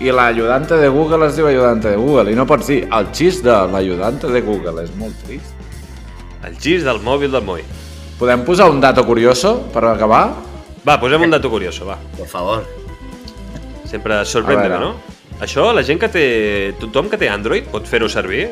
i 0.00 0.10
l'ajudante 0.14 0.76
de 0.78 0.88
Google 0.88 1.26
es 1.26 1.34
diu 1.36 1.46
ajudante 1.48 1.90
de 1.90 1.96
Google 1.98 2.30
i 2.30 2.36
no 2.38 2.44
pots 2.46 2.66
dir 2.70 2.84
el 2.92 3.08
xist 3.14 3.42
de 3.46 3.54
l'ajudante 3.72 4.30
de 4.30 4.40
Google, 4.42 4.84
és 4.84 4.94
molt 4.98 5.14
trist. 5.26 5.50
el 6.46 6.54
xis 6.60 6.84
del 6.84 7.00
mòbil 7.02 7.30
del 7.32 7.42
Moi. 7.42 7.62
Podem 8.18 8.44
posar 8.44 8.68
un 8.70 8.80
dato 8.80 9.04
curioso 9.06 9.62
per 9.72 9.84
acabar? 9.90 10.34
Va, 10.86 10.98
posem 11.00 11.22
un 11.22 11.30
dato 11.30 11.50
curioso, 11.50 11.86
va. 11.86 11.96
Por 12.18 12.26
favor. 12.28 12.62
Sempre 13.84 14.22
veure. 14.68 14.78
no? 14.78 14.94
Això, 15.40 15.72
la 15.74 15.82
gent 15.82 15.98
que 15.98 16.08
té... 16.08 16.74
Tothom 16.78 17.08
que 17.10 17.18
té 17.18 17.28
Android 17.28 17.64
pot 17.72 17.86
fer-ho 17.88 18.08
servir? 18.08 18.50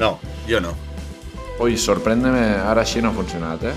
No, 0.00 0.18
yo 0.48 0.60
no. 0.60 0.72
Uy, 1.58 1.78
sorpréndeme, 1.78 2.56
ahora 2.56 2.84
sí 2.84 3.00
no 3.00 3.10
ha 3.10 3.12
funcionat, 3.12 3.62
eh? 3.62 3.72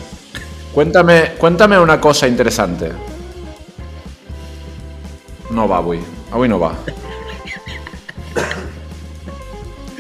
Cuéntame, 0.74 1.34
cuéntame 1.38 1.80
una 1.80 2.00
cosa 2.02 2.28
interesante. 2.28 2.92
No 5.50 5.68
va 5.68 5.78
avui, 5.78 6.00
avui 6.32 6.50
no 6.50 6.60
va. 6.60 6.74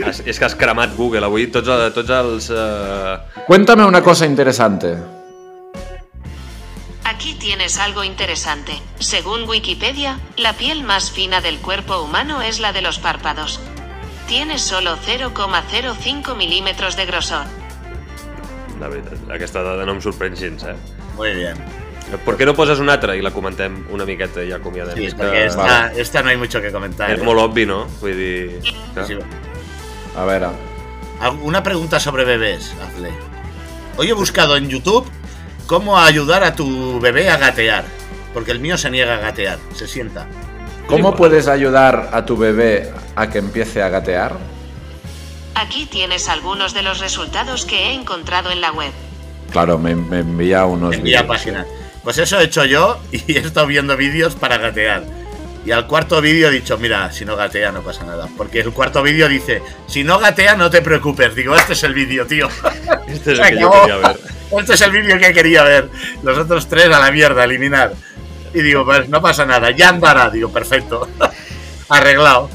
Has, 0.05 0.21
és 0.25 0.37
que 0.39 0.45
has 0.45 0.55
cremat 0.55 0.93
Google 0.95 1.25
avui 1.25 1.47
tots, 1.51 1.67
eh, 1.67 1.91
tots 1.95 2.13
els... 2.13 2.49
Uh... 2.49 3.43
Cuéntame 3.47 3.85
una 3.85 4.01
cosa 4.01 4.25
interesante. 4.25 4.95
Aquí 7.03 7.33
tienes 7.33 7.79
algo 7.79 8.03
interesante. 8.03 8.73
Según 8.99 9.47
Wikipedia, 9.49 10.19
la 10.35 10.53
piel 10.53 10.83
más 10.83 11.11
fina 11.11 11.41
del 11.41 11.59
cuerpo 11.59 12.01
humano 12.01 12.41
es 12.41 12.59
la 12.59 12.73
de 12.73 12.81
los 12.81 12.99
párpados. 12.99 13.59
Tiene 14.27 14.59
solo 14.59 14.97
0,05 14.97 16.35
milímetros 16.35 16.95
de 16.95 17.05
grosor. 17.05 17.45
La 18.79 18.87
veritat, 18.87 19.19
aquesta 19.33 19.63
dada 19.65 19.85
no 19.85 19.95
em 19.97 20.01
sorprèn 20.03 20.35
gens, 20.37 20.63
eh? 20.69 20.75
Muy 21.17 21.33
bien. 21.35 21.57
Per 22.23 22.37
què 22.39 22.45
no 22.47 22.53
poses 22.55 22.79
una 22.79 22.93
altra 22.95 23.17
i 23.17 23.21
la 23.21 23.33
comentem 23.35 23.81
una 23.91 24.05
miqueta 24.07 24.43
i 24.45 24.53
acomiadem? 24.55 24.95
Sí, 24.95 25.09
És 25.09 25.15
porque 25.15 25.31
que 25.41 25.45
esta, 25.45 25.91
esta 25.93 26.23
no 26.23 26.29
hay 26.29 26.37
mucho 26.37 26.61
que 26.61 26.71
comentar. 26.71 27.11
és 27.11 27.19
¿eh? 27.19 27.23
molt 27.23 27.39
obvi, 27.41 27.65
no? 27.65 27.85
Vull 28.01 28.15
dir... 28.15 28.61
que- 28.95 29.05
Sí. 29.05 29.17
A 30.15 30.25
veure, 30.25 30.49
Una 31.41 31.61
pregunta 31.63 31.99
sobre 31.99 32.23
bebés, 32.25 32.73
hazle. 32.81 33.11
Hoy 33.97 34.09
he 34.09 34.13
buscado 34.13 34.55
en 34.55 34.69
YouTube 34.69 35.05
cómo 35.65 35.97
ayudar 35.99 36.43
a 36.43 36.55
tu 36.55 36.99
bebé 36.99 37.29
a 37.29 37.37
gatear. 37.37 37.83
Porque 38.33 38.51
el 38.51 38.59
mío 38.59 38.77
se 38.77 38.89
niega 38.91 39.15
a 39.15 39.19
gatear, 39.19 39.57
se 39.73 39.87
sienta. 39.87 40.27
¿cómo 40.87 41.15
puedes 41.15 41.47
ayudar 41.47 42.09
a 42.13 42.25
tu 42.25 42.37
bebé 42.37 42.91
a 43.15 43.29
que 43.29 43.39
empiece 43.39 43.81
a 43.81 43.89
gatear? 43.89 44.37
Aquí 45.59 45.85
tienes 45.85 46.29
algunos 46.29 46.73
de 46.73 46.83
los 46.83 46.99
resultados 46.99 47.65
que 47.65 47.87
he 47.89 47.93
encontrado 47.93 48.51
en 48.51 48.61
la 48.61 48.71
web. 48.71 48.91
Claro, 49.51 49.77
me, 49.77 49.95
me 49.95 50.19
envía 50.19 50.65
unos 50.65 50.95
Envía 50.95 51.21
vídeos. 51.21 51.37
páginas. 51.37 51.67
Pues 52.03 52.17
eso 52.19 52.39
he 52.39 52.43
hecho 52.43 52.63
yo 52.65 52.99
y 53.11 53.33
he 53.37 53.39
estado 53.39 53.65
viendo 53.67 53.97
vídeos 53.97 54.35
para 54.35 54.57
gatear. 54.57 55.03
Y 55.65 55.71
al 55.71 55.85
cuarto 55.87 56.21
vídeo 56.21 56.47
he 56.47 56.51
dicho, 56.51 56.77
mira, 56.77 57.11
si 57.11 57.25
no 57.25 57.35
gatea 57.35 57.71
no 57.71 57.81
pasa 57.81 58.05
nada. 58.05 58.27
Porque 58.37 58.61
el 58.61 58.71
cuarto 58.71 59.03
vídeo 59.03 59.27
dice, 59.27 59.61
si 59.87 60.03
no 60.03 60.17
gatea 60.19 60.55
no 60.55 60.69
te 60.69 60.81
preocupes. 60.81 61.35
Digo, 61.35 61.55
este 61.55 61.73
es 61.73 61.83
el 61.83 61.93
vídeo, 61.93 62.25
tío. 62.27 62.47
Este 63.07 63.35
Se 63.35 63.41
el 63.41 63.57
que 63.57 63.63
acabó. 63.63 63.81
queria 63.81 63.97
ver. 63.97 64.19
Este 64.59 64.73
es 64.75 64.81
el 64.81 64.91
vídeo 64.91 65.17
que 65.19 65.33
quería 65.33 65.63
ver. 65.63 65.89
Los 66.23 66.37
otros 66.37 66.67
tres 66.67 66.85
a 66.85 66.99
la 66.99 67.11
mierda, 67.11 67.43
eliminar. 67.43 67.93
Y 68.53 68.61
digo, 68.61 68.85
pues 68.85 69.09
no 69.09 69.21
pasa 69.21 69.45
nada, 69.45 69.71
ya 69.71 69.89
andará. 69.89 70.29
Digo, 70.29 70.49
perfecto. 70.49 71.07
Arreglado. 71.89 72.49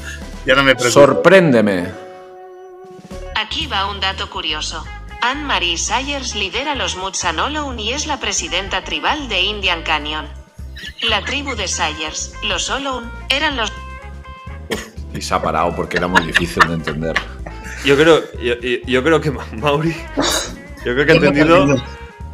Ya 0.45 0.55
no 0.55 0.63
me 0.63 0.73
preocupo. 0.75 1.01
Sorpréndeme. 1.05 2.02
Aquí 3.53 3.67
va 3.67 3.85
un 3.85 3.99
dato 3.99 4.31
curioso. 4.31 4.83
Anne-Marie 5.21 5.77
Sayers 5.77 6.33
lidera 6.33 6.73
los 6.73 6.97
Mutsanoloun 6.97 7.79
y 7.79 7.93
es 7.93 8.07
la 8.07 8.19
presidenta 8.19 8.83
tribal 8.83 9.29
de 9.29 9.41
Indian 9.41 9.83
Canyon. 9.83 10.25
La 11.07 11.23
tribu 11.23 11.53
de 11.55 11.67
Sayers, 11.67 12.33
los 12.41 12.71
Oloun, 12.71 13.11
eran 13.29 13.55
los 13.55 13.71
Y 15.13 15.21
se 15.21 15.35
ha 15.35 15.39
parado 15.39 15.75
porque 15.75 15.97
era 15.97 16.07
muy 16.07 16.23
difícil 16.23 16.67
de 16.67 16.73
entender. 16.73 17.13
Yo 17.85 17.95
creo, 17.95 18.23
yo, 18.87 19.03
creo 19.03 19.21
que 19.21 19.29
Ma- 19.29 19.45
Mauri, 19.51 19.95
yo 20.83 20.93
creo 20.95 21.05
que 21.05 21.11
ha 21.11 21.15
entendido 21.15 21.75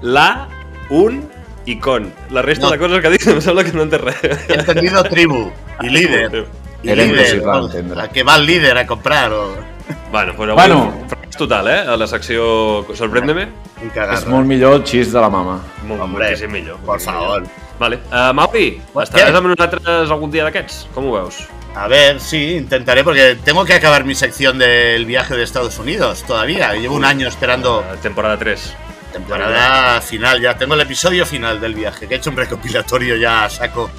la, 0.01 0.47
un 0.89 1.29
y 1.65 1.79
con. 1.79 2.13
La 2.29 2.41
resta 2.41 2.67
No. 2.67 2.71
de 2.71 2.77
coses 2.79 3.01
que 3.01 3.09
dice 3.09 3.35
me 3.35 3.41
sembla 3.41 3.65
que 3.65 3.73
no 3.73 3.81
entén 3.83 3.99
res. 3.99 4.15
He 4.47 4.53
entendido 4.53 5.03
tribu 5.03 5.51
y 5.81 5.89
líder. 5.89 6.47
Y 6.81 6.95
líder, 6.95 7.43
entendre. 7.43 8.01
A 8.03 8.07
que 8.07 8.23
va 8.23 8.37
el 8.37 8.45
líder 8.45 8.77
a 8.77 8.87
comprar. 8.87 9.33
O... 9.33 9.78
Bueno, 10.11 10.33
pues 10.35 10.49
avui 10.49 10.55
Bueno, 10.61 11.07
total, 11.37 11.67
eh? 11.67 11.79
A 11.87 11.95
la 11.97 12.07
secció 12.07 12.85
Sorpréndeme. 12.95 13.47
Un 13.81 13.91
És 14.13 14.25
molt 14.27 14.45
millor 14.47 14.73
el 14.75 14.83
xis 14.85 15.11
de 15.13 15.21
la 15.21 15.29
mama. 15.29 15.59
Molt, 15.87 16.01
Hombre, 16.01 16.25
moltíssim 16.25 16.51
millor. 16.51 16.77
por 16.79 16.99
favor. 16.99 17.43
Vale. 17.79 17.99
Uh, 18.11 18.33
Mauri, 18.33 18.81
Pues 18.91 19.09
estaràs 19.09 19.35
amb 19.37 19.47
nosaltres 19.47 20.11
algun 20.11 20.31
dia 20.31 20.43
d'aquests? 20.43 20.87
Com 20.93 21.05
ho 21.07 21.13
veus? 21.13 21.37
A 21.75 21.87
ver, 21.87 22.19
sí, 22.19 22.55
intentaré 22.57 23.03
porque 23.05 23.37
tengo 23.45 23.63
que 23.63 23.73
acabar 23.75 24.03
mi 24.03 24.15
sección 24.15 24.57
del 24.57 25.05
viaje 25.05 25.35
de 25.37 25.43
Estados 25.43 25.77
Unidos 25.79 26.23
todavía. 26.23 26.73
Llevo 26.73 26.95
un 26.95 27.05
año 27.05 27.27
esperando 27.27 27.79
Uh, 27.79 27.95
temporada 28.01 28.37
3. 28.37 28.75
temporada 29.13 30.01
final 30.01 30.41
ya. 30.41 30.57
Tengo 30.57 30.73
el 30.73 30.81
episodio 30.81 31.25
final 31.25 31.61
del 31.61 31.73
viaje, 31.73 32.07
que 32.07 32.15
he 32.15 32.17
hecho 32.17 32.31
un 32.31 32.37
recopilatorio 32.37 33.15
ya 33.15 33.45
a 33.45 33.49
saco 33.49 33.89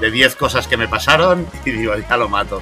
de 0.00 0.10
10 0.10 0.36
cosas 0.36 0.66
que 0.66 0.76
me 0.76 0.86
pasaron 0.88 1.46
y 1.64 1.70
digo, 1.70 1.94
ya 1.96 2.16
lo 2.16 2.28
mato. 2.28 2.60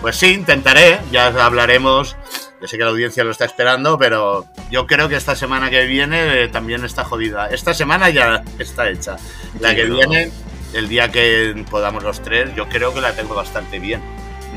Pues 0.00 0.16
sí, 0.16 0.32
intentaré, 0.34 1.00
ya 1.10 1.26
hablaremos. 1.44 2.16
Yo 2.60 2.68
sé 2.68 2.78
que 2.78 2.84
la 2.84 2.90
audiencia 2.90 3.24
lo 3.24 3.30
está 3.30 3.44
esperando, 3.44 3.98
pero 3.98 4.46
yo 4.70 4.86
creo 4.86 5.08
que 5.08 5.16
esta 5.16 5.34
semana 5.36 5.68
que 5.70 5.84
viene 5.86 6.44
eh, 6.44 6.48
también 6.48 6.84
está 6.84 7.04
jodida. 7.04 7.48
Esta 7.48 7.74
semana 7.74 8.08
ya 8.10 8.42
está 8.58 8.88
hecha. 8.88 9.16
La 9.60 9.70
Sí, 9.70 9.76
que 9.76 9.84
no. 9.86 9.96
viene, 9.96 10.30
el 10.72 10.88
día 10.88 11.10
que 11.10 11.64
podamos 11.70 12.02
los 12.02 12.22
tres, 12.22 12.54
yo 12.54 12.68
creo 12.68 12.94
que 12.94 13.00
la 13.00 13.12
tengo 13.12 13.34
bastante 13.34 13.78
bien. 13.78 14.00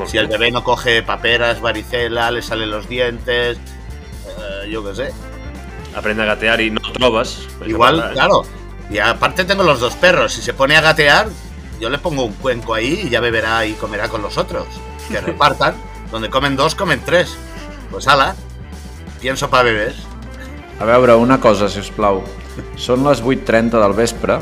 Si 0.05 0.17
el 0.17 0.27
bé. 0.27 0.37
bebé 0.37 0.51
no 0.51 0.63
coge 0.63 1.03
paperas, 1.03 1.59
varicela, 1.59 2.31
le 2.31 2.41
salen 2.41 2.71
los 2.71 2.87
dientes, 2.87 3.57
eh, 3.57 4.69
yo 4.69 4.83
qué 4.85 4.95
sé. 4.95 5.13
Aprende 5.95 6.23
a 6.23 6.25
gatear 6.27 6.61
y 6.61 6.71
no 6.71 6.79
per 7.59 7.67
això 7.67 7.67
Igual, 7.67 7.99
eh? 7.99 8.13
claro. 8.13 8.45
Y 8.89 8.99
aparte 8.99 9.43
tengo 9.45 9.63
los 9.63 9.79
dos 9.79 9.95
perros. 9.95 10.33
Si 10.33 10.41
se 10.41 10.53
pone 10.53 10.75
a 10.77 10.81
gatear, 10.81 11.27
yo 11.80 11.89
le 11.89 11.97
pongo 11.97 12.25
un 12.25 12.34
cuenco 12.34 12.73
ahí 12.73 13.03
y 13.05 13.09
ya 13.09 13.19
beberá 13.19 13.65
y 13.65 13.73
comerá 13.73 14.09
con 14.09 14.21
los 14.21 14.38
otros. 14.38 14.67
Que 15.09 15.21
repartan. 15.21 15.75
Donde 16.11 16.30
comen 16.30 16.55
dos, 16.55 16.75
comen 16.75 17.01
tres. 17.05 17.38
Pues 17.91 18.07
ala. 18.07 18.36
Pienso 19.21 19.49
para 19.49 19.63
bebés. 19.63 19.95
A 20.80 20.86
veure, 20.86 21.15
una 21.15 21.39
cosa, 21.39 21.67
si 21.69 21.80
us 21.80 21.91
plau. 21.91 22.23
Són 22.80 23.03
les 23.07 23.21
8.30 23.23 23.80
del 23.80 23.93
vespre, 23.95 24.39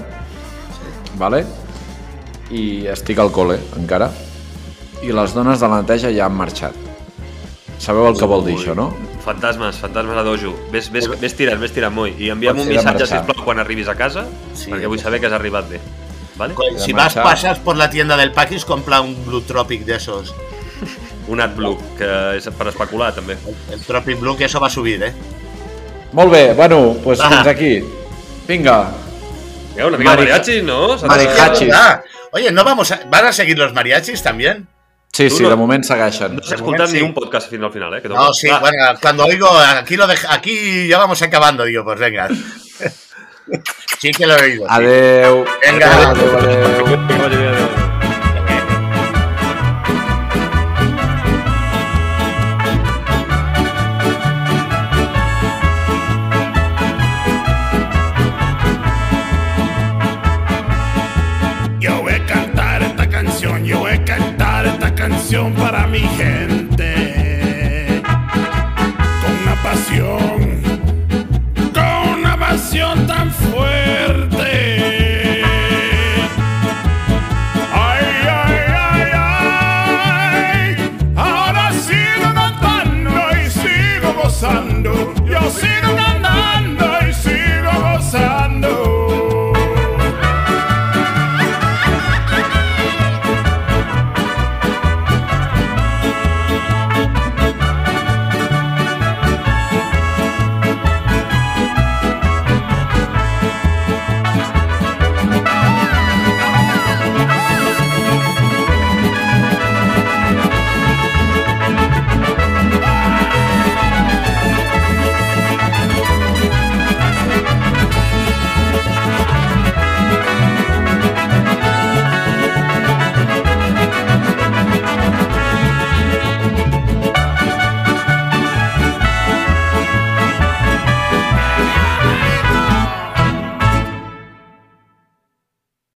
vale? 1.17 1.45
i 2.53 2.87
estic 2.87 3.19
al 3.19 3.31
col·le, 3.35 3.57
encara, 3.79 4.09
i 5.03 5.13
les 5.13 5.33
dones 5.35 5.59
de 5.59 5.69
la 5.69 5.81
neteja 5.81 6.11
ja 6.15 6.27
han 6.27 6.35
marxat. 6.37 6.75
Sabeu 7.77 8.07
el 8.09 8.17
que 8.17 8.25
vol 8.29 8.45
dir 8.45 8.55
això, 8.57 8.73
no? 8.77 8.89
Fantasmes, 9.25 9.77
fantasmes 9.83 10.17
a 10.17 10.23
dojo. 10.25 10.53
Ves, 10.71 10.87
ves, 10.93 11.09
ves 11.21 11.35
tirant, 11.37 11.59
ves 11.61 11.75
tirant, 11.75 11.93
Moi. 11.93 12.15
I 12.17 12.31
envia'm 12.33 12.63
un 12.63 12.69
missatge, 12.71 13.05
sisplau, 13.09 13.43
quan 13.45 13.59
arribis 13.61 13.91
a 13.91 13.95
casa, 13.99 14.25
Sí, 14.55 14.71
perquè 14.71 14.89
vull 14.89 15.01
saber 15.01 15.19
que 15.21 15.29
has 15.29 15.35
arribat 15.37 15.67
bé. 15.69 15.81
Vale? 16.37 16.53
Pues, 16.53 16.81
Si 16.83 16.91
de 16.93 16.97
vas, 16.97 17.13
pasas 17.15 17.59
por 17.59 17.75
la 17.77 17.89
tienda 17.89 18.15
del 18.17 18.31
Paquis, 18.31 18.63
compra 18.65 19.01
un 19.01 19.25
Blue 19.25 19.41
Tropic 19.41 19.83
de 19.85 19.95
esos. 19.95 20.33
Un 21.27 21.41
AdBlue, 21.41 21.75
que 21.97 22.07
és 22.37 22.45
per 22.55 22.69
especular, 22.71 23.09
també. 23.11 23.35
El 23.73 23.81
Tropic 23.83 24.19
Blue, 24.21 24.37
que 24.37 24.45
eso 24.45 24.61
va 24.61 24.67
a 24.67 24.69
subir, 24.69 25.01
¿eh? 25.03 25.11
Molt 26.13 26.31
bé, 26.31 26.53
bueno, 26.53 26.95
doncs 27.03 27.19
Va. 27.19 27.27
fins 27.33 27.47
aquí. 27.47 27.83
Vinga, 28.47 28.77
Ja, 29.75 29.87
una 29.87 29.97
mica 29.97 30.11
de 30.11 30.17
Marica- 30.17 30.37
mariachi, 30.37 30.61
no? 30.61 30.97
S'ha 30.97 31.03
de- 31.03 31.07
Maricachi. 31.09 31.69
Ah, 31.73 32.01
Oye, 32.31 32.51
¿no 32.51 32.63
vamos 32.63 32.91
a... 32.91 33.01
¿Van 33.09 33.25
a 33.25 33.31
seguir 33.33 33.57
los 33.57 33.73
mariachis 33.73 34.21
también? 34.23 34.67
sí, 35.11 35.29
sí, 35.29 35.43
no- 35.43 35.49
de 35.49 35.55
moment 35.55 35.83
segueixen. 35.83 36.35
No 36.35 36.41
escoltat 36.41 36.87
Sí. 36.87 36.93
ni 36.97 37.01
un 37.01 37.13
podcast 37.13 37.49
fins 37.49 37.63
al 37.63 37.71
final, 37.73 37.93
eh? 37.95 38.01
Que 38.01 38.07
No, 38.09 38.33
sí, 38.33 38.47
bueno, 38.61 38.77
cuando 39.01 39.25
oigo, 39.25 39.49
aquí 39.59 39.95
lo 39.97 40.07
dej- 40.07 40.27
aquí 40.29 40.87
ya 40.87 40.97
vamos 40.97 41.21
acabando, 41.21 41.65
digo, 41.65 41.83
pues 41.83 41.99
venga. 41.99 42.27
Sí 43.99 44.11
que 44.11 44.25
lo 44.27 44.35
he 44.35 44.41
oído. 44.41 44.69
Adeu. 44.69 45.45
Venga. 45.61 46.09
Adeu, 46.09 46.37
adeu. 46.37 46.87
Yo 61.79 62.01
voy 62.01 62.13
a 62.13 62.25
cantar 62.25 62.83
esta 62.83 63.09
canción, 63.09 63.63
yo 63.63 63.79
voy 63.79 63.91
a 63.93 64.03
cantar 64.03 64.65
esta 64.65 64.93
canción 64.93 65.53
para 65.53 65.87
mi 65.87 65.99
gente. 65.99 66.56